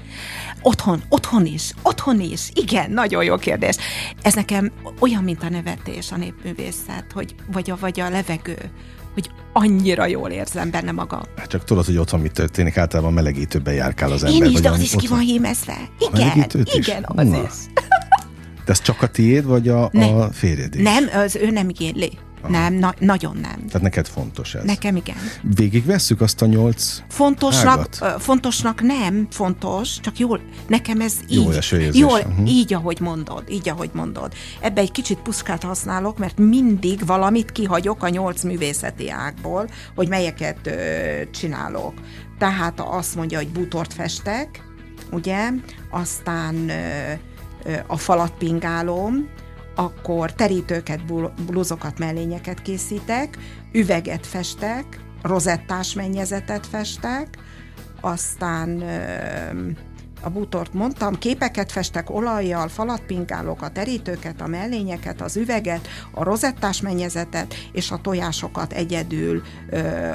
Otthon, 0.62 1.02
otthon 1.10 1.46
is, 1.46 1.74
otthon 1.82 2.20
is. 2.20 2.50
Igen, 2.54 2.92
nagyon 2.92 3.24
jó 3.24 3.38
kérdés. 3.38 3.76
Ez 4.22 4.34
nekem 4.34 4.72
olyan, 5.00 5.24
mint 5.24 5.44
a 5.44 5.50
nevetés, 5.50 6.12
a 6.12 6.18
népművészet, 6.18 7.06
hogy 7.14 7.36
vagy 7.52 7.72
a, 7.72 7.78
vagy 7.80 8.00
a 8.00 8.10
levegő, 8.10 8.58
hogy 9.14 9.30
annyira 9.54 10.06
jól 10.06 10.30
érzem 10.30 10.72
benne 10.72 10.92
magam. 10.92 11.22
Hát 11.38 11.48
csak 11.48 11.64
tudod, 11.64 11.86
hogy 11.86 11.98
otthon 11.98 12.20
mi 12.20 12.30
történik, 12.30 12.78
általában 12.78 13.14
melegítőben 13.14 13.74
járkál 13.74 14.12
az 14.12 14.24
ember. 14.24 14.48
Én 14.48 14.54
is, 14.54 14.60
de 14.60 14.70
az 14.70 14.80
is 14.80 14.96
ki 14.98 15.08
van 15.08 15.20
hímezve. 15.20 15.78
Igen, 16.14 16.46
igen, 16.74 17.04
az 17.08 17.28
Na. 17.28 17.42
is. 17.44 17.52
De 18.66 18.72
ez 18.72 18.82
csak 18.82 19.02
a 19.02 19.08
tiéd, 19.08 19.46
vagy 19.46 19.68
a, 19.68 19.90
Ne. 19.92 20.06
a 20.06 20.32
férjed 20.32 20.76
is? 20.76 20.82
Nem, 20.82 21.10
az 21.14 21.36
ő 21.36 21.50
nem 21.50 21.70
igényli. 21.70 22.18
Nem, 22.48 22.74
na, 22.74 22.94
nagyon 23.00 23.38
nem. 23.42 23.66
Tehát 23.68 23.82
neked 23.82 24.08
fontos 24.08 24.56
ez. 24.56 24.64
Nekem 24.64 24.96
igen. 24.96 25.16
Végig 25.56 25.86
vesszük 25.86 26.22
azt 26.22 26.42
a 26.42 26.46
nyolc 26.46 27.02
Fontosnak, 27.10 27.88
Ágat? 28.00 28.22
fontosnak 28.22 28.82
nem 28.82 29.28
fontos, 29.32 30.00
csak 30.00 30.20
jól, 30.20 30.40
nekem 30.68 31.02
ez 31.02 31.14
így, 31.28 31.44
Jó 31.44 31.50
eső 31.50 31.80
érzés, 31.80 32.02
jól, 32.02 32.20
mhm. 32.20 32.46
így, 32.46 32.74
ahogy 32.74 33.00
mondod, 33.00 33.44
így, 33.50 33.70
ahogy 33.70 33.90
mondod. 33.94 34.34
Ebbe 34.62 34.82
egy 34.82 34.92
kicsit 34.92 35.18
puskát 35.18 35.64
használok, 35.64 36.18
mert 36.18 36.38
mindig 36.38 37.06
valamit 37.06 37.52
kihagyok 37.52 38.04
a 38.04 38.10
nyolc 38.10 38.44
művészeti 38.44 39.10
ágból, 39.10 39.70
hogy 39.96 40.08
melyeket 40.08 40.68
ö, 40.68 40.72
csinálok. 41.32 41.94
Tehát 42.38 42.80
azt 42.80 43.16
mondja, 43.16 43.38
hogy 43.38 43.50
bútort 43.50 43.94
festek, 43.94 44.64
ugye, 45.12 45.50
aztán 45.92 46.70
ö, 46.70 47.14
a 47.88 47.98
falat 47.98 48.34
pingálom, 48.38 49.30
akkor 49.76 50.34
terítőket, 50.34 51.06
bluzokat, 51.46 52.00
mellényeket 52.00 52.62
készítek, 52.62 53.38
üveget 53.72 54.28
festek, 54.28 55.00
rozettás 55.22 55.94
mennyezetet 55.94 56.68
festek, 56.68 57.28
aztán 58.02 58.84
a 60.24 60.30
bútort 60.30 60.74
mondtam, 60.74 61.18
képeket 61.18 61.72
festek 61.72 62.10
olajjal, 62.10 62.68
falat 62.68 63.02
pingálok, 63.08 63.62
a 63.62 63.70
terítőket, 63.70 64.42
a 64.42 64.48
mellényeket, 64.48 65.22
az 65.22 65.38
üveget, 65.38 65.88
a 66.12 66.24
rozettás 66.24 66.82
mennyezetet 66.82 67.54
és 67.72 67.92
a 67.92 67.98
tojásokat 67.98 68.74
egyedül 68.74 69.42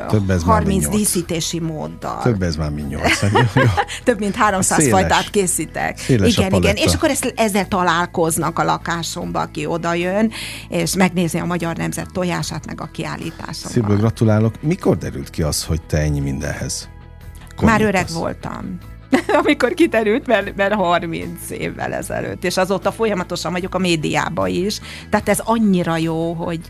Több 0.08 0.30
ez 0.30 0.42
már 0.44 0.56
30 0.56 0.66
mint 0.66 0.82
nyolc. 0.82 0.96
díszítési 0.96 1.60
móddal. 1.60 2.22
Több 2.22 2.42
ez 2.42 2.56
már 2.56 2.70
mint 2.70 2.88
nyolc. 2.88 3.22
Jó, 3.22 3.38
jó. 3.54 3.62
Több 4.04 4.18
mint 4.18 4.34
300 4.34 4.78
Széles. 4.78 4.92
fajtát 4.92 5.30
készítek. 5.30 5.98
Széles 5.98 6.36
igen, 6.36 6.52
igen. 6.52 6.76
És 6.76 6.94
akkor 6.94 7.10
ezt, 7.10 7.32
ezzel 7.36 7.68
találkoznak 7.68 8.58
a 8.58 8.64
lakásomba, 8.64 9.40
aki 9.40 9.66
odajön, 9.66 10.32
és 10.68 10.94
megnézi 10.94 11.38
a 11.38 11.44
Magyar 11.44 11.76
Nemzet 11.76 12.12
tojását, 12.12 12.66
meg 12.66 12.80
a 12.80 12.88
kiállításomban. 12.92 13.72
Szívből 13.72 13.96
gratulálok. 13.96 14.62
Mikor 14.62 14.96
derült 14.96 15.30
ki 15.30 15.42
az, 15.42 15.64
hogy 15.64 15.82
te 15.82 15.98
ennyi 15.98 16.20
mindenhez? 16.20 16.88
Már 17.62 17.78
konyítasz? 17.80 17.88
öreg 17.88 18.06
voltam. 18.22 18.78
Amikor 19.44 19.74
kiterült, 19.74 20.26
mert, 20.26 20.56
mert 20.56 20.74
30 20.74 21.50
évvel 21.50 21.92
ezelőtt, 21.92 22.44
és 22.44 22.56
azóta 22.56 22.92
folyamatosan 22.92 23.52
vagyok 23.52 23.74
a 23.74 23.78
médiában 23.78 24.48
is, 24.48 24.80
tehát 25.10 25.28
ez 25.28 25.38
annyira 25.44 25.96
jó, 25.96 26.32
hogy, 26.32 26.60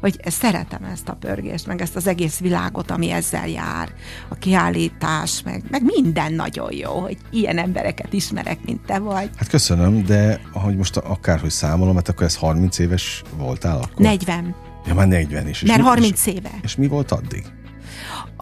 hogy 0.00 0.20
szeretem 0.24 0.84
ezt 0.92 1.08
a 1.08 1.12
pörgést, 1.20 1.66
meg 1.66 1.80
ezt 1.80 1.96
az 1.96 2.06
egész 2.06 2.38
világot, 2.38 2.90
ami 2.90 3.10
ezzel 3.10 3.48
jár, 3.48 3.88
a 4.28 4.34
kiállítás, 4.34 5.42
meg, 5.44 5.62
meg 5.70 5.82
minden 5.84 6.32
nagyon 6.32 6.72
jó, 6.72 6.90
hogy 6.92 7.16
ilyen 7.30 7.58
embereket 7.58 8.12
ismerek, 8.12 8.58
mint 8.64 8.80
te 8.86 8.98
vagy. 8.98 9.30
Hát 9.36 9.48
köszönöm, 9.48 10.04
de 10.04 10.40
ahogy 10.52 10.76
most 10.76 10.96
akárhogy 10.96 11.50
számolom, 11.50 11.94
hát 11.94 12.08
akkor 12.08 12.26
ez 12.26 12.36
30 12.36 12.78
éves 12.78 13.22
voltál 13.36 13.76
akkor? 13.76 14.04
40, 14.04 14.54
Ja, 14.86 14.94
már 14.94 15.08
40 15.08 15.48
is. 15.48 15.62
És 15.62 15.68
mert 15.68 15.80
mi- 15.80 15.86
30 15.86 16.26
éve. 16.26 16.50
És, 16.56 16.62
és 16.62 16.76
mi 16.76 16.86
volt 16.88 17.10
addig? 17.10 17.44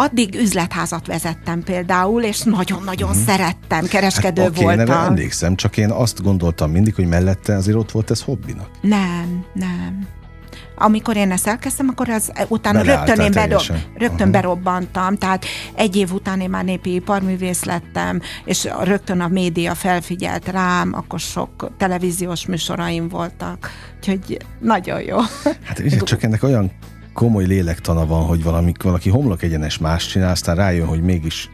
Addig 0.03 0.35
üzletházat 0.35 1.07
vezettem 1.07 1.63
például, 1.63 2.23
és 2.23 2.43
nagyon-nagyon 2.43 3.15
szerettem, 3.15 3.87
kereskedő 3.87 4.43
Mhm. 4.43 4.55
Hát 4.55 4.73
erre 4.73 4.85
voltam. 4.85 5.05
emlékszem, 5.05 5.57
csak 5.57 5.77
én 5.77 5.91
azt 5.91 6.23
gondoltam 6.23 6.71
mindig, 6.71 6.95
hogy 6.95 7.07
mellette 7.07 7.55
azért 7.55 7.77
ott 7.77 7.91
volt 7.91 8.11
ez 8.11 8.23
hobbinak. 8.23 8.69
Nem, 8.81 9.45
nem. 9.53 10.07
Amikor 10.77 11.17
én 11.17 11.31
ezt 11.31 11.47
elkezdtem, 11.47 11.89
akkor 11.89 12.09
az 12.09 12.33
utána 12.49 12.79
Beleálltál 12.79 13.07
rögtön, 13.17 13.25
én 13.25 13.31
bedob, 13.49 13.77
rögtön 13.99 14.21
Aha. 14.21 14.31
berobbantam, 14.31 15.17
tehát 15.17 15.45
egy 15.75 15.97
év 15.97 16.13
után 16.13 16.41
én 16.41 16.51
már 16.51 16.65
népi 16.65 16.95
iparművész 16.95 17.65
lettem, 17.65 18.21
és 18.45 18.69
rögtön 18.83 19.21
a 19.21 19.29
média 19.29 19.75
felfigyelt 19.75 20.49
rám, 20.49 20.93
akkor 20.95 21.21
sok 21.21 21.71
televíziós 21.77 22.47
műsoraim 22.47 23.09
voltak, 23.09 23.71
úgyhogy 23.97 24.37
nagyon 24.61 25.01
jó. 25.03 25.19
Hát 25.65 25.79
ugye, 25.79 25.97
csak 25.97 26.23
ennek 26.23 26.43
olyan 26.43 26.71
komoly 27.21 27.47
lélektana 27.47 28.07
van, 28.07 28.25
hogy 28.25 28.43
valami, 28.43 28.73
valaki 28.83 29.11
homlok 29.11 29.43
egyenes 29.43 29.79
más 29.79 30.07
csinál, 30.07 30.31
aztán 30.31 30.57
rájön, 30.57 30.87
hogy 30.87 31.03
mégis 31.03 31.51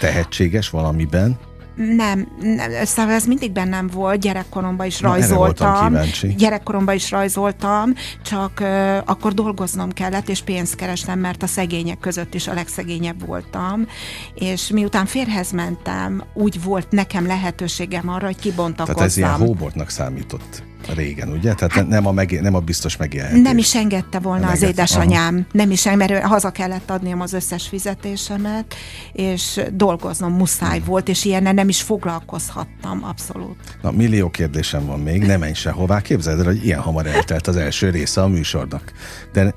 tehetséges 0.00 0.70
valamiben. 0.70 1.38
Nem, 1.78 2.28
nem, 2.40 2.70
szóval 2.84 3.12
ez 3.12 3.24
mindig 3.24 3.52
bennem 3.52 3.86
volt, 3.86 4.20
gyerekkoromban 4.20 4.86
is 4.86 5.00
Na, 5.00 5.08
rajzoltam. 5.08 5.96
Gyerekkoromban 6.36 6.94
is 6.94 7.10
rajzoltam, 7.10 7.94
csak 8.24 8.58
uh, 8.60 8.96
akkor 9.04 9.34
dolgoznom 9.34 9.92
kellett, 9.92 10.28
és 10.28 10.42
pénzt 10.42 10.74
kerestem, 10.74 11.18
mert 11.18 11.42
a 11.42 11.46
szegények 11.46 11.98
között 11.98 12.34
is 12.34 12.48
a 12.48 12.54
legszegényebb 12.54 13.26
voltam. 13.26 13.86
És 14.34 14.68
miután 14.68 15.06
férhez 15.06 15.50
mentem, 15.50 16.24
úgy 16.34 16.62
volt 16.62 16.90
nekem 16.90 17.26
lehetőségem 17.26 18.08
arra, 18.08 18.26
hogy 18.26 18.38
kibontakozzam. 18.38 18.94
Tehát 18.94 19.10
ez 19.10 19.16
ilyen 19.16 19.30
hóbortnak 19.30 19.90
számított 19.90 20.62
régen, 20.94 21.28
ugye? 21.28 21.54
Tehát 21.54 21.88
nem 21.88 22.06
a, 22.06 22.12
megé- 22.12 22.40
nem 22.40 22.54
a 22.54 22.60
biztos 22.60 22.96
megélhetés. 22.96 23.42
Nem 23.42 23.58
is 23.58 23.74
engedte 23.74 24.18
volna 24.18 24.40
Nem 24.40 24.50
az 24.50 24.62
engedte, 24.62 24.82
édesanyám, 24.82 25.46
nem 25.52 25.70
is 25.70 25.86
engedte, 25.86 26.12
mert 26.12 26.26
haza 26.26 26.50
kellett 26.50 26.90
adniam 26.90 27.20
az 27.20 27.32
összes 27.32 27.68
fizetésemet, 27.68 28.74
és 29.12 29.60
dolgoznom 29.72 30.32
muszáj 30.32 30.80
volt, 30.84 31.08
és 31.08 31.24
ilyennel 31.24 31.52
nem 31.52 31.67
is 31.68 31.82
foglalkozhattam, 31.82 33.04
abszolút. 33.04 33.56
Na, 33.82 33.90
millió 33.90 34.30
kérdésem 34.30 34.86
van 34.86 35.00
még, 35.00 35.22
nem 35.22 35.40
menj 35.40 35.52
sehová. 35.52 36.00
Képzeld 36.00 36.38
el, 36.38 36.44
hogy 36.44 36.64
ilyen 36.64 36.80
hamar 36.80 37.06
eltelt 37.06 37.46
az 37.46 37.56
első 37.56 37.90
része 37.90 38.22
a 38.22 38.28
műsornak. 38.28 38.92
De 39.32 39.54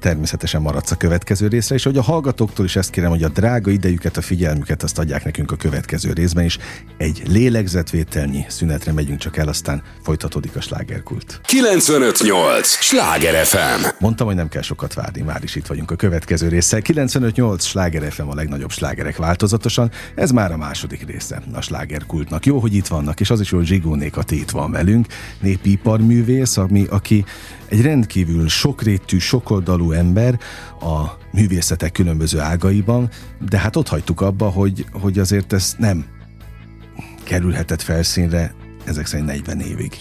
természetesen 0.00 0.60
maradsz 0.60 0.90
a 0.90 0.96
következő 0.96 1.48
részre, 1.48 1.74
és 1.74 1.84
hogy 1.84 1.96
a 1.96 2.02
hallgatóktól 2.02 2.64
is 2.64 2.76
ezt 2.76 2.90
kérem, 2.90 3.10
hogy 3.10 3.22
a 3.22 3.28
drága 3.28 3.70
idejüket, 3.70 4.16
a 4.16 4.20
figyelmüket 4.20 4.82
azt 4.82 4.98
adják 4.98 5.24
nekünk 5.24 5.50
a 5.50 5.56
következő 5.56 6.12
részben 6.12 6.44
is. 6.44 6.58
Egy 6.96 7.22
lélegzetvételnyi 7.26 8.44
szünetre 8.48 8.92
megyünk 8.92 9.18
csak 9.18 9.36
el, 9.36 9.48
aztán 9.48 9.82
folytatódik 10.02 10.56
a 10.56 10.60
slágerkult. 10.60 11.40
958! 11.44 12.68
Sláger 12.68 13.44
FM! 13.46 13.86
Mondtam, 13.98 14.26
hogy 14.26 14.36
nem 14.36 14.48
kell 14.48 14.62
sokat 14.62 14.94
várni, 14.94 15.22
már 15.22 15.42
is 15.42 15.54
itt 15.54 15.66
vagyunk 15.66 15.90
a 15.90 15.96
következő 15.96 16.48
résszel. 16.48 16.80
958 16.80 17.64
Sláger 17.64 18.12
FM 18.12 18.28
a 18.28 18.34
legnagyobb 18.34 18.70
slágerek 18.70 19.16
változatosan. 19.16 19.90
Ez 20.14 20.30
már 20.30 20.52
a 20.52 20.56
második 20.56 21.06
része 21.06 21.42
a 21.52 21.60
slágerkultnak. 21.60 22.46
Jó, 22.46 22.58
hogy 22.58 22.74
itt 22.74 22.86
vannak, 22.86 23.20
és 23.20 23.30
az 23.30 23.40
is, 23.40 23.50
hogy 23.50 23.66
Zsigónék 23.66 24.16
a 24.16 24.24
itt 24.28 24.50
van 24.50 24.70
velünk, 24.70 25.06
népiparművész, 25.40 26.56
ami, 26.56 26.86
aki 26.90 27.24
egy 27.68 27.82
rendkívül 27.82 28.48
sokrétű, 28.48 29.18
sokoldalú 29.18 29.85
ember 29.92 30.38
a 30.80 31.04
művészetek 31.32 31.92
különböző 31.92 32.40
ágaiban, 32.40 33.08
de 33.48 33.58
hát 33.58 33.76
ott 33.76 33.88
hagytuk 33.88 34.20
abba, 34.20 34.48
hogy, 34.48 34.86
hogy 34.92 35.18
azért 35.18 35.52
ez 35.52 35.74
nem 35.78 36.04
kerülhetett 37.22 37.82
felszínre 37.82 38.54
ezek 38.84 39.06
szerint 39.06 39.28
40 39.28 39.60
évig. 39.60 39.96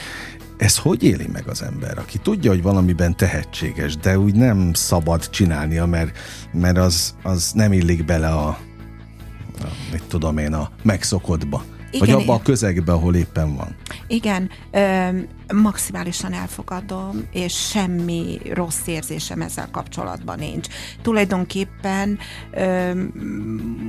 Ez 0.57 0.77
hogy 0.77 1.03
éli 1.03 1.27
meg 1.31 1.47
az 1.47 1.61
ember, 1.61 1.97
aki 1.97 2.17
tudja, 2.17 2.51
hogy 2.51 2.61
valamiben 2.61 3.15
tehetséges, 3.15 3.97
de 3.97 4.19
úgy 4.19 4.35
nem 4.35 4.73
szabad 4.73 5.29
csinálnia, 5.29 5.85
mert, 5.85 6.17
mert 6.53 6.77
az, 6.77 7.15
az 7.23 7.51
nem 7.53 7.73
illik 7.73 8.05
bele 8.05 8.27
a, 8.27 8.47
a 8.47 9.67
mit 9.91 10.03
tudom 10.03 10.37
én, 10.37 10.53
a 10.53 10.69
megszokottba. 10.83 11.63
Igen, 11.91 12.07
vagy 12.07 12.21
abba 12.21 12.33
a 12.33 12.41
közegbe, 12.41 12.91
ahol 12.91 13.15
éppen 13.15 13.55
van. 13.55 13.75
Igen, 14.07 14.49
ö, 14.71 15.07
maximálisan 15.53 16.33
elfogadom, 16.33 17.27
és 17.31 17.53
semmi 17.53 18.39
rossz 18.53 18.87
érzésem 18.87 19.41
ezzel 19.41 19.67
kapcsolatban 19.71 20.39
nincs. 20.39 20.67
Tulajdonképpen 21.01 22.19
ö, 22.51 22.91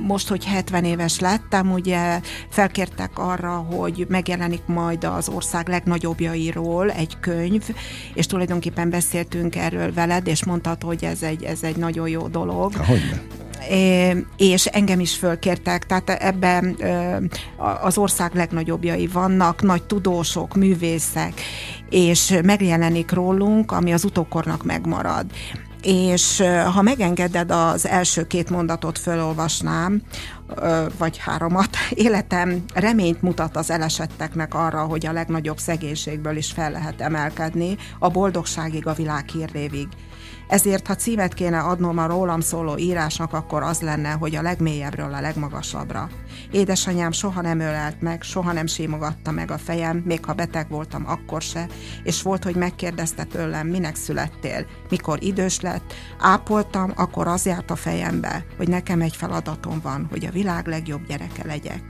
most, 0.05 0.27
hogy 0.27 0.45
70 0.45 0.83
éves 0.83 1.19
lettem, 1.19 1.71
ugye 1.71 2.19
felkértek 2.49 3.11
arra, 3.13 3.55
hogy 3.55 4.05
megjelenik 4.09 4.65
majd 4.65 5.03
az 5.03 5.29
ország 5.29 5.67
legnagyobbjairól 5.67 6.91
egy 6.91 7.19
könyv, 7.19 7.63
és 8.13 8.25
tulajdonképpen 8.25 8.89
beszéltünk 8.89 9.55
erről 9.55 9.93
veled, 9.93 10.27
és 10.27 10.45
mondtad, 10.45 10.83
hogy 10.83 11.03
ez 11.03 11.21
egy, 11.21 11.43
ez 11.43 11.63
egy 11.63 11.75
nagyon 11.75 12.07
jó 12.07 12.27
dolog. 12.27 12.75
Hogyne? 12.75 13.21
És 14.37 14.65
engem 14.65 14.99
is 14.99 15.15
fölkértek, 15.15 15.85
tehát 15.85 16.09
ebben 16.09 16.77
az 17.81 17.97
ország 17.97 18.35
legnagyobbjai 18.35 19.07
vannak, 19.07 19.61
nagy 19.61 19.83
tudósok, 19.83 20.55
művészek, 20.55 21.33
és 21.89 22.39
megjelenik 22.43 23.11
rólunk, 23.11 23.71
ami 23.71 23.93
az 23.93 24.03
utókornak 24.03 24.63
megmarad 24.63 25.25
és 25.81 26.43
ha 26.73 26.81
megengeded, 26.81 27.51
az 27.51 27.87
első 27.87 28.27
két 28.27 28.49
mondatot 28.49 28.99
fölolvasnám, 28.99 30.01
vagy 30.97 31.17
háromat. 31.17 31.69
Életem 31.89 32.63
reményt 32.73 33.21
mutat 33.21 33.55
az 33.55 33.71
elesetteknek 33.71 34.53
arra, 34.53 34.83
hogy 34.83 35.05
a 35.05 35.11
legnagyobb 35.11 35.57
szegénységből 35.57 36.37
is 36.37 36.51
fel 36.51 36.71
lehet 36.71 37.01
emelkedni, 37.01 37.77
a 37.99 38.09
boldogságig, 38.09 38.87
a 38.87 38.93
világ 38.93 39.27
hírrévig. 39.27 39.87
Ezért, 40.47 40.87
ha 40.87 40.95
címet 40.95 41.33
kéne 41.33 41.59
adnom 41.59 41.97
a 41.97 42.07
rólam 42.07 42.39
szóló 42.39 42.77
írásnak, 42.77 43.33
akkor 43.33 43.63
az 43.63 43.81
lenne, 43.81 44.09
hogy 44.09 44.35
a 44.35 44.41
legmélyebbről 44.41 45.13
a 45.13 45.21
legmagasabbra. 45.21 46.09
Édesanyám 46.51 47.11
soha 47.11 47.41
nem 47.41 47.59
ölelt 47.59 48.01
meg, 48.01 48.21
soha 48.21 48.51
nem 48.51 48.65
simogatta 48.65 49.31
meg 49.31 49.51
a 49.51 49.57
fejem, 49.57 49.97
még 49.97 50.25
ha 50.25 50.33
beteg 50.33 50.69
voltam, 50.69 51.07
akkor 51.07 51.41
se, 51.41 51.67
és 52.03 52.21
volt, 52.21 52.43
hogy 52.43 52.55
megkérdezte 52.55 53.23
tőlem, 53.23 53.67
minek 53.67 53.95
születtél. 53.95 54.65
Mikor 54.89 55.23
idős 55.23 55.59
lett, 55.59 55.93
ápoltam, 56.19 56.91
akkor 56.95 57.27
az 57.27 57.45
járt 57.45 57.71
a 57.71 57.75
fejembe, 57.75 58.45
hogy 58.57 58.67
nekem 58.67 59.01
egy 59.01 59.15
feladatom 59.15 59.79
van, 59.83 60.07
hogy 60.09 60.25
a 60.25 60.31
világ 60.31 60.67
legjobb 60.67 61.07
gyereke 61.07 61.45
legyek. 61.45 61.83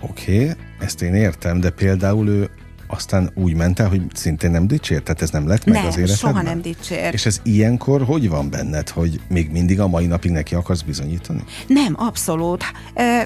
Oké, 0.00 0.42
okay, 0.42 0.56
ezt 0.78 1.02
én 1.02 1.14
értem, 1.14 1.60
de 1.60 1.70
például 1.70 2.28
ő 2.28 2.50
aztán 2.86 3.30
úgy 3.34 3.54
ment 3.54 3.80
el, 3.80 3.88
hogy 3.88 4.02
szintén 4.12 4.50
nem 4.50 4.66
dicsért? 4.66 5.02
Tehát 5.04 5.22
ez 5.22 5.30
nem 5.30 5.48
lett 5.48 5.64
meg 5.64 5.74
nem, 5.74 5.86
az 5.86 5.96
életedben? 5.96 6.32
soha 6.32 6.42
nem 6.42 6.60
dicsért. 6.60 7.12
És 7.12 7.26
ez 7.26 7.40
ilyenkor 7.42 8.04
hogy 8.04 8.28
van 8.28 8.50
benned, 8.50 8.88
hogy 8.88 9.20
még 9.28 9.50
mindig 9.50 9.80
a 9.80 9.88
mai 9.88 10.06
napig 10.06 10.30
neki 10.30 10.54
akarsz 10.54 10.82
bizonyítani? 10.82 11.44
Nem, 11.66 11.94
abszolút. 11.98 12.64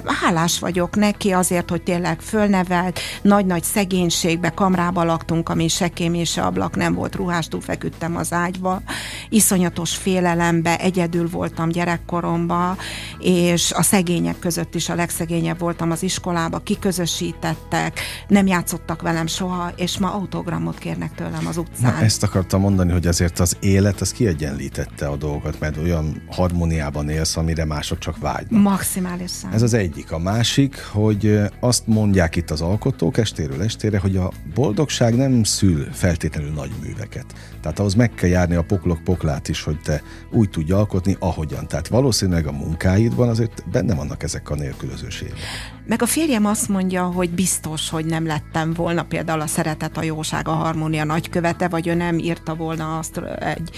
Hálás 0.05 0.59
vagyok 0.59 0.97
neki 0.97 1.31
azért, 1.31 1.71
hogy 1.71 1.83
tényleg 1.83 2.21
fölnevelt, 2.21 3.01
nagy-nagy 3.23 3.63
szegénységbe, 3.63 4.49
kamrába 4.49 5.05
laktunk, 5.05 5.49
ami 5.49 5.69
se 5.69 5.89
kém 5.89 6.15
és 6.15 6.31
se 6.31 6.43
ablak 6.43 6.77
nem 6.77 6.95
volt, 6.95 7.15
ruhástól 7.15 7.61
feküdtem 7.61 8.17
az 8.17 8.33
ágyba, 8.33 8.83
iszonyatos 9.29 9.97
félelembe, 9.97 10.79
egyedül 10.79 11.29
voltam 11.29 11.69
gyerekkoromba, 11.69 12.77
és 13.19 13.73
a 13.73 13.83
szegények 13.83 14.39
között 14.39 14.75
is 14.75 14.89
a 14.89 14.95
legszegényebb 14.95 15.59
voltam 15.59 15.91
az 15.91 16.03
iskolába, 16.03 16.59
kiközösítettek, 16.59 18.01
nem 18.29 18.47
játszottak 18.47 19.03
velem 19.03 19.27
soha, 19.27 19.50
soha, 19.51 19.73
és 19.77 19.99
ma 19.99 20.13
autogramot 20.13 20.79
kérnek 20.79 21.15
tőlem 21.15 21.47
az 21.47 21.57
utcán. 21.57 21.93
Na, 21.93 22.01
ezt 22.01 22.23
akartam 22.23 22.61
mondani, 22.61 22.93
hogy 22.93 23.07
azért 23.07 23.39
az 23.39 23.57
élet 23.61 24.01
az 24.01 24.13
kiegyenlítette 24.13 25.07
a 25.07 25.17
dolgokat, 25.17 25.61
mert 25.61 25.77
olyan 25.77 26.23
harmóniában 26.31 27.09
élsz, 27.09 27.37
amire 27.37 27.65
mások 27.65 27.99
csak 27.99 28.19
vágynak. 28.19 28.63
Maximálisan. 28.63 29.53
Ez 29.53 29.63
az 29.63 29.75
egyik. 29.75 30.13
A 30.13 30.19
másik, 30.19 30.83
hogy 30.93 31.41
azt 31.61 31.87
mondják 31.87 32.37
itt 32.37 32.51
az 32.51 32.61
alkotók 32.61 33.19
estéről 33.19 33.63
estére, 33.63 33.99
hogy 33.99 34.17
a 34.17 34.33
boldogság 34.55 35.17
nem 35.17 35.43
szül 35.43 35.89
feltétlenül 35.93 36.51
nagy 36.51 36.71
műveket. 36.83 37.27
Tehát 37.61 37.79
ahhoz 37.79 37.95
meg 37.95 38.15
kell 38.15 38.29
járni 38.29 38.55
a 38.55 38.63
poklok 38.63 39.05
poklát 39.05 39.49
is, 39.49 39.63
hogy 39.63 39.81
te 39.81 40.03
úgy 40.33 40.51
tudj 40.51 40.73
alkotni, 40.73 41.17
ahogyan. 41.19 41.69
Tehát 41.69 41.89
valószínűleg 41.89 42.47
a 42.47 42.53
munkáidban 42.53 43.29
azért 43.29 43.65
benne 43.71 43.95
vannak 43.95 44.23
ezek 44.23 44.51
a 44.51 44.55
nélkülözőségek. 44.55 45.39
Meg 45.87 46.03
a 46.03 46.07
férjem 46.07 46.47
azt 46.47 46.69
mondja, 46.69 47.05
hogy 47.05 47.31
biztos, 47.31 47.91
hogy 47.91 48.05
nem 48.05 48.27
lettem 48.27 48.73
volna 48.73 49.03
például 49.03 49.40
a 49.41 49.47
Szeretet, 49.47 49.97
a 49.97 50.03
Jóság, 50.03 50.49
a 50.49 50.53
Harmónia 50.53 51.05
nagykövete, 51.05 51.69
vagy 51.69 51.87
ő 51.87 51.95
nem 51.95 52.19
írta 52.19 52.55
volna 52.55 52.99
azt 52.99 53.21
egy 53.39 53.71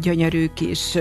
gyönyörű 0.00 0.46
kis 0.54 0.98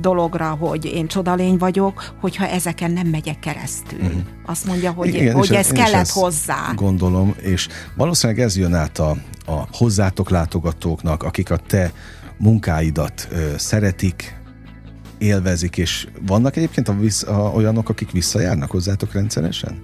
dologra, 0.00 0.50
hogy 0.50 0.84
én 0.84 1.06
csodalény 1.06 1.56
vagyok, 1.56 2.14
hogyha 2.20 2.46
ezeken 2.46 2.90
nem 2.90 3.06
megyek 3.06 3.38
keresztül. 3.38 4.02
Mm. 4.02 4.18
Azt 4.46 4.66
mondja, 4.66 4.92
hogy, 4.92 5.14
Igen, 5.14 5.34
hogy 5.34 5.54
ez 5.54 5.68
kellett 5.68 6.08
hozzá. 6.08 6.72
Gondolom, 6.74 7.34
és 7.40 7.68
valószínűleg 7.94 8.42
ez 8.42 8.56
jön 8.56 8.74
át 8.74 8.98
a, 8.98 9.16
a 9.46 9.66
hozzátok 9.72 10.30
látogatóknak, 10.30 11.22
akik 11.22 11.50
a 11.50 11.56
te 11.56 11.92
munkáidat 12.36 13.28
ö, 13.30 13.54
szeretik, 13.56 14.36
élvezik, 15.24 15.76
és 15.76 16.06
vannak 16.26 16.56
egyébként 16.56 16.88
a 16.88 16.96
vissz, 16.98 17.22
a, 17.22 17.52
olyanok, 17.54 17.88
akik 17.88 18.10
visszajárnak 18.10 18.70
hozzátok 18.70 19.12
rendszeresen? 19.12 19.80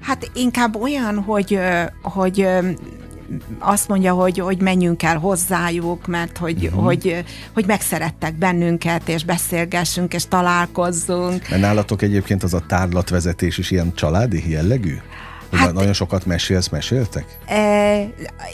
Hát 0.00 0.30
inkább 0.34 0.76
olyan, 0.76 1.18
hogy, 1.18 1.58
hogy 2.02 2.46
azt 3.58 3.88
mondja, 3.88 4.12
hogy, 4.12 4.38
hogy 4.38 4.60
menjünk 4.60 5.02
el 5.02 5.18
hozzájuk, 5.18 6.06
mert 6.06 6.38
hogy, 6.38 6.64
uh-huh. 6.64 6.84
hogy, 6.84 7.24
hogy 7.52 7.66
megszerettek 7.66 8.34
bennünket, 8.34 9.08
és 9.08 9.24
beszélgessünk, 9.24 10.14
és 10.14 10.28
találkozzunk. 10.28 11.48
Mert 11.48 11.62
nálatok 11.62 12.02
egyébként 12.02 12.42
az 12.42 12.54
a 12.54 12.62
tárlatvezetés 12.66 13.58
is 13.58 13.70
ilyen 13.70 13.94
családi 13.94 14.50
jellegű? 14.50 14.96
Hát, 15.58 15.72
nagyon 15.72 15.92
sokat 15.92 16.26
mesélsz, 16.26 16.68
meséltek? 16.68 17.38
E, 17.46 18.06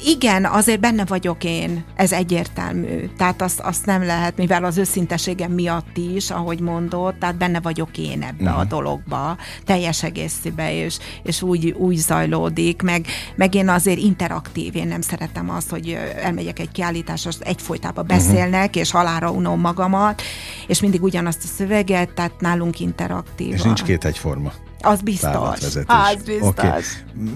igen, 0.05 0.45
azért 0.45 0.81
benne 0.81 1.05
vagyok 1.05 1.45
én, 1.45 1.85
ez 1.95 2.13
egyértelmű. 2.13 3.09
Tehát 3.17 3.43
azt, 3.43 3.61
azt 3.61 3.87
nem 3.87 4.05
lehet, 4.05 4.37
mivel 4.37 4.65
az 4.65 4.79
őszinteségem 4.79 5.53
miatt 5.53 5.97
is, 5.97 6.31
ahogy 6.31 6.61
mondod, 6.61 7.15
tehát 7.15 7.37
benne 7.37 7.61
vagyok 7.61 7.99
én 7.99 8.23
ebbe 8.23 8.43
uh-huh. 8.43 8.59
a 8.59 8.61
mhm. 8.61 8.69
dologba, 8.69 9.37
teljes 9.65 10.03
egészében, 10.03 10.69
és, 10.69 10.99
és 11.23 11.43
úgy, 11.43 11.71
úgy 11.71 11.97
zajlódik, 11.97 12.83
meg, 12.83 13.07
meg 13.37 13.55
én 13.55 13.69
azért 13.69 13.99
interaktív, 13.99 14.77
én 14.77 14.89
nem 14.89 15.01
szeretem 15.01 15.51
azt, 15.51 15.71
hogy 15.71 15.99
elmegyek 16.23 16.59
egy 16.59 16.71
kiállításra, 16.73 17.31
egyfolytában 17.41 18.05
mhm. 18.05 18.17
beszélnek, 18.17 18.67
uh-huh. 18.67 18.83
és 18.83 18.91
halára 18.91 19.31
unom 19.31 19.61
magamat, 19.61 20.23
és 20.67 20.81
mindig 20.81 21.03
ugyanazt 21.03 21.45
a 21.45 21.47
szöveget, 21.57 22.11
tehát 22.11 22.41
nálunk 22.41 22.81
interaktív. 22.81 23.53
És 23.53 23.63
nincs 23.63 23.83
két 23.83 24.05
egyforma. 24.05 24.53
Az 24.87 25.01
biztos. 25.01 25.33
Az 25.87 26.17
biztos. 26.25 26.49
Okay. 26.49 26.81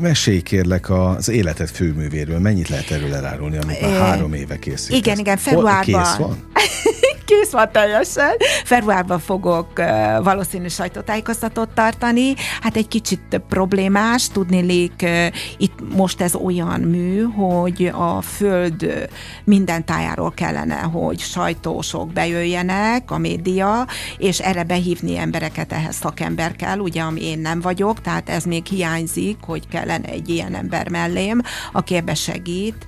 Mesélj 0.00 0.40
kérlek 0.40 0.90
az 0.90 1.28
életed 1.28 1.68
főművéről. 1.68 2.38
Mennyit 2.38 2.68
lehet 2.68 2.90
erről 2.90 3.14
elárulni, 3.14 3.58
amit 3.58 3.80
már 3.80 4.00
három 4.00 4.34
éve 4.34 4.58
készítesz? 4.58 4.98
Igen, 4.98 5.18
igen, 5.18 5.36
februárban. 5.36 6.02
Kész 6.02 6.16
van? 6.16 6.36
kész 7.30 7.50
van 7.50 7.72
teljesen. 7.72 8.36
Februárban 8.64 9.18
fogok 9.18 9.68
uh, 9.78 9.86
valószínű 10.22 10.68
sajtótájékoztatót 10.68 11.68
tartani. 11.68 12.34
Hát 12.60 12.76
egy 12.76 12.88
kicsit 12.88 13.40
problémás, 13.48 14.28
tudnélik, 14.28 14.92
uh, 15.02 15.26
itt 15.56 15.78
most 15.94 16.20
ez 16.20 16.34
olyan 16.34 16.80
mű, 16.80 17.22
hogy 17.22 17.90
a 17.94 18.20
föld 18.20 19.08
minden 19.44 19.84
tájáról 19.84 20.30
kellene, 20.30 20.78
hogy 20.78 21.18
sajtósok 21.18 22.12
bejöjjenek, 22.12 23.10
a 23.10 23.18
média, 23.18 23.86
és 24.18 24.38
erre 24.38 24.64
behívni 24.64 25.16
embereket, 25.16 25.72
ehhez 25.72 25.96
szakember 25.96 26.56
kell, 26.56 26.78
ugye, 26.78 27.02
ami 27.02 27.24
én 27.24 27.38
nem 27.38 27.60
vagyok, 27.60 28.00
tehát 28.00 28.28
ez 28.28 28.44
még 28.44 28.66
hiányzik, 28.66 29.36
hogy 29.40 29.68
kellene 29.68 30.08
egy 30.08 30.28
ilyen 30.28 30.54
ember 30.54 30.88
mellém, 30.88 31.40
aki 31.72 31.94
ebbe 31.94 32.14
segít 32.14 32.86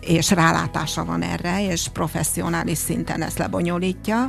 és 0.00 0.30
rálátása 0.30 1.04
van 1.04 1.22
erre, 1.22 1.66
és 1.70 1.88
professzionális 1.88 2.78
szinten 2.78 3.22
ezt 3.22 3.38
lebonyolítja. 3.38 4.28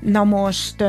Na 0.00 0.24
most 0.24 0.84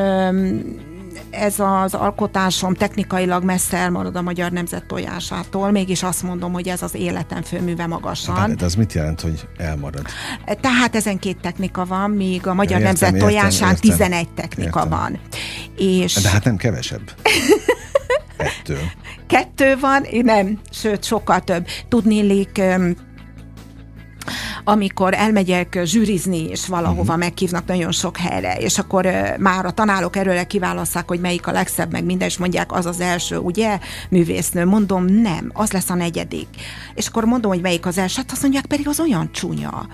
ez 1.30 1.54
az 1.58 1.94
alkotásom 1.94 2.74
technikailag 2.74 3.44
messze 3.44 3.76
elmarad 3.76 4.16
a 4.16 4.22
magyar 4.22 4.50
nemzet 4.50 4.86
tojásától, 4.86 5.70
mégis 5.70 6.02
azt 6.02 6.22
mondom, 6.22 6.52
hogy 6.52 6.68
ez 6.68 6.82
az 6.82 6.94
életem 6.94 7.42
főműve 7.42 7.86
magasan. 7.86 8.56
De 8.56 8.64
ez 8.64 8.74
mit 8.74 8.92
jelent, 8.92 9.20
hogy 9.20 9.48
elmarad? 9.56 10.06
Tehát 10.60 10.96
ezen 10.96 11.18
két 11.18 11.40
technika 11.40 11.84
van, 11.84 12.10
míg 12.10 12.46
a 12.46 12.54
magyar 12.54 12.78
értem, 12.78 12.86
nemzet 12.86 13.12
értem, 13.12 13.28
tojásán 13.28 13.70
értem, 13.70 13.90
11 13.90 14.28
technika 14.28 14.82
értem. 14.84 14.88
van. 14.88 15.18
És... 15.76 16.14
De 16.14 16.28
hát 16.28 16.44
nem 16.44 16.56
kevesebb. 16.56 17.10
Ettől. 18.36 18.78
Kettő 19.26 19.76
van, 19.80 20.06
nem, 20.22 20.58
sőt, 20.70 21.04
sokkal 21.04 21.40
több. 21.40 21.66
Tudnélik, 21.88 22.60
amikor 24.70 25.14
elmegyek 25.14 25.80
zsűrizni, 25.84 26.48
és 26.48 26.66
valahova 26.66 27.00
uh-huh. 27.00 27.18
meghívnak 27.18 27.66
nagyon 27.66 27.92
sok 27.92 28.16
helyre, 28.16 28.54
és 28.54 28.78
akkor 28.78 29.08
már 29.38 29.64
a 29.66 29.70
tanárok 29.70 30.16
erőre 30.16 30.44
kiválasszák, 30.44 31.08
hogy 31.08 31.20
melyik 31.20 31.46
a 31.46 31.52
legszebb, 31.52 31.92
meg 31.92 32.04
minden, 32.04 32.28
és 32.28 32.38
mondják, 32.38 32.72
az 32.72 32.86
az 32.86 33.00
első, 33.00 33.36
ugye, 33.36 33.78
művésznő. 34.10 34.64
Mondom, 34.64 35.04
nem, 35.04 35.50
az 35.52 35.72
lesz 35.72 35.90
a 35.90 35.94
negyedik. 35.94 36.48
És 36.94 37.06
akkor 37.06 37.24
mondom, 37.24 37.50
hogy 37.50 37.60
melyik 37.60 37.86
az 37.86 37.98
első, 37.98 38.14
hát 38.16 38.32
azt 38.32 38.42
mondják, 38.42 38.66
pedig 38.66 38.88
az 38.88 39.00
olyan 39.00 39.32
csúnya. 39.32 39.86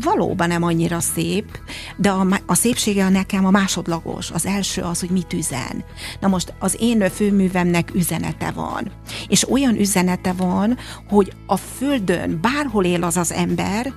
Valóban 0.00 0.48
nem 0.48 0.62
annyira 0.62 1.00
szép, 1.00 1.58
de 1.96 2.10
a, 2.10 2.26
a 2.46 2.54
szépsége 2.54 3.08
nekem 3.08 3.46
a 3.46 3.50
másodlagos. 3.50 4.30
Az 4.30 4.46
első 4.46 4.82
az, 4.82 5.00
hogy 5.00 5.10
mit 5.10 5.32
üzen. 5.32 5.84
Na 6.20 6.28
most 6.28 6.54
az 6.58 6.76
én 6.80 7.10
főművemnek 7.10 7.94
üzenete 7.94 8.50
van. 8.50 8.90
És 9.28 9.50
olyan 9.50 9.76
üzenete 9.76 10.32
van, 10.32 10.78
hogy 11.08 11.32
a 11.46 11.56
földön 11.56 12.38
bárhol 12.40 12.84
él 12.84 13.02
az 13.02 13.16
az 13.16 13.32
ember, 13.32 13.92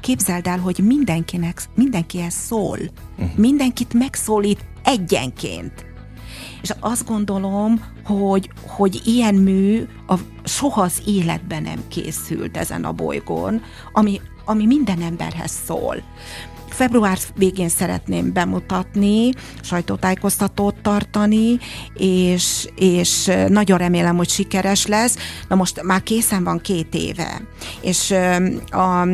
képzeld 0.00 0.46
el, 0.46 0.58
hogy 0.58 0.78
mindenkinek, 0.78 1.62
mindenkihez 1.74 2.34
szól. 2.34 2.78
Uh-huh. 3.18 3.36
Mindenkit 3.36 3.94
megszólít 3.94 4.64
egyenként. 4.84 5.86
És 6.62 6.70
azt 6.80 7.06
gondolom, 7.06 7.84
hogy, 8.04 8.50
hogy 8.66 9.02
ilyen 9.04 9.34
mű 9.34 9.86
a, 10.06 10.14
soha 10.44 10.82
az 10.82 11.02
életben 11.06 11.62
nem 11.62 11.82
készült 11.88 12.56
ezen 12.56 12.84
a 12.84 12.92
bolygón, 12.92 13.62
ami, 13.92 14.20
ami 14.44 14.66
minden 14.66 15.02
emberhez 15.02 15.52
szól. 15.66 16.02
Február 16.78 17.18
végén 17.36 17.68
szeretném 17.68 18.32
bemutatni, 18.32 19.30
sajtótájékoztatót 19.62 20.74
tartani, 20.82 21.58
és, 21.94 22.68
és 22.76 23.30
nagyon 23.48 23.78
remélem, 23.78 24.16
hogy 24.16 24.28
sikeres 24.28 24.86
lesz. 24.86 25.16
Na 25.48 25.54
most 25.54 25.82
már 25.82 26.02
készen 26.02 26.44
van 26.44 26.60
két 26.60 26.94
éve, 26.94 27.40
és 27.80 28.14
a, 28.70 29.06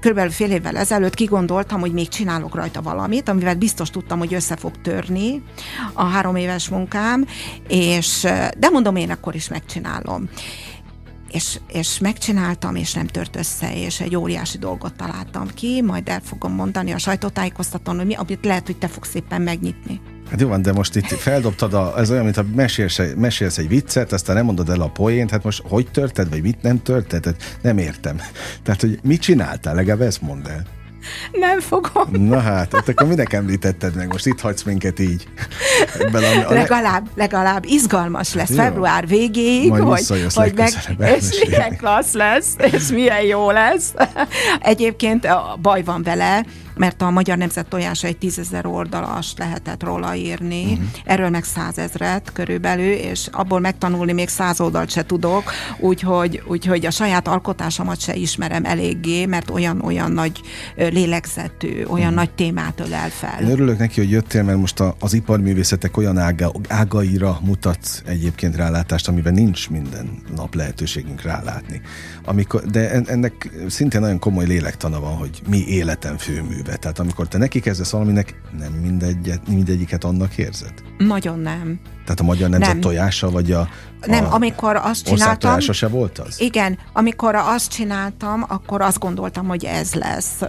körülbelül 0.00 0.30
fél 0.30 0.50
évvel 0.50 0.76
ezelőtt 0.76 1.14
kigondoltam, 1.14 1.80
hogy 1.80 1.92
még 1.92 2.08
csinálok 2.08 2.54
rajta 2.54 2.82
valamit, 2.82 3.28
amivel 3.28 3.54
biztos 3.54 3.90
tudtam, 3.90 4.18
hogy 4.18 4.34
össze 4.34 4.56
fog 4.56 4.80
törni 4.82 5.42
a 5.92 6.04
három 6.04 6.36
éves 6.36 6.68
munkám, 6.68 7.26
és 7.68 8.20
de 8.58 8.68
mondom, 8.72 8.96
én 8.96 9.10
akkor 9.10 9.34
is 9.34 9.48
megcsinálom 9.48 10.28
és, 11.30 11.58
és 11.72 11.98
megcsináltam, 11.98 12.74
és 12.74 12.92
nem 12.92 13.06
tört 13.06 13.36
össze, 13.36 13.76
és 13.76 14.00
egy 14.00 14.16
óriási 14.16 14.58
dolgot 14.58 14.94
találtam 14.94 15.48
ki, 15.54 15.82
majd 15.82 16.08
el 16.08 16.20
fogom 16.20 16.52
mondani 16.52 16.92
a 16.92 16.98
sajtótájékoztatón, 16.98 17.96
hogy 17.96 18.06
mi, 18.06 18.14
amit 18.14 18.44
lehet, 18.44 18.66
hogy 18.66 18.76
te 18.76 18.88
fogsz 18.88 19.08
szépen 19.08 19.42
megnyitni. 19.42 20.00
Hát 20.30 20.40
jó 20.40 20.48
van, 20.48 20.62
de 20.62 20.72
most 20.72 20.96
itt 20.96 21.06
feldobtad, 21.06 21.74
a, 21.74 21.94
ez 21.98 22.10
olyan, 22.10 22.24
mintha 22.24 22.44
mesélsz, 22.54 23.00
mesélsz 23.16 23.58
egy 23.58 23.68
viccet, 23.68 24.12
aztán 24.12 24.36
nem 24.36 24.44
mondod 24.44 24.68
el 24.68 24.80
a 24.80 24.88
poént, 24.88 25.30
hát 25.30 25.44
most 25.44 25.62
hogy 25.68 25.90
törted, 25.90 26.28
vagy 26.28 26.42
mit 26.42 26.62
nem 26.62 26.82
törted, 26.82 27.36
nem 27.62 27.78
értem. 27.78 28.20
Tehát, 28.62 28.80
hogy 28.80 28.98
mit 29.02 29.20
csináltál, 29.20 29.74
legalább 29.74 30.00
ezt 30.00 30.20
mondd 30.20 30.48
el. 30.48 30.77
Nem 31.32 31.60
fogom. 31.60 32.10
Na 32.10 32.40
hát, 32.40 32.74
ott 32.74 32.88
akkor 32.88 33.06
minek 33.06 33.32
említetted 33.32 33.94
meg? 33.94 34.08
Most 34.08 34.26
itt 34.26 34.40
hagysz 34.40 34.62
minket 34.62 34.98
így. 34.98 35.28
Ebben 35.98 36.22
a, 36.22 36.48
a 36.48 36.52
legalább, 36.52 37.08
legalább 37.14 37.64
izgalmas 37.64 38.34
lesz 38.34 38.50
Jó. 38.50 38.56
február 38.56 39.06
végéig, 39.06 39.68
Majd 39.68 39.82
hogy, 39.82 40.32
hogy 40.34 40.52
meg, 40.54 40.72
és 41.16 41.44
milyen 41.46 41.76
klassz 41.76 42.12
lesz, 42.12 42.54
és 42.72 42.86
milyen 42.88 43.22
jó 43.22 43.50
lesz. 43.50 43.94
Egyébként 44.60 45.24
a 45.24 45.58
baj 45.62 45.82
van 45.82 46.02
vele, 46.02 46.44
mert 46.78 47.02
a 47.02 47.10
Magyar 47.10 47.36
Nemzet 47.36 47.68
tojása 47.68 48.06
egy 48.06 48.18
tízezer 48.18 48.66
oldalas 48.66 49.32
lehetett 49.36 49.82
róla 49.82 50.14
írni, 50.14 50.62
uh-huh. 50.62 50.86
erről 51.04 51.28
meg 51.28 51.44
százezret 51.44 52.32
körülbelül, 52.32 52.92
és 52.92 53.28
abból 53.32 53.60
megtanulni 53.60 54.12
még 54.12 54.28
száz 54.28 54.60
oldalt 54.60 54.90
se 54.90 55.06
tudok, 55.06 55.42
úgyhogy, 55.78 56.42
úgyhogy 56.46 56.86
a 56.86 56.90
saját 56.90 57.28
alkotásomat 57.28 58.00
se 58.00 58.14
ismerem 58.14 58.64
eléggé, 58.64 59.26
mert 59.26 59.50
olyan-olyan 59.50 60.12
nagy 60.12 60.40
lélegzetű, 60.76 61.84
olyan 61.84 61.88
uh-huh. 61.88 62.14
nagy 62.14 62.30
témát 62.30 62.80
ölel 62.80 63.08
fel. 63.08 63.40
Én 63.40 63.50
örülök 63.50 63.78
neki, 63.78 64.00
hogy 64.00 64.10
jöttél, 64.10 64.42
mert 64.42 64.58
most 64.58 64.80
a, 64.80 64.94
az 65.00 65.12
iparművészetek 65.12 65.96
olyan 65.96 66.18
ága, 66.18 66.52
ágaira 66.68 67.38
mutat 67.42 68.02
egyébként 68.06 68.56
rálátást, 68.56 69.08
amiben 69.08 69.34
nincs 69.34 69.70
minden 69.70 70.22
nap 70.36 70.54
lehetőségünk 70.54 71.22
rálátni. 71.22 71.80
Amikor, 72.28 72.62
de 72.62 72.90
ennek 72.90 73.50
szintén 73.68 74.00
nagyon 74.00 74.18
komoly 74.18 74.46
lélektana 74.46 75.00
van, 75.00 75.16
hogy 75.16 75.42
mi 75.48 75.64
életem 75.66 76.16
főmű 76.16 76.62
be. 76.62 76.76
Tehát 76.76 76.98
amikor 76.98 77.28
te 77.28 77.38
neki 77.38 77.60
kezdesz 77.60 77.90
valaminek, 77.90 78.40
nem 78.58 78.72
mindegyet, 78.72 79.48
mindegyiket 79.48 80.04
annak 80.04 80.38
érzed? 80.38 80.72
Nagyon 80.98 81.38
nem. 81.38 81.80
Tehát 82.04 82.20
a 82.20 82.22
magyar 82.22 82.48
nemzet 82.48 82.72
nem. 82.72 82.80
tojása, 82.80 83.30
vagy 83.30 83.52
a, 83.52 83.60
a 83.60 83.68
Nem, 84.06 84.32
amikor 84.32 84.76
azt 84.76 85.04
csináltam... 85.04 85.50
tojása 85.50 85.72
se 85.72 85.88
volt 85.88 86.18
az? 86.18 86.40
Igen, 86.40 86.78
amikor 86.92 87.34
azt 87.34 87.70
csináltam, 87.70 88.44
akkor 88.48 88.80
azt 88.80 88.98
gondoltam, 88.98 89.46
hogy 89.46 89.64
ez 89.64 89.94
lesz. 89.94 90.40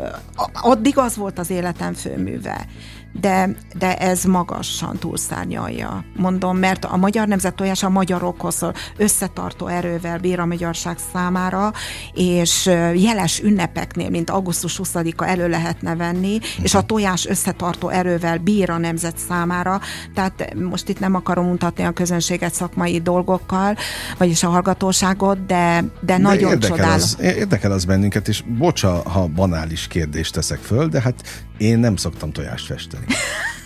Addig 0.54 0.98
az 0.98 1.16
volt 1.16 1.40
az 1.40 1.50
életem 1.50 1.94
főműve 1.94 2.66
de, 3.12 3.50
de 3.78 3.98
ez 3.98 4.24
magasan 4.24 4.98
túlszárnyalja. 4.98 6.04
Mondom, 6.16 6.58
mert 6.58 6.86
a 6.86 6.98
magyar 6.98 7.28
nemzet 7.28 7.56
tojás 7.56 7.84
a 7.84 7.90
magyarokhoz 7.90 8.66
összetartó 8.98 9.68
erővel 9.68 10.18
bír 10.18 10.40
a 10.40 10.46
magyarság 10.46 10.98
számára, 11.14 11.74
és 12.14 12.66
jeles 12.96 13.40
ünnepeknél, 13.40 14.10
mint 14.10 14.30
augusztus 14.30 14.80
20-a 14.84 15.24
elő 15.24 15.48
lehetne 15.48 15.96
venni, 15.96 16.40
és 16.62 16.74
a 16.74 16.82
tojás 16.82 17.26
összetartó 17.26 17.90
erővel 17.90 18.38
bír 18.38 18.70
a 18.70 18.78
nemzet 18.78 19.18
számára. 19.18 19.80
Tehát 20.14 20.54
most 20.54 20.90
itt 20.90 21.00
nem 21.00 21.16
akarom 21.16 21.46
mutatni 21.46 21.84
a 21.84 21.92
közönséget 21.92 22.54
szakmai 22.54 23.02
dolgokkal, 23.02 23.76
vagyis 24.18 24.44
a 24.44 24.50
hallgatóságot, 24.50 25.46
de, 25.46 25.70
de, 25.80 25.84
de 26.02 26.18
nagyon 26.18 26.52
érdekel 26.52 26.70
csodálom. 26.70 26.96
Az, 26.96 27.18
érdekel 27.20 27.72
az 27.72 27.86
bennünket, 27.86 28.28
és 28.28 28.44
bocsa, 28.58 29.10
ha 29.10 29.28
banális 29.28 29.88
kérdést 29.88 30.34
teszek 30.34 30.60
föl, 30.60 30.88
de 30.88 31.02
hát 31.02 31.46
én 31.58 31.80
nem 31.80 31.96
szoktam 31.96 32.32
tojást 32.32 32.66
festeni. 32.66 32.99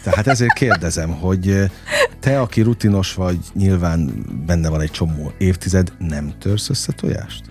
Tehát 0.04 0.28
ezért 0.28 0.54
kérdezem, 0.54 1.10
hogy 1.19 1.72
te, 2.19 2.41
aki 2.41 2.62
rutinos 2.62 3.13
vagy, 3.13 3.38
nyilván 3.54 4.26
benne 4.46 4.69
van 4.69 4.82
egy 4.82 4.91
csomó 4.91 5.32
évtized, 5.38 5.93
nem 5.98 6.34
törsz 6.39 6.69
össze 6.69 6.91
tojást? 6.91 7.43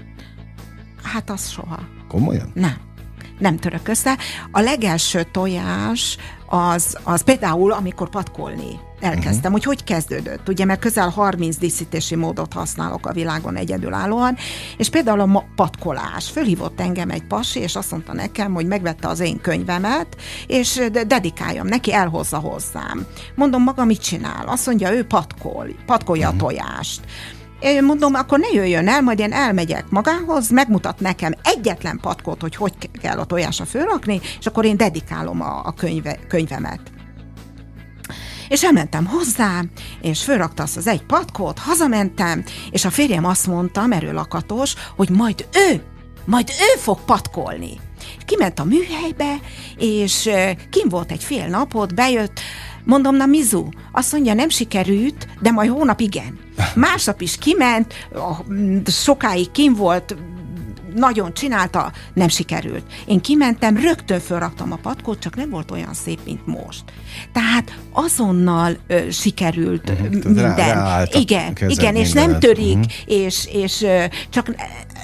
Hát 1.03 1.31
az 1.31 1.49
soha. 1.49 1.81
Komolyan? 2.09 2.51
Nem. 2.55 2.77
Nem 3.39 3.57
török 3.57 3.89
össze. 3.89 4.19
A 4.51 4.61
legelső 4.61 5.23
tojás 5.33 6.17
az, 6.47 6.99
az 7.03 7.23
például, 7.23 7.73
amikor 7.73 8.09
patkolni 8.09 8.79
elkezdtem, 9.03 9.37
uh-huh. 9.37 9.53
hogy 9.53 9.65
hogy 9.65 9.85
kezdődött, 9.85 10.49
ugye, 10.49 10.65
mert 10.65 10.81
közel 10.81 11.09
30 11.09 11.57
díszítési 11.57 12.15
módot 12.15 12.53
használok 12.53 13.07
a 13.07 13.13
világon 13.13 13.57
egyedülállóan, 13.57 14.37
és 14.77 14.89
például 14.89 15.21
a 15.21 15.45
patkolás. 15.57 16.31
Fölhívott 16.31 16.81
engem 16.81 17.11
egy 17.11 17.25
pasi, 17.25 17.61
és 17.61 17.77
azt 17.77 17.91
mondta 17.91 18.13
nekem, 18.13 18.55
hogy 18.55 18.67
megvette 18.67 19.09
az 19.09 19.21
én 19.21 19.41
könyvemet, 19.41 20.17
és 20.47 20.83
dedikáljam 21.07 21.67
neki, 21.67 21.93
elhozza 21.93 22.39
hozzám. 22.39 23.07
Mondom, 23.35 23.63
maga 23.63 23.85
mit 23.85 24.03
csinál? 24.03 24.45
Azt 24.47 24.67
mondja, 24.67 24.93
ő 24.93 25.05
patkol, 25.05 25.67
patkolja 25.87 26.29
uh-huh. 26.29 26.43
a 26.43 26.47
mhm. 26.47 26.57
tojást. 26.57 27.01
Én 27.61 27.85
mondom, 27.85 28.15
akkor 28.15 28.39
ne 28.39 28.49
jöjjön 28.53 28.89
el, 28.89 29.03
majd 29.03 29.19
én 29.19 29.33
elmegyek 29.33 29.85
magához, 29.89 30.51
megmutat 30.51 31.01
nekem 31.01 31.35
egyetlen 31.43 31.99
patkót, 32.01 32.41
hogy 32.41 32.57
hogy 32.57 32.73
kell 33.01 33.19
a 33.19 33.25
tojásra 33.25 33.65
fölrakni, 33.65 34.21
és 34.39 34.47
akkor 34.47 34.65
én 34.65 34.77
dedikálom 34.77 35.41
a, 35.41 35.61
a 35.65 35.73
könyve, 35.73 36.19
könyvemet. 36.29 36.92
És 38.49 38.65
elmentem 38.65 39.07
hozzá, 39.07 39.63
és 40.01 40.23
fölrakta 40.23 40.63
azt 40.63 40.77
az 40.77 40.87
egy 40.87 41.03
patkót, 41.03 41.59
hazamentem, 41.59 42.45
és 42.71 42.85
a 42.85 42.91
férjem 42.91 43.25
azt 43.25 43.47
mondta, 43.47 43.87
merő 43.87 44.13
lakatos, 44.13 44.75
hogy 44.97 45.11
majd 45.11 45.47
ő, 45.71 45.83
majd 46.25 46.49
ő 46.49 46.79
fog 46.79 46.99
patkolni. 47.05 47.81
Kiment 48.27 48.59
a 48.59 48.65
műhelybe, 48.65 49.35
és 49.77 50.31
kim 50.71 50.89
volt 50.89 51.11
egy 51.11 51.25
fél 51.25 51.47
napot, 51.47 51.95
bejött, 51.95 52.41
Mondom, 52.85 53.17
na 53.17 53.27
Mizu, 53.27 53.69
azt 53.93 54.13
mondja, 54.13 54.35
nem 54.35 54.49
sikerült, 54.49 55.27
de 55.41 55.51
majd 55.51 55.71
hónap 55.71 56.01
igen. 56.01 56.39
Másnap 56.75 57.21
is 57.21 57.39
kiment, 57.39 57.95
sokáig 58.87 59.51
kim 59.51 59.75
volt, 59.75 60.17
nagyon 60.95 61.35
csinálta, 61.35 61.93
nem 62.15 62.29
sikerült. 62.29 62.85
Én 63.07 63.21
kimentem, 63.21 63.77
rögtön 63.77 64.21
felraktam 64.21 64.73
a 64.73 64.77
patkót, 64.77 65.19
csak 65.19 65.37
nem 65.37 65.51
volt 65.51 65.71
olyan 65.71 65.95
szép, 65.95 66.19
mint 66.25 66.47
most. 66.47 66.85
Tehát 67.33 67.79
azonnal 67.93 68.77
ö, 68.87 69.11
sikerült 69.11 69.91
uh-huh. 69.91 70.09
minden. 70.09 70.57
Rá, 70.57 71.03
igen, 71.13 71.57
igen, 71.67 71.97
és 71.97 72.13
nem 72.13 72.39
törik, 72.39 72.77
uh-huh. 72.77 72.93
és, 73.07 73.49
és 73.53 73.83
ö, 73.83 74.05
csak 74.31 74.55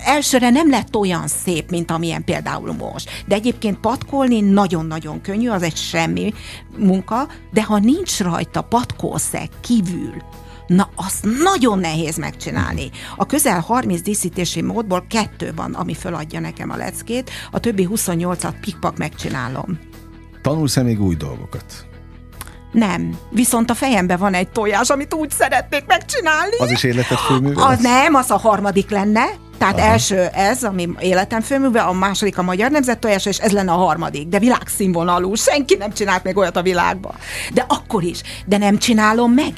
elsőre 0.05 0.51
nem 0.51 0.71
lett 0.71 0.97
olyan 0.97 1.27
szép, 1.27 1.71
mint 1.71 1.91
amilyen 1.91 2.25
például 2.25 2.73
most. 2.73 3.11
De 3.27 3.35
egyébként 3.35 3.79
patkolni 3.79 4.41
nagyon-nagyon 4.41 5.21
könnyű, 5.21 5.49
az 5.49 5.63
egy 5.63 5.77
semmi 5.77 6.35
munka, 6.77 7.29
de 7.53 7.63
ha 7.63 7.79
nincs 7.79 8.21
rajta 8.21 8.63
patkószeg 8.63 9.49
kívül, 9.61 10.15
Na, 10.69 10.89
azt 10.95 11.27
nagyon 11.43 11.79
nehéz 11.79 12.17
megcsinálni. 12.17 12.91
A 13.17 13.27
közel 13.27 13.61
30 13.61 14.01
díszítési 14.01 14.63
módból 14.63 15.07
kettő 15.09 15.53
van, 15.57 15.75
ami 15.75 15.95
föladja 15.95 16.41
nekem 16.41 16.71
a 16.71 16.77
leckét, 16.77 17.31
a 17.51 17.61
többi 17.61 17.89
28-at 17.91 18.55
pikpak 18.61 18.97
megcsinálom. 18.97 19.79
Tanulsz-e 20.43 20.83
még 20.83 21.01
új 21.01 21.15
dolgokat? 21.15 21.87
Nem. 22.73 23.19
Viszont 23.31 23.71
a 23.71 23.75
fejemben 23.75 24.19
van 24.19 24.35
egy 24.35 24.49
tojás, 24.49 24.91
amit 24.91 25.15
úgy 25.15 25.31
szeretnék 25.31 25.85
megcsinálni. 25.87 26.57
Az 26.59 26.71
is 26.71 26.83
életet 26.83 27.19
főművel? 27.19 27.67
Az 27.67 27.79
nem, 27.81 28.15
az 28.15 28.31
a 28.31 28.37
harmadik 28.37 28.91
lenne. 28.91 29.25
Tehát 29.59 29.79
Aha. 29.79 29.87
első 29.87 30.17
ez, 30.19 30.65
ami 30.65 30.89
életem 31.01 31.41
főműve, 31.41 31.81
a 31.81 31.93
második 31.93 32.39
a 32.39 32.43
magyar 32.43 32.71
nemzet 32.71 32.99
tojása, 32.99 33.31
és 33.31 33.39
ez 33.39 33.53
lenne 33.53 33.73
a 33.73 33.77
harmadik. 33.77 34.29
De 34.29 34.39
világszínvonalú. 34.39 35.35
Senki 35.35 35.77
nem 35.77 35.93
csinált 35.93 36.25
még 36.25 36.37
olyat 36.37 36.57
a 36.57 36.63
világban. 36.63 37.15
De 37.53 37.65
akkor 37.69 38.03
is. 38.03 38.21
De 38.47 38.59
nem 38.59 38.79
csinálom 38.79 39.33
meg. 39.33 39.53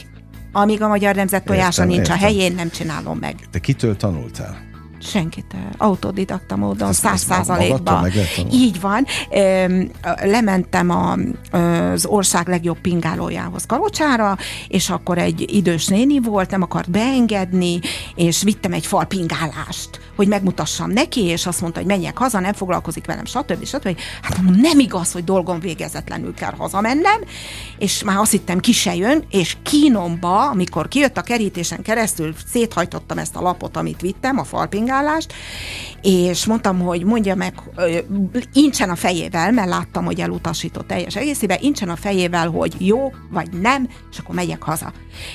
Amíg 0.53 0.83
a 0.83 0.89
magyar 0.89 1.15
nemzet 1.15 1.45
tojása 1.45 1.83
értem, 1.83 1.97
nincs 1.97 2.09
értem. 2.09 2.17
a 2.17 2.27
helyén, 2.27 2.55
nem 2.55 2.71
csinálom 2.71 3.19
meg. 3.19 3.35
Te 3.51 3.59
kitől 3.59 3.97
tanultál? 3.97 4.69
Senkit, 5.03 5.55
autodidakta 5.77 6.57
módon, 6.57 6.93
száz 6.93 7.21
százalékban. 7.21 8.11
Így 8.53 8.81
van. 8.81 9.07
Lementem 10.23 10.91
a, 10.91 11.17
az 11.57 12.07
ország 12.07 12.49
legjobb 12.49 12.79
pingálójához 12.81 13.67
Kalocsára, 13.67 14.37
és 14.69 14.91
akkor 14.91 15.19
egy 15.19 15.55
idős 15.55 15.87
néni 15.87 16.21
volt, 16.21 16.51
nem 16.51 16.63
akart 16.63 16.91
beengedni, 16.91 17.81
és 18.15 18.43
vittem 18.43 18.73
egy 18.73 18.87
fal 18.87 19.05
pingálást, 19.05 20.01
hogy 20.21 20.29
megmutassam 20.29 20.91
neki, 20.91 21.25
és 21.25 21.47
azt 21.47 21.61
mondta, 21.61 21.79
hogy 21.79 21.89
menjek 21.89 22.19
haza, 22.19 22.41
nem 22.41 22.53
foglalkozik 22.53 23.07
velem, 23.07 23.25
stb. 23.25 23.65
stb. 23.65 23.99
Hát 24.23 24.37
mondom, 24.37 24.61
nem 24.61 24.79
igaz, 24.79 25.13
hogy 25.13 25.25
dolgom 25.25 25.61
végezetlenül 25.61 26.35
kell 26.35 26.53
hazamennem, 26.57 27.21
és 27.79 28.03
már 28.03 28.17
azt 28.17 28.31
hittem, 28.31 28.59
ki 28.59 28.73
se 28.73 28.95
jön, 28.95 29.25
és 29.31 29.57
kínomba, 29.63 30.49
amikor 30.51 30.89
kijött 30.89 31.17
a 31.17 31.23
kerítésen 31.23 31.83
keresztül, 31.83 32.35
széthajtottam 32.53 33.19
ezt 33.19 33.37
a 33.37 33.41
lapot, 33.41 33.77
amit 33.77 34.01
vittem, 34.01 34.39
a 34.39 34.45
falpingálást, 34.45 35.33
és 36.03 36.47
mondtam, 36.47 36.81
hogy 36.81 37.05
mondja 37.05 37.35
meg, 37.35 37.55
incsen 38.53 38.91
a 38.91 38.97
fejével, 38.97 39.53
mert 39.53 39.69
láttam, 39.69 40.05
hogy 40.05 40.21
elutasított 40.21 40.87
teljes 40.87 41.17
egészében, 41.17 41.59
incsen 41.61 41.89
a 41.89 41.97
fejével, 41.97 42.51
hogy 42.51 42.75
jó 42.79 43.13
vagy 43.31 43.49
nem, 43.61 43.89
és 44.11 44.19
akkor 44.19 44.35
megyek 44.35 44.63
haza. 44.63 44.93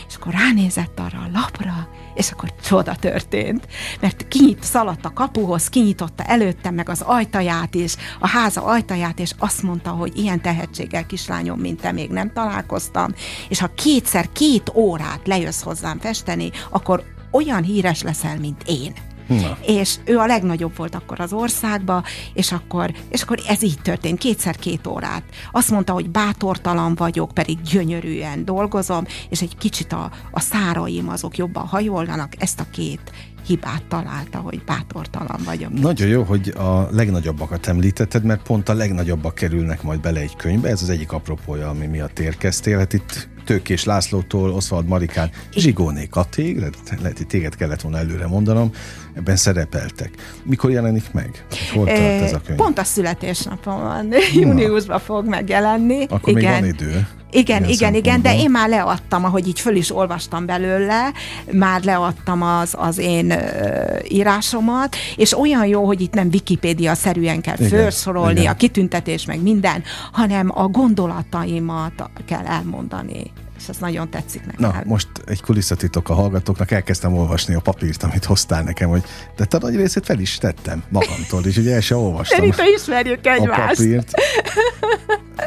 És 0.07 0.15
akkor 0.15 0.33
ránézett 0.33 0.99
arra 0.99 1.17
a 1.17 1.39
lapra, 1.39 1.89
és 2.15 2.31
akkor 2.31 2.53
csoda 2.63 2.95
történt, 2.95 3.67
mert 3.99 4.27
kinyit, 4.27 4.63
szaladt 4.63 5.05
a 5.05 5.13
kapuhoz, 5.13 5.69
kinyitotta 5.69 6.23
előttem 6.23 6.73
meg 6.73 6.89
az 6.89 7.01
ajtaját 7.01 7.75
is, 7.75 7.95
a 8.19 8.27
háza 8.27 8.63
ajtaját, 8.63 9.19
és 9.19 9.31
azt 9.37 9.63
mondta, 9.63 9.89
hogy 9.89 10.17
ilyen 10.17 10.41
tehetséggel 10.41 11.05
kislányom, 11.05 11.59
mint 11.59 11.81
te 11.81 11.91
még 11.91 12.09
nem 12.09 12.33
találkoztam, 12.33 13.13
és 13.49 13.59
ha 13.59 13.73
kétszer 13.75 14.31
két 14.31 14.71
órát 14.73 15.27
lejössz 15.27 15.61
hozzám 15.61 15.99
festeni, 15.99 16.51
akkor 16.69 17.03
olyan 17.31 17.63
híres 17.63 18.01
leszel, 18.01 18.37
mint 18.39 18.63
én. 18.65 18.93
Na. 19.27 19.57
És 19.65 19.95
ő 20.05 20.17
a 20.17 20.25
legnagyobb 20.25 20.75
volt 20.75 20.95
akkor 20.95 21.19
az 21.19 21.33
országba, 21.33 22.03
és 22.33 22.51
akkor, 22.51 22.93
és 23.09 23.21
akkor 23.21 23.39
ez 23.47 23.63
így 23.63 23.79
történt, 23.81 24.19
kétszer 24.19 24.55
két 24.55 24.87
órát. 24.87 25.23
Azt 25.51 25.71
mondta, 25.71 25.93
hogy 25.93 26.09
bátortalan 26.09 26.95
vagyok, 26.95 27.31
pedig 27.31 27.61
gyönyörűen 27.61 28.45
dolgozom, 28.45 29.05
és 29.29 29.41
egy 29.41 29.57
kicsit 29.57 29.93
a, 29.93 30.11
a 30.31 30.39
száraim 30.39 31.09
azok 31.09 31.37
jobban 31.37 31.65
hajolnak, 31.65 32.33
ezt 32.37 32.59
a 32.59 32.65
két 32.71 33.11
hibát 33.45 33.83
találta, 33.83 34.37
hogy 34.37 34.63
bátortalan 34.63 35.39
vagyok. 35.45 35.79
Nagyon 35.79 36.07
jó, 36.07 36.23
hogy 36.23 36.53
a 36.57 36.87
legnagyobbakat 36.91 37.67
említetted, 37.67 38.23
mert 38.23 38.41
pont 38.41 38.69
a 38.69 38.73
legnagyobbak 38.73 39.35
kerülnek 39.35 39.83
majd 39.83 39.99
bele 39.99 40.19
egy 40.19 40.35
könyvbe. 40.35 40.69
Ez 40.69 40.81
az 40.81 40.89
egyik 40.89 41.11
apropója, 41.11 41.69
ami 41.69 41.85
miatt 41.85 42.19
érkeztél. 42.19 42.77
Hát 42.77 42.93
itt 42.93 43.27
Tőkés 43.45 43.83
Lászlótól, 43.83 44.51
Oszvald 44.51 44.87
Marikán, 44.87 45.29
Zsigóné 45.53 46.07
Katig, 46.07 46.57
lehet, 46.57 46.77
lehet, 47.01 47.17
hogy 47.17 47.27
téged 47.27 47.55
kellett 47.55 47.81
volna 47.81 47.97
előre 47.97 48.27
mondanom, 48.27 48.71
ebben 49.13 49.35
szerepeltek. 49.35 50.11
Mikor 50.43 50.71
jelenik 50.71 51.11
meg? 51.11 51.45
Hol 51.73 51.85
tart 51.85 51.99
ez 51.99 52.33
a 52.33 52.41
könyv? 52.45 52.57
Pont 52.57 52.79
a 52.79 52.83
születésnapom 52.83 53.79
van, 53.79 54.13
júniusban 54.33 54.99
fog 54.99 55.27
megjelenni. 55.27 56.05
Akkor 56.09 56.37
igen. 56.37 56.51
még 56.51 56.61
van 56.61 56.69
idő. 56.69 57.07
Igen, 57.35 57.63
Ilyen 57.63 57.73
igen, 57.73 57.93
igen, 57.93 58.21
de 58.21 58.35
én 58.35 58.51
már 58.51 58.69
leadtam, 58.69 59.23
ahogy 59.23 59.47
így 59.47 59.59
föl 59.59 59.75
is 59.75 59.95
olvastam 59.95 60.45
belőle, 60.45 61.11
már 61.51 61.83
leadtam 61.83 62.41
az, 62.41 62.73
az 62.77 62.97
én 62.97 63.31
ö, 63.31 63.37
írásomat, 64.07 64.95
és 65.15 65.37
olyan 65.37 65.65
jó, 65.65 65.85
hogy 65.85 66.01
itt 66.01 66.13
nem 66.13 66.27
Wikipédia-szerűen 66.31 67.41
kell 67.41 67.55
igen, 67.57 67.69
felsorolni, 67.69 68.39
igen. 68.39 68.51
a 68.51 68.55
kitüntetés 68.55 69.25
meg 69.25 69.41
minden, 69.41 69.83
hanem 70.11 70.51
a 70.53 70.67
gondolataimat 70.67 72.09
kell 72.25 72.45
elmondani 72.45 73.31
és 73.65 73.71
ez 73.71 73.77
nagyon 73.77 74.09
tetszik 74.09 74.45
nekem. 74.45 74.71
Na, 74.71 74.81
most 74.85 75.07
egy 75.25 75.41
kulisszatitok 75.41 76.09
a 76.09 76.13
hallgatóknak, 76.13 76.71
elkezdtem 76.71 77.13
olvasni 77.13 77.53
a 77.53 77.59
papírt, 77.59 78.03
amit 78.03 78.25
hoztál 78.25 78.63
nekem, 78.63 78.89
hogy 78.89 79.03
de 79.35 79.45
te 79.45 79.57
nagy 79.57 79.75
részét 79.75 80.05
fel 80.05 80.19
is 80.19 80.37
tettem 80.37 80.83
magamtól, 80.89 81.45
és 81.45 81.57
ugye 81.57 81.73
el 81.73 81.81
sem 81.81 81.97
olvastam. 81.97 82.37
Szerintem 82.37 82.65
ismerjük 82.75 83.27
egymást. 83.27 83.61
A 83.61 83.65
papírt. 83.67 84.11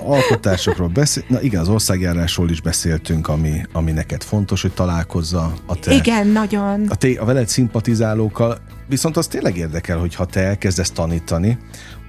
Alkotásokról 0.05 0.89
beszél, 0.89 1.25
na 1.29 1.41
igen, 1.41 1.61
az 1.61 1.69
országjárásról 1.69 2.51
is 2.51 2.61
beszéltünk, 2.61 3.29
ami, 3.29 3.62
ami 3.73 3.93
neked 3.93 4.23
fontos, 4.23 4.62
hogy 4.62 4.73
találkozza 4.73 5.53
a 5.66 5.79
te... 5.79 5.95
Igen, 5.95 6.27
nagyon. 6.27 6.87
A, 6.89 6.95
te, 6.95 7.09
a 7.19 7.25
veled 7.25 7.49
szimpatizálókkal, 7.49 8.59
viszont 8.89 9.16
az 9.16 9.27
tényleg 9.27 9.57
érdekel, 9.57 9.99
hogy 9.99 10.14
ha 10.14 10.25
te 10.25 10.41
elkezdesz 10.41 10.91
tanítani, 10.91 11.59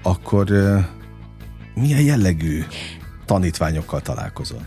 akkor 0.03 0.47
milyen 1.73 2.01
jellegű 2.01 2.63
tanítványokkal 3.29 4.01
találkozol? 4.01 4.59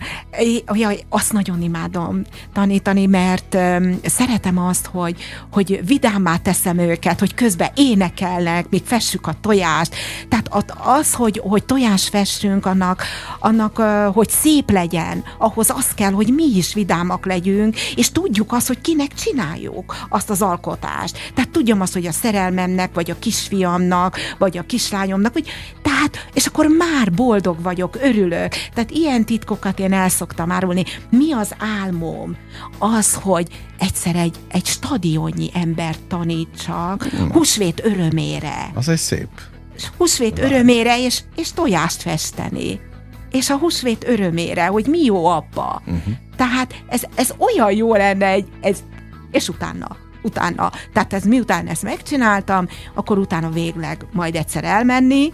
Jaj, 0.73 1.05
azt 1.09 1.33
nagyon 1.33 1.63
imádom 1.63 2.23
tanítani, 2.53 3.07
mert 3.07 3.55
um, 3.55 3.99
szeretem 4.05 4.59
azt, 4.59 4.87
hogy, 4.87 5.17
hogy 5.53 5.81
vidámá 5.87 6.37
teszem 6.37 6.79
őket, 6.79 7.19
hogy 7.19 7.35
közben 7.35 7.71
énekelnek, 7.75 8.69
még 8.69 8.83
fessük 8.85 9.27
a 9.27 9.35
tojást. 9.41 9.95
Tehát 10.29 10.75
az, 10.79 11.15
hogy, 11.15 11.41
hogy 11.45 11.65
tojás 11.65 12.09
fessünk, 12.09 12.67
annak, 12.67 13.03
annak 13.39 13.77
hogy 14.15 14.29
szép 14.29 14.71
legyen, 14.71 15.25
ahhoz 15.39 15.71
az 15.71 15.95
kell, 15.95 16.13
hogy 16.13 16.33
mi 16.35 16.57
is 16.57 16.75
vidámak 16.75 17.27
legyünk, 17.27 17.81
és 17.95 18.13
tudjuk 18.13 18.53
azt, 18.53 18.67
hogy 18.67 18.81
kinek 18.81 19.15
csináljuk 19.15 19.97
azt 20.09 20.31
az 20.31 20.43
alkotást. 20.43 21.33
Tehát 21.35 21.51
tudjam 21.51 21.81
azt, 21.81 21.93
hogy 21.93 22.07
a 22.07 22.13
szerelmemnek, 22.13 22.95
vagy 22.95 23.11
a 23.11 23.19
kisfiamnak, 23.19 24.19
vagy 24.39 24.59
a 24.59 24.67
kislányomnak, 24.67 25.33
hogy 25.33 25.49
tehát, 25.83 26.29
és 26.33 26.47
akkor 26.47 26.67
már 26.67 27.13
boldog 27.13 27.63
vagyok, 27.63 27.99
örülök, 28.03 28.52
tehát 28.75 28.91
ilyen 28.91 29.25
titkokat 29.25 29.79
én 29.79 29.93
el 29.93 30.09
szoktam 30.09 30.51
árulni. 30.51 30.85
Mi 31.11 31.33
az 31.33 31.55
álmom? 31.83 32.37
Az, 32.79 33.15
hogy 33.15 33.47
egyszer 33.79 34.17
egy, 34.17 34.37
egy 34.49 34.67
stadionnyi 34.67 35.51
embert 35.55 36.01
tanítsak, 36.09 37.05
húsvét 37.33 37.85
örömére. 37.85 38.71
Az 38.75 38.89
egy 38.89 38.99
szép. 38.99 39.29
Húsvét 39.97 40.39
örömére, 40.39 41.05
és, 41.05 41.23
és 41.37 41.53
tojást 41.53 42.03
festeni. 42.03 42.81
És 43.31 43.51
a 43.51 43.57
húsvét 43.57 44.09
örömére, 44.09 44.67
hogy 44.67 44.87
mi 44.87 45.05
jó 45.05 45.27
abba. 45.27 45.83
Uh-huh. 45.87 46.15
Tehát 46.37 46.75
ez, 46.89 47.03
ez 47.15 47.35
olyan 47.39 47.73
jó 47.73 47.95
lenne, 47.95 48.27
egy, 48.27 48.47
ez, 48.61 48.79
és 49.31 49.49
utána 49.49 49.97
utána. 50.23 50.71
Tehát 50.93 51.13
ez 51.13 51.25
miután 51.25 51.67
ezt 51.67 51.83
megcsináltam, 51.83 52.69
akkor 52.95 53.19
utána 53.19 53.51
végleg 53.51 54.07
majd 54.13 54.35
egyszer 54.35 54.65
elmenni, 54.65 55.33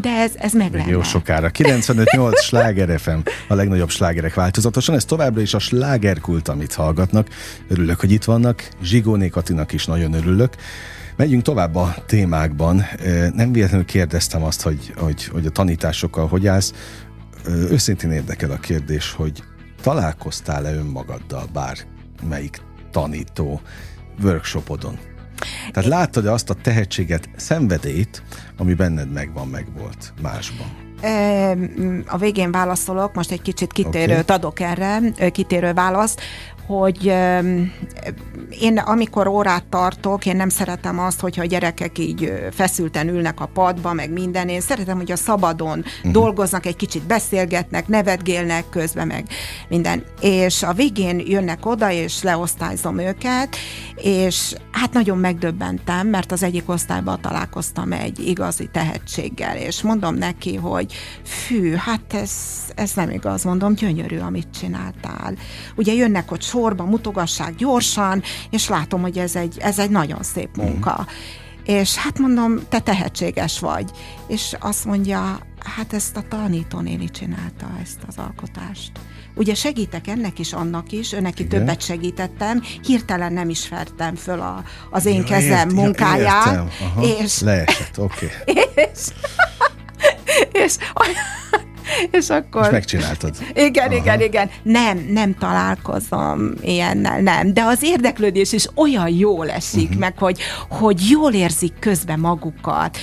de 0.00 0.10
ez, 0.10 0.32
ez 0.36 0.52
meg 0.52 0.72
lenne. 0.72 0.90
Jó 0.90 1.02
sokára. 1.02 1.50
95-8 1.54 2.36
sláger 2.36 3.00
FM, 3.00 3.18
a 3.48 3.54
legnagyobb 3.54 3.90
slágerek 3.90 4.34
változatosan. 4.34 4.94
Ez 4.94 5.04
továbbra 5.04 5.40
is 5.40 5.54
a 5.54 5.58
slágerkult, 5.58 6.48
amit 6.48 6.74
hallgatnak. 6.74 7.28
Örülök, 7.68 8.00
hogy 8.00 8.12
itt 8.12 8.24
vannak. 8.24 8.68
Zsigóné 8.82 9.28
Katinak 9.28 9.72
is 9.72 9.86
nagyon 9.86 10.12
örülök. 10.12 10.54
Megyünk 11.16 11.42
tovább 11.42 11.74
a 11.74 11.94
témákban. 12.06 12.84
Nem 13.34 13.52
véletlenül 13.52 13.86
kérdeztem 13.86 14.42
azt, 14.42 14.62
hogy, 14.62 14.92
hogy, 14.96 15.24
hogy 15.24 15.46
a 15.46 15.50
tanításokkal 15.50 16.28
hogy 16.28 16.46
állsz. 16.46 16.72
Őszintén 17.46 18.10
érdekel 18.10 18.50
a 18.50 18.58
kérdés, 18.58 19.12
hogy 19.12 19.42
találkoztál-e 19.82 20.74
önmagaddal 20.74 21.48
bármelyik 21.52 22.60
tanító 22.90 23.60
workshopodon? 24.22 24.98
Tehát 25.70 25.88
láttad 25.88 26.26
azt 26.26 26.50
a 26.50 26.54
tehetséget, 26.54 27.28
szenvedélyt, 27.36 28.22
ami 28.56 28.74
benned 28.74 29.12
megvan, 29.12 29.48
megvolt 29.48 30.12
másban? 30.22 30.86
A 32.06 32.16
végén 32.16 32.50
válaszolok, 32.50 33.14
most 33.14 33.30
egy 33.30 33.42
kicsit 33.42 33.72
kitérőt 33.72 34.22
okay. 34.22 34.36
adok 34.36 34.60
erre, 34.60 35.00
kitérő 35.30 35.72
választ, 35.72 36.20
hogy 36.68 37.14
én 38.60 38.78
amikor 38.78 39.26
órát 39.26 39.64
tartok, 39.64 40.26
én 40.26 40.36
nem 40.36 40.48
szeretem 40.48 40.98
azt, 40.98 41.20
hogyha 41.20 41.42
a 41.42 41.46
gyerekek 41.46 41.98
így 41.98 42.32
feszülten 42.52 43.08
ülnek 43.08 43.40
a 43.40 43.46
padba, 43.46 43.92
meg 43.92 44.10
minden. 44.10 44.48
Én 44.48 44.60
szeretem, 44.60 44.96
hogy 44.96 45.12
a 45.12 45.16
szabadon 45.16 45.78
uh-huh. 45.78 46.12
dolgoznak, 46.12 46.66
egy 46.66 46.76
kicsit 46.76 47.06
beszélgetnek, 47.06 47.88
nevetgélnek 47.88 48.68
közben, 48.70 49.06
meg 49.06 49.26
minden. 49.68 50.04
És 50.20 50.62
a 50.62 50.72
végén 50.72 51.22
jönnek 51.26 51.66
oda, 51.66 51.90
és 51.90 52.22
leosztályzom 52.22 52.98
őket, 52.98 53.56
és 53.96 54.54
hát 54.70 54.92
nagyon 54.92 55.18
megdöbbentem, 55.18 56.06
mert 56.06 56.32
az 56.32 56.42
egyik 56.42 56.68
osztályban 56.68 57.20
találkoztam 57.20 57.92
egy 57.92 58.18
igazi 58.18 58.68
tehetséggel, 58.72 59.56
és 59.56 59.82
mondom 59.82 60.14
neki, 60.14 60.54
hogy 60.54 60.92
fű, 61.22 61.74
hát 61.74 62.14
ez, 62.14 62.32
ez 62.74 62.92
nem 62.94 63.10
igaz, 63.10 63.44
mondom, 63.44 63.74
gyönyörű, 63.74 64.18
amit 64.18 64.48
csináltál. 64.60 65.34
Ugye 65.76 65.92
jönnek 65.92 66.30
ott 66.30 66.42
sorba, 66.58 66.84
mutogassák 66.84 67.54
gyorsan, 67.54 68.22
és 68.50 68.68
látom, 68.68 69.00
hogy 69.00 69.18
ez 69.18 69.36
egy, 69.36 69.58
ez 69.58 69.78
egy 69.78 69.90
nagyon 69.90 70.22
szép 70.22 70.56
mhm. 70.56 70.66
munka. 70.66 70.96
Mm. 71.00 71.46
És 71.64 71.96
hát 71.96 72.18
mondom, 72.18 72.60
te 72.68 72.80
tehetséges 72.80 73.58
vagy. 73.58 73.90
És 74.26 74.56
azt 74.60 74.84
mondja, 74.84 75.38
hát 75.76 75.92
ezt 75.92 76.16
a 76.16 76.22
tanítónéni 76.28 77.10
csinálta, 77.10 77.66
ezt 77.82 77.98
az 78.06 78.14
alkotást. 78.18 78.92
Ugye 79.34 79.54
segítek 79.54 80.06
ennek 80.06 80.38
is, 80.38 80.52
annak 80.52 80.92
is, 80.92 81.12
önnek 81.12 81.38
Igen. 81.38 81.58
többet 81.58 81.82
segítettem, 81.82 82.62
hirtelen 82.82 83.32
nem 83.32 83.48
is 83.48 83.66
fertem 83.66 84.14
föl 84.14 84.40
a, 84.40 84.62
az 84.90 85.06
én 85.06 85.16
ja, 85.16 85.24
kezem 85.24 85.68
ért, 85.68 85.72
munkáját. 85.72 86.44
Ja, 86.44 86.50
értem. 86.50 86.68
Aha, 86.80 87.02
és, 87.02 87.40
leesett, 87.40 87.98
oké. 87.98 88.28
Okay. 88.46 88.64
És, 88.92 89.00
és 90.52 90.76
és 92.10 92.28
akkor... 92.28 92.64
És 92.64 92.70
megcsináltad. 92.70 93.36
Igen, 93.54 93.86
Aha. 93.86 93.96
igen, 93.96 94.20
igen. 94.20 94.50
Nem, 94.62 95.06
nem 95.10 95.34
találkozom 95.34 96.52
ilyennel, 96.60 97.20
nem. 97.20 97.54
De 97.54 97.62
az 97.62 97.78
érdeklődés 97.82 98.52
is 98.52 98.66
olyan 98.74 99.08
jól 99.08 99.50
esik 99.50 99.82
uh-huh. 99.82 99.98
meg, 99.98 100.18
hogy, 100.18 100.40
hogy 100.68 101.00
jól 101.10 101.32
érzik 101.32 101.72
közben 101.78 102.18
magukat. 102.18 102.98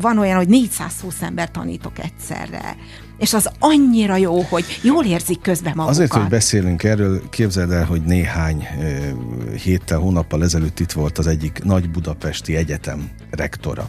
Van, 0.00 0.18
olyan, 0.18 0.36
hogy 0.36 0.48
420 0.48 1.22
ember 1.22 1.50
tanítok 1.50 1.98
egyszerre 1.98 2.76
és 3.18 3.34
az 3.34 3.50
annyira 3.58 4.16
jó, 4.16 4.40
hogy 4.40 4.64
jól 4.82 5.04
érzik 5.04 5.40
közben 5.40 5.72
magukat. 5.74 5.96
Azért, 5.96 6.12
hogy 6.12 6.28
beszélünk 6.28 6.82
erről, 6.82 7.28
képzeld 7.30 7.70
el, 7.70 7.84
hogy 7.84 8.02
néhány 8.02 8.68
héttel, 9.62 9.98
hónappal 9.98 10.42
ezelőtt 10.42 10.80
itt 10.80 10.92
volt 10.92 11.18
az 11.18 11.26
egyik 11.26 11.64
nagy 11.64 11.90
budapesti 11.90 12.56
egyetem 12.56 13.10
rektora 13.30 13.88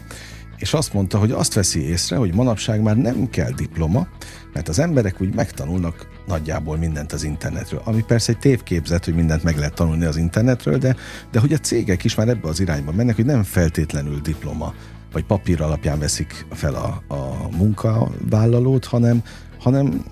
és 0.58 0.74
azt 0.74 0.92
mondta, 0.92 1.18
hogy 1.18 1.30
azt 1.30 1.54
veszi 1.54 1.88
észre, 1.88 2.16
hogy 2.16 2.34
manapság 2.34 2.82
már 2.82 2.96
nem 2.96 3.30
kell 3.30 3.50
diploma, 3.50 4.06
mert 4.52 4.68
az 4.68 4.78
emberek 4.78 5.20
úgy 5.20 5.34
megtanulnak 5.34 6.08
nagyjából 6.26 6.76
mindent 6.76 7.12
az 7.12 7.22
internetről. 7.22 7.80
Ami 7.84 8.02
persze 8.06 8.32
egy 8.32 8.38
tévképzet, 8.38 9.04
hogy 9.04 9.14
mindent 9.14 9.42
meg 9.42 9.56
lehet 9.56 9.74
tanulni 9.74 10.04
az 10.04 10.16
internetről, 10.16 10.78
de, 10.78 10.96
de 11.30 11.40
hogy 11.40 11.52
a 11.52 11.58
cégek 11.58 12.04
is 12.04 12.14
már 12.14 12.28
ebbe 12.28 12.48
az 12.48 12.60
irányba 12.60 12.92
mennek, 12.92 13.14
hogy 13.14 13.24
nem 13.24 13.42
feltétlenül 13.42 14.20
diploma 14.20 14.74
vagy 15.12 15.24
papír 15.24 15.62
alapján 15.62 15.98
veszik 15.98 16.46
fel 16.50 16.74
a, 16.74 17.14
a 17.14 17.48
munkavállalót, 17.56 18.84
hanem, 18.84 19.22
hanem 19.58 20.04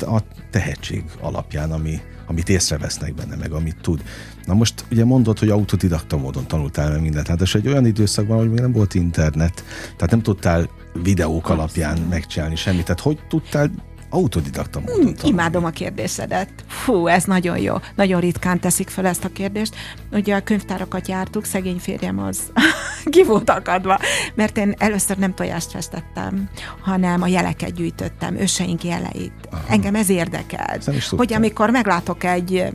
a 0.00 0.18
tehetség 0.50 1.04
alapján, 1.20 1.72
ami, 1.72 2.00
amit 2.30 2.48
észrevesznek 2.48 3.14
benne, 3.14 3.36
meg 3.36 3.52
amit 3.52 3.76
tud. 3.80 4.02
Na 4.44 4.54
most 4.54 4.84
ugye 4.90 5.04
mondod, 5.04 5.38
hogy 5.38 5.48
autodidakta 5.48 6.16
módon 6.16 6.46
tanultál 6.46 6.90
meg 6.90 7.00
mindent, 7.00 7.26
hát 7.26 7.40
és 7.40 7.54
egy 7.54 7.66
olyan 7.66 7.86
időszakban, 7.86 8.38
hogy 8.38 8.50
még 8.50 8.60
nem 8.60 8.72
volt 8.72 8.94
internet, 8.94 9.64
tehát 9.82 10.10
nem 10.10 10.22
tudtál 10.22 10.68
videók 11.02 11.48
alapján 11.48 11.98
megcsinálni 11.98 12.56
semmit, 12.56 12.84
tehát 12.84 13.00
hogy 13.00 13.18
tudtál 13.28 13.70
autodidakta 14.10 14.80
módon 14.80 15.02
hmm, 15.02 15.14
Imádom 15.22 15.64
a 15.64 15.70
kérdésedet. 15.70 16.48
Fú, 16.66 17.06
ez 17.06 17.24
nagyon 17.24 17.58
jó. 17.58 17.74
Nagyon 17.94 18.20
ritkán 18.20 18.60
teszik 18.60 18.88
fel 18.88 19.06
ezt 19.06 19.24
a 19.24 19.28
kérdést. 19.28 19.74
Ugye 20.12 20.34
a 20.34 20.40
könyvtárakat 20.40 21.08
jártuk, 21.08 21.44
szegény 21.44 21.78
férjem 21.78 22.18
az 22.18 22.38
ki 23.12 23.24
volt 23.24 23.50
akadva, 23.50 23.98
mert 24.34 24.58
én 24.58 24.74
először 24.78 25.16
nem 25.16 25.34
tojást 25.34 25.70
festettem, 25.70 26.48
hanem 26.80 27.22
a 27.22 27.26
jeleket 27.26 27.74
gyűjtöttem, 27.74 28.36
őseink 28.36 28.84
jeleit. 28.84 29.32
Aha. 29.50 29.62
Engem 29.68 29.94
ez 29.94 30.08
érdekelt. 30.08 30.90
Hogy 31.10 31.32
amikor 31.32 31.70
meglátok 31.70 32.24
egy 32.24 32.72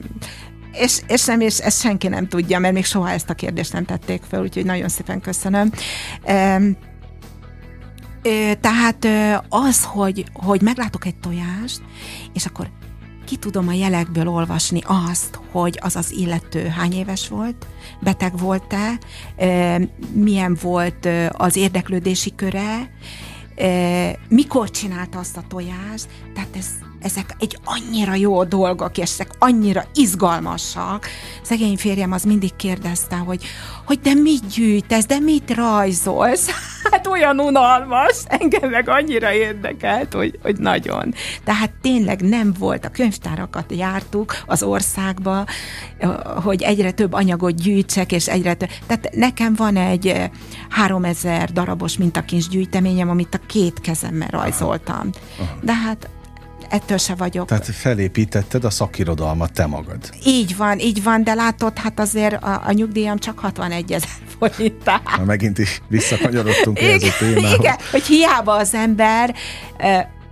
és, 0.78 1.02
és 1.08 1.26
nem, 1.26 1.40
és 1.40 1.58
ezt 1.58 1.80
senki 1.80 2.08
nem 2.08 2.28
tudja, 2.28 2.60
mert 2.60 2.74
még 2.74 2.86
soha 2.86 3.10
ezt 3.10 3.30
a 3.30 3.34
kérdést 3.34 3.74
nem 3.74 3.86
tették 3.86 4.22
fel, 4.30 4.42
úgyhogy 4.42 4.66
nagyon 4.66 4.90
szépen 4.90 5.22
köszönöm. 5.22 5.72
Tehát 8.62 9.08
az, 9.50 9.84
hogy, 9.84 10.26
hogy 10.34 10.62
meglátok 10.62 11.06
egy 11.06 11.16
tojást, 11.16 11.82
és 12.34 12.46
akkor 12.46 12.70
ki 13.26 13.36
tudom 13.36 13.68
a 13.68 13.74
jelekből 13.74 14.28
olvasni 14.28 14.82
azt, 14.86 15.40
hogy 15.52 15.80
az 15.82 15.96
az 15.96 16.12
illető 16.12 16.68
hány 16.68 16.94
éves 16.94 17.28
volt, 17.28 17.68
beteg 18.02 18.38
volt-e, 18.38 19.00
milyen 20.14 20.58
volt 20.62 21.08
az 21.32 21.56
érdeklődési 21.56 22.36
köre, 22.36 22.90
mikor 24.28 24.70
csinálta 24.70 25.20
azt 25.20 25.38
a 25.38 25.44
tojást, 25.48 26.08
tehát 26.34 26.56
ez 26.56 26.68
ezek 27.06 27.36
egy 27.40 27.58
annyira 27.64 28.14
jó 28.14 28.44
dolgok, 28.44 28.98
és 28.98 29.12
ezek 29.12 29.30
annyira 29.40 29.86
izgalmasak. 29.94 31.08
Szegény 31.42 31.78
férjem 31.78 32.12
az 32.12 32.24
mindig 32.24 32.56
kérdezte, 32.56 33.16
hogy, 33.16 33.44
hogy 33.86 34.00
de 34.00 34.14
mit 34.14 34.48
gyűjtesz, 34.48 35.06
de 35.06 35.20
mit 35.20 35.56
rajzolsz? 35.56 36.50
Hát 36.92 37.08
olyan 37.08 37.40
unalmas, 37.40 38.24
engem 38.28 38.70
meg 38.70 38.90
annyira 38.90 39.34
érdekelt, 39.34 40.14
hogy, 40.14 40.40
hogy 40.42 40.58
nagyon. 40.58 41.14
Tehát 41.44 41.72
tényleg 41.82 42.22
nem 42.22 42.54
volt, 42.60 42.86
a 42.86 42.90
könyvtárakat 42.90 43.72
jártuk 43.76 44.38
az 44.46 44.64
országba, 44.64 45.46
hogy 46.44 46.62
egyre 46.62 46.92
több 46.92 47.14
anyagot 47.14 47.62
gyűjtsek, 47.62 48.12
és 48.12 48.28
egyre 48.28 48.54
több. 48.54 48.70
Tehát 48.88 49.10
nekem 49.16 49.54
van 49.56 49.76
egy 49.78 50.30
3000 50.70 51.52
darabos 51.52 51.98
mintakincs 51.98 52.50
gyűjteményem, 52.50 53.10
amit 53.10 53.34
a 53.34 53.46
két 53.48 53.82
kezemmel 53.82 54.28
rajzoltam. 54.28 55.10
De 55.62 55.74
hát 55.74 56.10
ettől 56.70 56.98
se 56.98 57.16
vagyok. 57.16 57.48
Tehát 57.48 57.66
felépítetted 57.66 58.64
a 58.64 58.70
szakirodalmat 58.70 59.54
te 59.54 59.66
magad. 59.66 59.98
Így 60.26 60.58
van, 60.58 60.80
így 60.80 61.04
van, 61.04 61.24
de 61.24 61.34
látod, 61.34 61.78
hát 61.78 62.00
azért 62.00 62.44
a, 62.44 62.62
a 62.66 62.72
nyugdíjam 62.72 63.18
csak 63.18 63.40
61 63.40 63.92
ezer 63.92 64.10
forint. 64.40 64.86
Na, 64.86 65.24
megint 65.26 65.58
is 65.58 65.82
visszakanyarodtunk 65.88 66.80
ehhez 66.80 67.04
a 67.04 67.16
témához. 67.20 67.60
Igen, 67.60 67.76
hogy 67.92 68.04
hiába 68.04 68.54
az 68.54 68.74
ember 68.74 69.36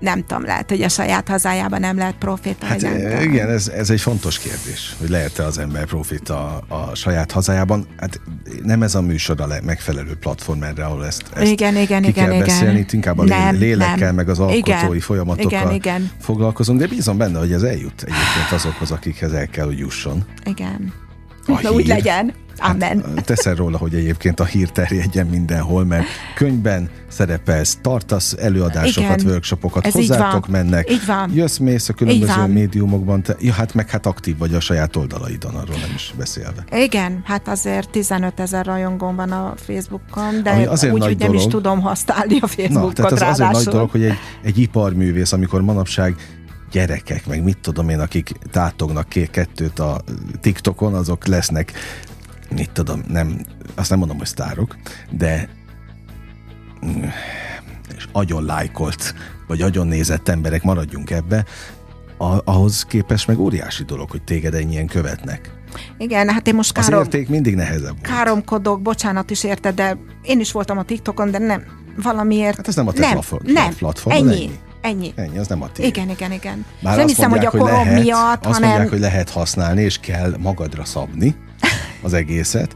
nem 0.04 0.24
tudom, 0.26 0.44
lehet, 0.44 0.70
hogy 0.70 0.82
a 0.82 0.90
saját 0.90 1.28
hazájában 1.28 1.80
nem 1.80 1.98
lehet 1.98 2.16
profita. 2.16 2.66
Hát 2.66 2.82
igen, 3.22 3.50
ez, 3.50 3.68
ez 3.68 3.90
egy 3.90 4.02
fontos 4.02 4.40
kérdés, 4.40 4.96
hogy 5.00 5.10
lehet-e 5.10 5.44
az 5.46 5.58
ember 5.58 5.86
profita 5.86 6.64
a, 6.68 6.96
saját 6.96 7.32
hazájában. 7.32 7.88
Hát 7.98 8.20
nem 8.64 8.84
ez 8.84 8.96
a 8.96 9.02
műsor 9.02 9.42
a 9.42 9.48
megfelelő 9.64 10.16
platform 10.20 10.64
erre, 10.64 10.86
ahol 10.86 11.06
ezt, 11.06 11.24
ezt 11.36 11.52
igen, 11.52 11.76
igen, 11.76 12.02
ki 12.02 12.08
igen, 12.08 12.26
kell 12.26 12.34
igen. 12.34 12.46
beszélni, 12.46 12.80
itt 12.80 12.94
inkább 12.94 13.18
a 13.18 13.24
nem, 13.24 13.56
lélekkel, 13.56 14.06
nem. 14.06 14.16
meg 14.16 14.30
az 14.30 14.40
alkotói 14.40 14.60
igen, 14.60 15.00
folyamatokkal 15.00 15.62
igen, 15.62 15.74
igen. 15.74 16.12
foglalkozunk, 16.20 16.80
de 16.80 16.88
bízom 16.88 17.18
benne, 17.18 17.40
hogy 17.40 17.52
ez 17.52 17.64
eljut 17.64 18.02
egyébként 18.02 18.52
azokhoz, 18.52 18.92
akikhez 18.92 19.34
el 19.34 19.48
kell, 19.48 19.66
hogy 19.66 19.78
jusson. 19.78 20.26
Igen. 20.46 20.94
A 21.46 21.52
Na, 21.52 21.58
hír. 21.58 21.70
úgy 21.70 21.88
legyen. 21.88 22.34
Amen. 22.70 23.04
Hát, 23.16 23.26
teszel 23.26 23.56
róla, 23.56 23.78
hogy 23.78 23.94
egyébként 23.96 24.40
a 24.40 24.46
hír 24.46 24.70
terjedjen 24.70 25.28
mindenhol, 25.28 25.86
mert 25.86 26.06
könyvben 26.36 26.90
szerepelsz, 27.08 27.78
tartasz 27.82 28.36
előadásokat, 28.40 29.20
Igen, 29.20 29.32
workshopokat, 29.32 29.86
ez 29.86 29.94
hozzátok 29.94 30.48
mennek, 30.48 30.92
így 30.92 31.06
van. 31.06 31.32
jössz, 31.34 31.58
mész 31.58 31.90
a 31.90 31.94
különböző 31.94 32.48
médiumokban, 32.48 33.22
te, 33.22 33.36
ja, 33.40 33.54
hát 33.54 33.74
meg 33.74 33.90
hát 33.90 34.06
aktív 34.06 34.38
vagy 34.38 34.54
a 34.54 34.60
saját 34.60 34.96
oldalaidon, 34.96 35.56
arról 35.56 35.78
nem 35.82 35.92
is 35.96 36.14
beszélve. 36.18 36.64
Igen, 36.72 37.22
hát 37.26 37.48
azért 37.48 37.90
15 37.90 38.40
ezer 38.40 38.66
rajongón 38.66 39.16
van 39.16 39.32
a 39.32 39.54
Facebookon, 39.56 40.44
de 40.44 40.50
Ami 40.50 40.66
azért 40.66 40.94
úgy, 40.94 41.00
nagy 41.00 41.08
hogy 41.08 41.18
dolog, 41.18 41.34
nem 41.36 41.44
is 41.44 41.52
tudom 41.52 41.82
használni 41.82 42.40
a 42.42 42.48
Facebookot 42.48 42.88
Na, 42.88 42.94
tehát 42.94 43.12
az 43.12 43.20
ráadásul. 43.20 43.46
azért 43.46 43.66
nagy 43.66 43.74
dolog, 43.74 43.90
hogy 43.90 44.04
egy, 44.04 44.18
egy 44.44 44.58
iparművész, 44.58 45.32
amikor 45.32 45.62
manapság 45.62 46.16
gyerekek, 46.72 47.28
meg 47.28 47.44
mit 47.44 47.58
tudom 47.58 47.90
én, 47.90 48.00
akik 48.00 48.32
tátognak 48.52 49.10
két 49.10 49.30
kettőt 49.30 49.80
a 49.80 50.02
TikTokon, 50.42 50.94
azok 50.94 51.28
lesznek 51.28 51.74
mit 52.50 52.72
tudom, 52.72 53.04
nem, 53.08 53.40
azt 53.76 53.90
nem 53.90 54.00
mondom, 54.00 54.18
hogy 54.18 54.28
sztárok, 54.28 54.78
de 55.10 55.50
és 57.98 58.08
agyon 58.12 58.46
lájkolt, 58.46 59.14
vagy 59.48 59.62
agyon 59.62 59.88
nézett 59.88 60.30
emberek, 60.30 60.64
maradjunk 60.64 61.10
ebbe, 61.10 61.46
a, 62.18 62.52
ahhoz 62.52 62.84
képest 62.84 63.28
meg 63.28 63.40
óriási 63.40 63.84
dolog, 63.84 64.12
hogy 64.12 64.24
téged 64.24 64.54
ennyien 64.54 64.88
követnek. 64.88 65.52
Igen, 65.98 66.30
hát 66.30 66.48
én 66.48 66.56
most 66.56 66.74
károm... 66.74 67.00
Az 67.00 67.06
érték 67.06 67.30
mindig 67.30 67.56
nehezebb 67.56 67.82
volt. 67.82 68.02
Káromkodok, 68.02 68.82
bocsánat 68.82 69.30
is 69.30 69.44
érte, 69.44 69.72
de 69.72 69.98
én 70.22 70.40
is 70.40 70.52
voltam 70.52 70.78
a 70.78 70.84
TikTokon, 70.84 71.32
de 71.32 71.38
nem, 71.38 71.64
valamiért... 72.04 72.56
Hát 72.56 72.68
ez 72.68 72.76
nem 72.76 72.88
a 72.88 72.92
te 72.92 73.00
nem, 73.00 73.12
platform, 73.12 73.52
nem, 73.52 73.76
platform, 73.76 74.16
ennyi. 74.16 74.32
ennyi. 74.32 74.60
Ennyi. 74.82 75.14
Ennyi, 75.16 75.38
az 75.38 75.48
nem 75.48 75.62
a 75.62 75.72
tiéd. 75.72 75.88
Igen, 75.88 76.10
igen, 76.10 76.32
igen. 76.32 76.66
Már 76.82 76.98
nem 76.98 77.08
hiszem, 77.08 77.30
mondják, 77.30 77.52
hogy 77.52 77.60
a 77.60 77.64
korom 77.64 77.88
miatt, 77.88 78.46
azt 78.46 78.54
hanem... 78.54 78.70
mondják, 78.70 78.90
hogy 78.90 79.00
lehet 79.00 79.30
használni, 79.30 79.82
és 79.82 79.98
kell 79.98 80.36
magadra 80.40 80.86
szabni 80.86 81.36
az 82.04 82.14
egészet. 82.14 82.74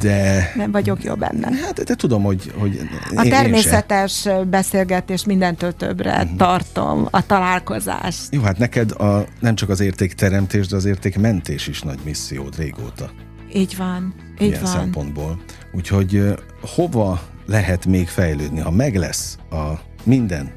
de... 0.00 0.52
Nem 0.56 0.72
vagyok 0.72 1.02
jó 1.02 1.14
benne. 1.14 1.48
Hát, 1.62 1.84
de 1.84 1.94
tudom, 1.94 2.22
hogy, 2.22 2.52
hogy 2.58 2.80
A 3.14 3.22
én, 3.22 3.30
természetes 3.30 4.28
beszélgetés 4.50 5.24
mindentől 5.24 5.72
többre 5.72 6.22
uh-huh. 6.22 6.36
tartom, 6.36 7.08
a 7.10 7.26
találkozást. 7.26 8.22
Jó, 8.30 8.42
hát 8.42 8.58
neked 8.58 8.90
a, 8.90 9.26
nem 9.40 9.54
csak 9.54 9.68
az 9.68 9.80
értékteremtés, 9.80 10.66
de 10.66 10.76
az 10.76 10.84
értékmentés 10.84 11.66
is 11.66 11.82
nagy 11.82 11.98
missziód 12.04 12.56
régóta. 12.56 13.10
Így 13.54 13.76
van, 13.76 14.14
így 14.40 14.48
ilyen 14.48 14.62
van. 14.62 14.70
szempontból. 14.72 15.42
Úgyhogy 15.72 16.34
hova 16.60 17.22
lehet 17.46 17.86
még 17.86 18.08
fejlődni, 18.08 18.60
ha 18.60 18.70
meg 18.70 18.96
lesz 18.96 19.38
a 19.50 19.72
minden 20.04 20.52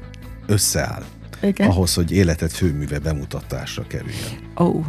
összeáll, 0.46 1.04
Igen. 1.42 1.70
ahhoz, 1.70 1.94
hogy 1.94 2.12
életed 2.12 2.50
főműve 2.50 2.98
bemutatásra 2.98 3.86
kerüljön. 3.86 4.52
Ó, 4.60 4.64
oh, 4.64 4.86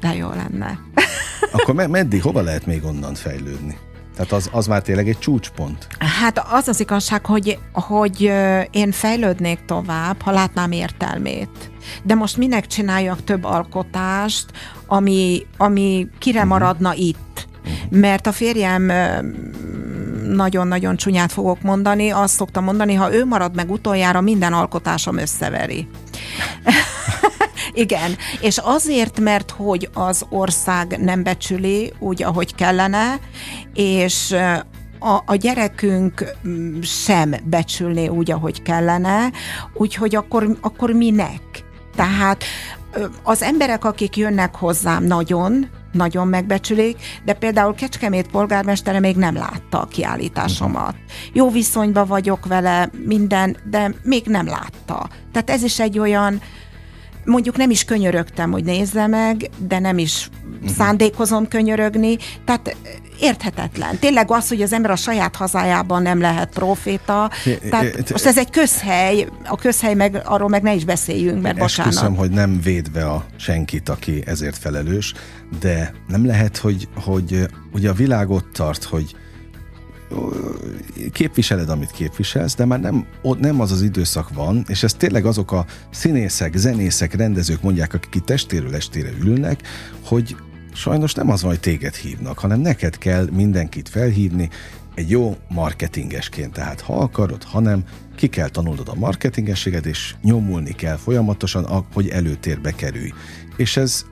de 0.00 0.14
jó 0.14 0.28
lenne. 0.28 0.78
Akkor 1.52 1.74
me- 1.74 1.88
meddig, 1.88 2.22
hova 2.22 2.40
lehet 2.40 2.66
még 2.66 2.84
onnan 2.84 3.14
fejlődni? 3.14 3.76
Tehát 4.16 4.32
az, 4.32 4.48
az 4.52 4.66
már 4.66 4.82
tényleg 4.82 5.08
egy 5.08 5.18
csúcspont. 5.18 5.86
Hát 5.98 6.42
az 6.50 6.68
az 6.68 6.80
igazság, 6.80 7.26
hogy, 7.26 7.58
hogy 7.72 8.32
én 8.70 8.92
fejlődnék 8.92 9.58
tovább, 9.66 10.22
ha 10.22 10.30
látnám 10.30 10.72
értelmét. 10.72 11.70
De 12.02 12.14
most 12.14 12.36
minek 12.36 12.66
csináljak 12.66 13.24
több 13.24 13.44
alkotást, 13.44 14.46
ami, 14.86 15.46
ami 15.56 16.08
kire 16.18 16.44
maradna 16.44 16.94
itt? 16.94 17.48
Mert 17.90 18.26
a 18.26 18.32
férjem 18.32 18.92
nagyon-nagyon 20.26 20.96
csúnyát 20.96 21.32
fogok 21.32 21.62
mondani, 21.62 22.10
azt 22.10 22.34
szoktam 22.34 22.64
mondani, 22.64 22.94
ha 22.94 23.14
ő 23.14 23.24
marad 23.24 23.54
meg 23.54 23.70
utoljára, 23.70 24.20
minden 24.20 24.52
alkotásom 24.52 25.18
összeveri. 25.18 25.88
Igen, 27.80 28.16
és 28.40 28.58
azért, 28.58 29.20
mert 29.20 29.50
hogy 29.50 29.88
az 29.94 30.24
ország 30.30 30.98
nem 30.98 31.22
becsüli 31.22 31.92
úgy, 31.98 32.22
ahogy 32.22 32.54
kellene, 32.54 33.18
és 33.74 34.34
a, 34.98 35.22
a 35.26 35.34
gyerekünk 35.34 36.24
mm, 36.48 36.80
sem 36.80 37.34
becsülné 37.44 38.06
úgy, 38.06 38.30
ahogy 38.30 38.62
kellene, 38.62 39.30
úgyhogy 39.74 40.16
akkor, 40.16 40.56
akkor 40.60 40.90
minek? 40.90 41.40
Tehát 41.96 42.44
az 43.22 43.42
emberek, 43.42 43.84
akik 43.84 44.16
jönnek 44.16 44.54
hozzám 44.54 45.04
nagyon, 45.04 45.68
nagyon 45.92 46.28
megbecsülik, 46.28 46.96
de 47.24 47.32
például 47.32 47.74
Kecskemét 47.74 48.30
polgármestere 48.30 49.00
még 49.00 49.16
nem 49.16 49.34
látta 49.34 49.80
a 49.80 49.86
kiállításomat. 49.86 50.94
Jó 51.32 51.50
viszonyban 51.50 52.06
vagyok 52.06 52.46
vele, 52.46 52.90
minden, 53.04 53.56
de 53.64 53.94
még 54.02 54.26
nem 54.26 54.46
látta. 54.46 55.08
Tehát 55.32 55.50
ez 55.50 55.62
is 55.62 55.80
egy 55.80 55.98
olyan, 55.98 56.40
mondjuk 57.24 57.56
nem 57.56 57.70
is 57.70 57.84
könyörögtem, 57.84 58.50
hogy 58.50 58.64
nézze 58.64 59.06
meg, 59.06 59.50
de 59.58 59.78
nem 59.78 59.98
is 59.98 60.28
uh-huh. 60.52 60.70
szándékozom 60.70 61.48
könyörögni, 61.48 62.16
tehát 62.44 62.76
érthetetlen. 63.20 63.98
Tényleg 63.98 64.30
az, 64.30 64.48
hogy 64.48 64.62
az 64.62 64.72
ember 64.72 64.90
a 64.90 64.96
saját 64.96 65.36
hazájában 65.36 66.02
nem 66.02 66.20
lehet 66.20 66.48
proféta, 66.48 67.30
tehát 67.70 68.10
most 68.10 68.26
ez 68.26 68.38
egy 68.38 68.50
közhely, 68.50 69.26
a 69.44 69.56
közhely 69.56 69.94
meg, 69.94 70.22
arról 70.24 70.48
meg 70.48 70.62
ne 70.62 70.74
is 70.74 70.84
beszéljünk, 70.84 71.42
mert 71.42 71.58
bocsánat. 71.58 71.92
Esküszöm, 71.92 72.16
hogy 72.16 72.30
nem 72.30 72.60
védve 72.62 73.04
a 73.04 73.24
senkit, 73.36 73.88
aki 73.88 74.22
ezért 74.26 74.58
felelős, 74.58 75.14
de 75.60 75.94
nem 76.08 76.26
lehet, 76.26 76.56
hogy, 76.56 76.88
hogy 76.94 77.46
ugye 77.72 77.88
a 77.88 77.92
világ 77.92 78.30
ott 78.30 78.52
tart, 78.52 78.84
hogy 78.84 79.14
képviseled, 81.12 81.68
amit 81.68 81.90
képviselsz, 81.90 82.54
de 82.54 82.64
már 82.64 82.80
nem, 82.80 83.06
ott 83.22 83.40
nem 83.40 83.60
az 83.60 83.72
az 83.72 83.82
időszak 83.82 84.34
van, 84.34 84.64
és 84.68 84.82
ez 84.82 84.94
tényleg 84.94 85.26
azok 85.26 85.52
a 85.52 85.66
színészek, 85.90 86.56
zenészek, 86.56 87.14
rendezők 87.14 87.62
mondják, 87.62 87.94
akik 87.94 88.14
itt 88.14 88.24
testéről 88.24 88.74
estére 88.74 89.10
ülnek, 89.24 89.62
hogy 90.04 90.36
sajnos 90.72 91.14
nem 91.14 91.30
az 91.30 91.42
van, 91.42 91.50
hogy 91.50 91.60
téged 91.60 91.94
hívnak, 91.94 92.38
hanem 92.38 92.60
neked 92.60 92.98
kell 92.98 93.28
mindenkit 93.32 93.88
felhívni, 93.88 94.48
egy 94.94 95.10
jó 95.10 95.36
marketingesként, 95.48 96.52
tehát 96.52 96.80
ha 96.80 96.98
akarod, 96.98 97.42
hanem 97.42 97.84
ki 98.16 98.26
kell 98.26 98.48
tanulnod 98.48 98.88
a 98.88 98.94
marketingességet, 98.94 99.86
és 99.86 100.14
nyomulni 100.22 100.72
kell 100.72 100.96
folyamatosan, 100.96 101.86
hogy 101.92 102.08
előtérbe 102.08 102.70
kerülj. 102.70 103.12
És 103.56 103.76
ez, 103.76 104.04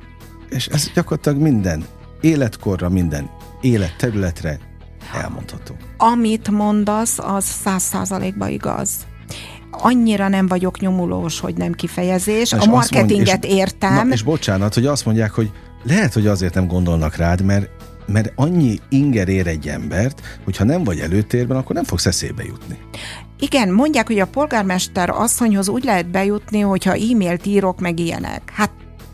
és 0.50 0.66
ez 0.66 0.90
gyakorlatilag 0.94 1.38
minden 1.40 1.84
életkorra, 2.20 2.88
minden 2.88 3.30
életterületre 3.60 4.67
elmondható. 5.14 5.76
Amit 5.96 6.50
mondasz, 6.50 7.18
az 7.18 7.44
száz 7.44 7.82
százalékban 7.82 8.48
igaz 8.48 8.90
annyira 9.70 10.28
nem 10.28 10.46
vagyok 10.46 10.80
nyomulós, 10.80 11.40
hogy 11.40 11.54
nem 11.54 11.72
kifejezés. 11.72 12.50
Na, 12.50 12.58
a 12.58 12.64
marketinget 12.64 13.42
mond, 13.42 13.44
és, 13.44 13.50
értem. 13.50 14.08
Na, 14.08 14.12
és 14.14 14.22
bocsánat, 14.22 14.74
hogy 14.74 14.86
azt 14.86 15.04
mondják, 15.04 15.30
hogy 15.30 15.50
lehet, 15.82 16.12
hogy 16.12 16.26
azért 16.26 16.54
nem 16.54 16.66
gondolnak 16.66 17.16
rád, 17.16 17.42
mert 17.42 17.68
mert 18.12 18.32
annyi 18.34 18.78
inger 18.88 19.28
ér 19.28 19.46
egy 19.46 19.68
embert, 19.68 20.40
hogy 20.44 20.56
ha 20.56 20.64
nem 20.64 20.84
vagy 20.84 20.98
előtérben, 20.98 21.56
akkor 21.56 21.74
nem 21.74 21.84
fogsz 21.84 22.06
eszébe 22.06 22.44
jutni. 22.44 22.78
Igen, 23.38 23.72
mondják, 23.72 24.06
hogy 24.06 24.18
a 24.18 24.26
polgármester 24.26 25.10
asszonyhoz 25.10 25.68
úgy 25.68 25.84
lehet 25.84 26.10
bejutni, 26.10 26.60
hogyha 26.60 26.92
e-mailt 26.92 27.46
írok, 27.46 27.80
meg 27.80 27.98
ilyenek. 27.98 28.52
Hát, 28.54 28.70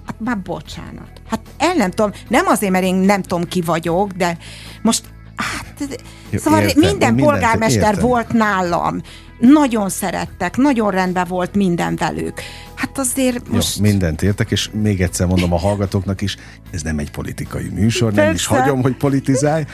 hát 0.07 0.17
már 0.19 0.39
bocsánat. 0.39 1.11
Hát 1.29 1.41
el 1.59 1.75
nem 1.75 1.91
tudom, 1.91 2.11
nem 2.29 2.47
azért, 2.47 2.73
mert 2.73 2.85
én 2.85 2.95
nem 2.95 3.23
tudom 3.23 3.45
ki 3.45 3.61
vagyok, 3.61 4.13
de 4.13 4.39
most 4.83 5.14
Hát, 5.37 5.99
Jó, 6.31 6.39
szóval 6.39 6.63
értem, 6.63 6.81
minden 6.81 7.17
polgármester 7.17 7.93
értem. 7.95 8.09
volt 8.09 8.33
nálam. 8.33 9.01
Nagyon 9.39 9.89
szerettek, 9.89 10.57
nagyon 10.57 10.91
rendben 10.91 11.27
volt 11.29 11.55
minden 11.55 11.97
velük. 11.97 12.41
Hát 12.85 12.99
azért 12.99 13.49
most... 13.49 13.77
Jó, 13.77 13.83
mindent 13.83 14.23
értek, 14.23 14.51
és 14.51 14.71
még 14.73 15.01
egyszer 15.01 15.27
mondom 15.27 15.53
a 15.53 15.59
hallgatóknak 15.59 16.21
is, 16.21 16.37
ez 16.71 16.83
nem 16.83 16.99
egy 16.99 17.11
politikai 17.11 17.69
műsor, 17.69 18.09
Persze. 18.09 18.25
nem 18.25 18.35
is 18.35 18.47
hagyom, 18.47 18.83
hogy 18.83 18.97
politizálj. 18.97 19.65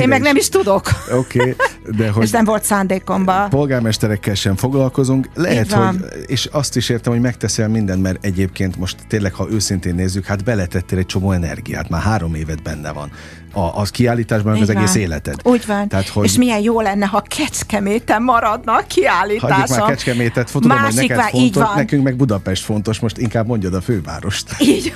Én 0.00 0.08
meg 0.08 0.20
is. 0.20 0.26
nem 0.26 0.36
is 0.36 0.48
tudok. 0.48 0.88
Oké, 1.12 1.38
okay, 1.38 1.54
de 1.96 2.10
hogy... 2.12 2.22
És 2.22 2.30
nem 2.30 2.44
volt 2.44 2.64
szándékomba. 2.64 3.46
Polgármesterekkel 3.48 4.34
sem 4.34 4.56
foglalkozunk. 4.56 5.28
Lehet, 5.34 5.72
hogy, 5.72 6.04
és 6.26 6.46
azt 6.46 6.76
is 6.76 6.88
értem, 6.88 7.12
hogy 7.12 7.22
megteszel 7.22 7.68
mindent, 7.68 8.02
mert 8.02 8.24
egyébként 8.24 8.76
most 8.76 8.96
tényleg, 9.08 9.34
ha 9.34 9.46
őszintén 9.50 9.94
nézzük, 9.94 10.24
hát 10.24 10.44
beletettél 10.44 10.98
egy 10.98 11.06
csomó 11.06 11.32
energiát, 11.32 11.88
már 11.88 12.02
három 12.02 12.34
évet 12.34 12.62
benne 12.62 12.92
van 12.92 13.10
a, 13.52 13.80
az 13.80 13.90
kiállításban, 13.90 14.56
Így 14.56 14.62
az 14.62 14.68
van. 14.68 14.76
egész 14.76 14.94
életed. 14.94 15.40
Úgy 15.42 15.66
van. 15.66 15.88
Tehát, 15.88 16.08
hogy... 16.08 16.24
És 16.24 16.36
milyen 16.36 16.60
jó 16.60 16.80
lenne, 16.80 17.06
ha 17.06 17.20
Kecskeméten 17.20 18.22
maradna 18.22 18.72
a 18.72 18.82
kiállításom. 18.86 19.58
Hagyjuk 19.58 19.78
már 19.78 19.88
Kecskemétet, 19.88 20.52
tudom, 20.52 20.68
Másik 20.68 20.98
hogy 20.98 21.08
neked 21.08 21.16
vár, 21.16 21.30
fontos, 21.30 21.74
nekünk 21.74 21.99
meg 22.02 22.16
Budapest 22.16 22.64
fontos, 22.64 22.98
most 22.98 23.18
inkább 23.18 23.46
mondjad 23.46 23.74
a 23.74 23.80
fővárost. 23.80 24.60
Így. 24.60 24.94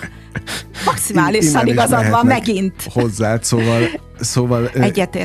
Maximálisan 0.85 1.67
igazad 1.67 2.11
van 2.11 2.27
megint. 2.27 2.89
Hozzád, 2.93 3.45
szóval, 3.45 3.83
szóval 4.21 4.71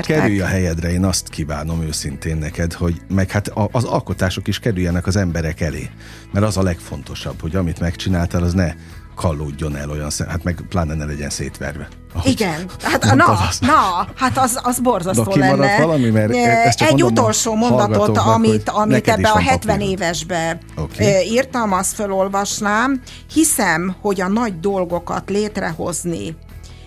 kerülj 0.02 0.42
a 0.42 0.46
helyedre, 0.46 0.92
én 0.92 1.04
azt 1.04 1.30
kívánom 1.30 1.82
őszintén 1.82 2.38
neked, 2.38 2.74
hogy 2.74 3.02
meg 3.08 3.32
hát 3.32 3.52
az 3.72 3.84
alkotások 3.84 4.48
is 4.48 4.60
kerüljenek 4.60 5.08
az 5.08 5.16
emberek 5.16 5.62
elé, 5.62 5.90
mert 6.32 6.46
az 6.46 6.58
a 6.58 6.64
legfontosabb, 6.64 7.42
hogy 7.42 7.56
amit 7.56 7.80
megcsináltál, 7.80 8.44
az 8.44 8.54
ne 8.54 8.74
kallódjon 9.20 9.76
el 9.76 9.90
olyan, 9.90 10.10
hát 10.28 10.44
meg 10.44 10.62
pláne 10.70 10.94
ne 10.94 11.06
legyen 11.06 11.30
szétverve. 11.30 11.88
Igen, 12.24 12.70
hát 12.82 13.16
na, 13.16 13.26
az. 13.26 13.60
na, 13.60 14.08
hát 14.16 14.38
az, 14.38 14.60
az 14.64 14.80
borzasztó 14.80 15.36
Na, 15.36 15.36
lenne. 15.36 15.78
valami, 15.78 16.10
mert 16.10 16.34
ezt 16.36 16.78
csak 16.78 16.88
Egy 16.88 17.00
mondom 17.00 17.24
utolsó 17.24 17.56
mondatot, 17.56 18.18
amit, 18.18 18.70
amit 18.70 19.08
ebbe 19.08 19.30
a 19.30 19.40
70 19.40 19.78
papírod. 19.78 20.00
évesbe 20.00 20.58
okay. 20.76 21.32
írtam, 21.32 21.74
azt 21.74 21.94
felolvasnám. 21.94 23.02
Hiszem, 23.34 23.96
hogy 24.02 24.22
a 24.22 24.28
nagy 24.28 24.60
dolgokat 24.60 25.30
létrehozni 25.30 26.36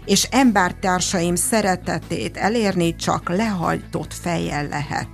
és 0.05 0.29
embertársaim 0.31 1.35
szeretetét 1.35 2.37
elérni 2.37 2.97
csak 2.97 3.29
lehajtott 3.29 4.15
fejjel 4.15 4.67
lehet 4.67 5.09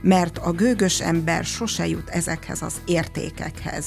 mert 0.00 0.38
a 0.38 0.50
gőgös 0.50 1.00
ember 1.00 1.44
sose 1.44 1.88
jut 1.88 2.08
ezekhez 2.08 2.62
az 2.62 2.74
értékekhez. 2.84 3.84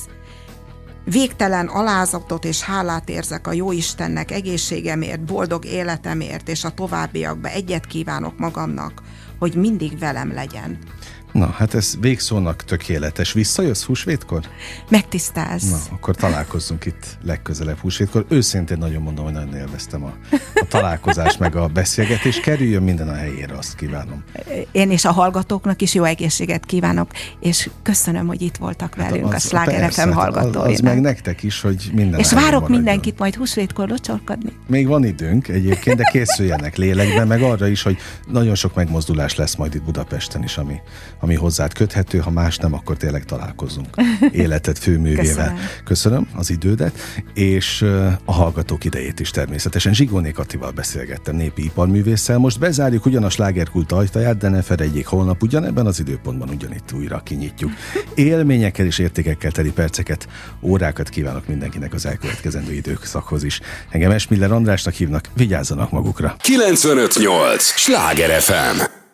Végtelen 1.11 1.67
alázatot 1.67 2.45
és 2.45 2.61
hálát 2.61 3.09
érzek 3.09 3.47
a 3.47 3.53
Jóistennek 3.53 4.31
egészségemért, 4.31 5.21
boldog 5.21 5.65
életemért, 5.65 6.49
és 6.49 6.63
a 6.63 6.73
továbbiakban 6.73 7.51
egyet 7.51 7.85
kívánok 7.85 8.37
magamnak, 8.37 9.01
hogy 9.39 9.55
mindig 9.55 9.99
velem 9.99 10.33
legyen. 10.33 10.77
Na, 11.31 11.49
hát 11.49 11.73
ez 11.73 11.93
végszónak 11.99 12.63
tökéletes. 12.63 13.31
Visszajössz 13.33 13.83
húsvétkor? 13.83 14.41
Megtisztelsz. 14.89 15.69
Na, 15.69 15.95
akkor 15.95 16.15
találkozzunk 16.15 16.85
itt 16.85 17.17
legközelebb 17.23 17.77
húsvétkor. 17.77 18.25
Őszintén 18.29 18.77
nagyon 18.77 19.01
mondom, 19.01 19.23
hogy 19.25 19.33
nagyon 19.33 19.55
élveztem 19.55 20.03
a, 20.03 20.13
a 20.53 20.65
találkozást, 20.67 21.39
meg 21.39 21.55
a 21.55 21.67
beszélgetést. 21.67 22.41
Kerüljön 22.41 22.83
minden 22.83 23.09
a 23.09 23.13
helyére, 23.13 23.57
azt 23.57 23.75
kívánom. 23.75 24.23
Én 24.71 24.91
és 24.91 25.05
a 25.05 25.11
hallgatóknak 25.11 25.81
is 25.81 25.93
jó 25.93 26.03
egészséget 26.03 26.65
kívánok, 26.65 27.11
és 27.39 27.69
köszönöm, 27.83 28.27
hogy 28.27 28.41
itt 28.41 28.55
voltak 28.57 28.95
hát 28.95 29.09
velünk 29.09 29.33
az, 29.33 29.45
a 29.45 29.47
Sláger 29.47 29.91
FM 29.91 30.09
hallgatóinak. 30.09 30.65
Az, 30.65 30.71
az 30.73 30.79
meg 30.79 31.01
nektek 31.01 31.43
is, 31.43 31.61
hogy 31.61 31.89
minden 31.93 32.19
És 32.19 32.31
várok 32.31 32.51
maradjon. 32.51 32.71
mindenkit 32.71 33.19
majd 33.19 33.35
húsvétkor 33.35 33.89
locsolkodni. 33.89 34.51
Még 34.67 34.87
van 34.87 35.05
időnk 35.05 35.47
egyébként, 35.47 35.97
de 35.97 36.09
készüljenek 36.11 36.75
lélekben, 36.75 37.27
meg 37.27 37.41
arra 37.41 37.67
is, 37.67 37.81
hogy 37.81 37.97
nagyon 38.27 38.55
sok 38.55 38.75
megmozdulás 38.75 39.35
lesz 39.35 39.55
majd 39.55 39.75
itt 39.75 39.83
Budapesten 39.83 40.43
is, 40.43 40.57
ami, 40.57 40.75
ami 41.19 41.26
ami 41.27 41.35
hozzád 41.35 41.73
köthető, 41.73 42.17
ha 42.17 42.31
más 42.31 42.57
nem, 42.57 42.73
akkor 42.73 42.97
tényleg 42.97 43.25
találkozunk. 43.25 43.87
Életed 44.31 44.77
főművével. 44.77 45.25
Köszönöm. 45.25 45.57
Köszönöm 45.83 46.27
az 46.35 46.49
idődet, 46.49 46.99
és 47.33 47.81
a 48.25 48.31
hallgatók 48.31 48.83
idejét 48.83 49.19
is 49.19 49.29
természetesen. 49.29 49.93
Zsigóné 49.93 50.31
Katival 50.31 50.71
beszélgettem, 50.71 51.35
népi 51.35 51.63
iparművésszel. 51.63 52.37
Most 52.37 52.59
bezárjuk 52.59 53.05
ugyan 53.05 53.23
a 53.23 53.29
slágerkult 53.29 53.91
ajtaját, 53.91 54.37
de 54.37 54.49
ne 54.49 54.61
felejtjék, 54.61 55.05
holnap 55.05 55.43
ugyanebben 55.43 55.85
az 55.85 55.99
időpontban 55.99 56.49
ugyanitt 56.49 56.91
újra 56.91 57.21
kinyitjuk. 57.23 57.71
Élményekkel 58.15 58.85
és 58.85 58.99
értékekkel 58.99 59.51
teli 59.51 59.71
perceket, 59.71 60.27
órákat 60.61 61.09
kívánok 61.09 61.47
mindenkinek 61.47 61.93
az 61.93 62.05
elkövetkezendő 62.05 62.73
időszakhoz 62.73 63.43
is. 63.43 63.59
Engem 63.89 64.11
Esmiller 64.11 64.51
Andrásnak 64.51 64.93
hívnak, 64.93 65.29
vigyázzanak 65.35 65.91
magukra. 65.91 66.35
958! 66.39 67.63
Sláger 67.63 68.41
FM! 68.41 69.05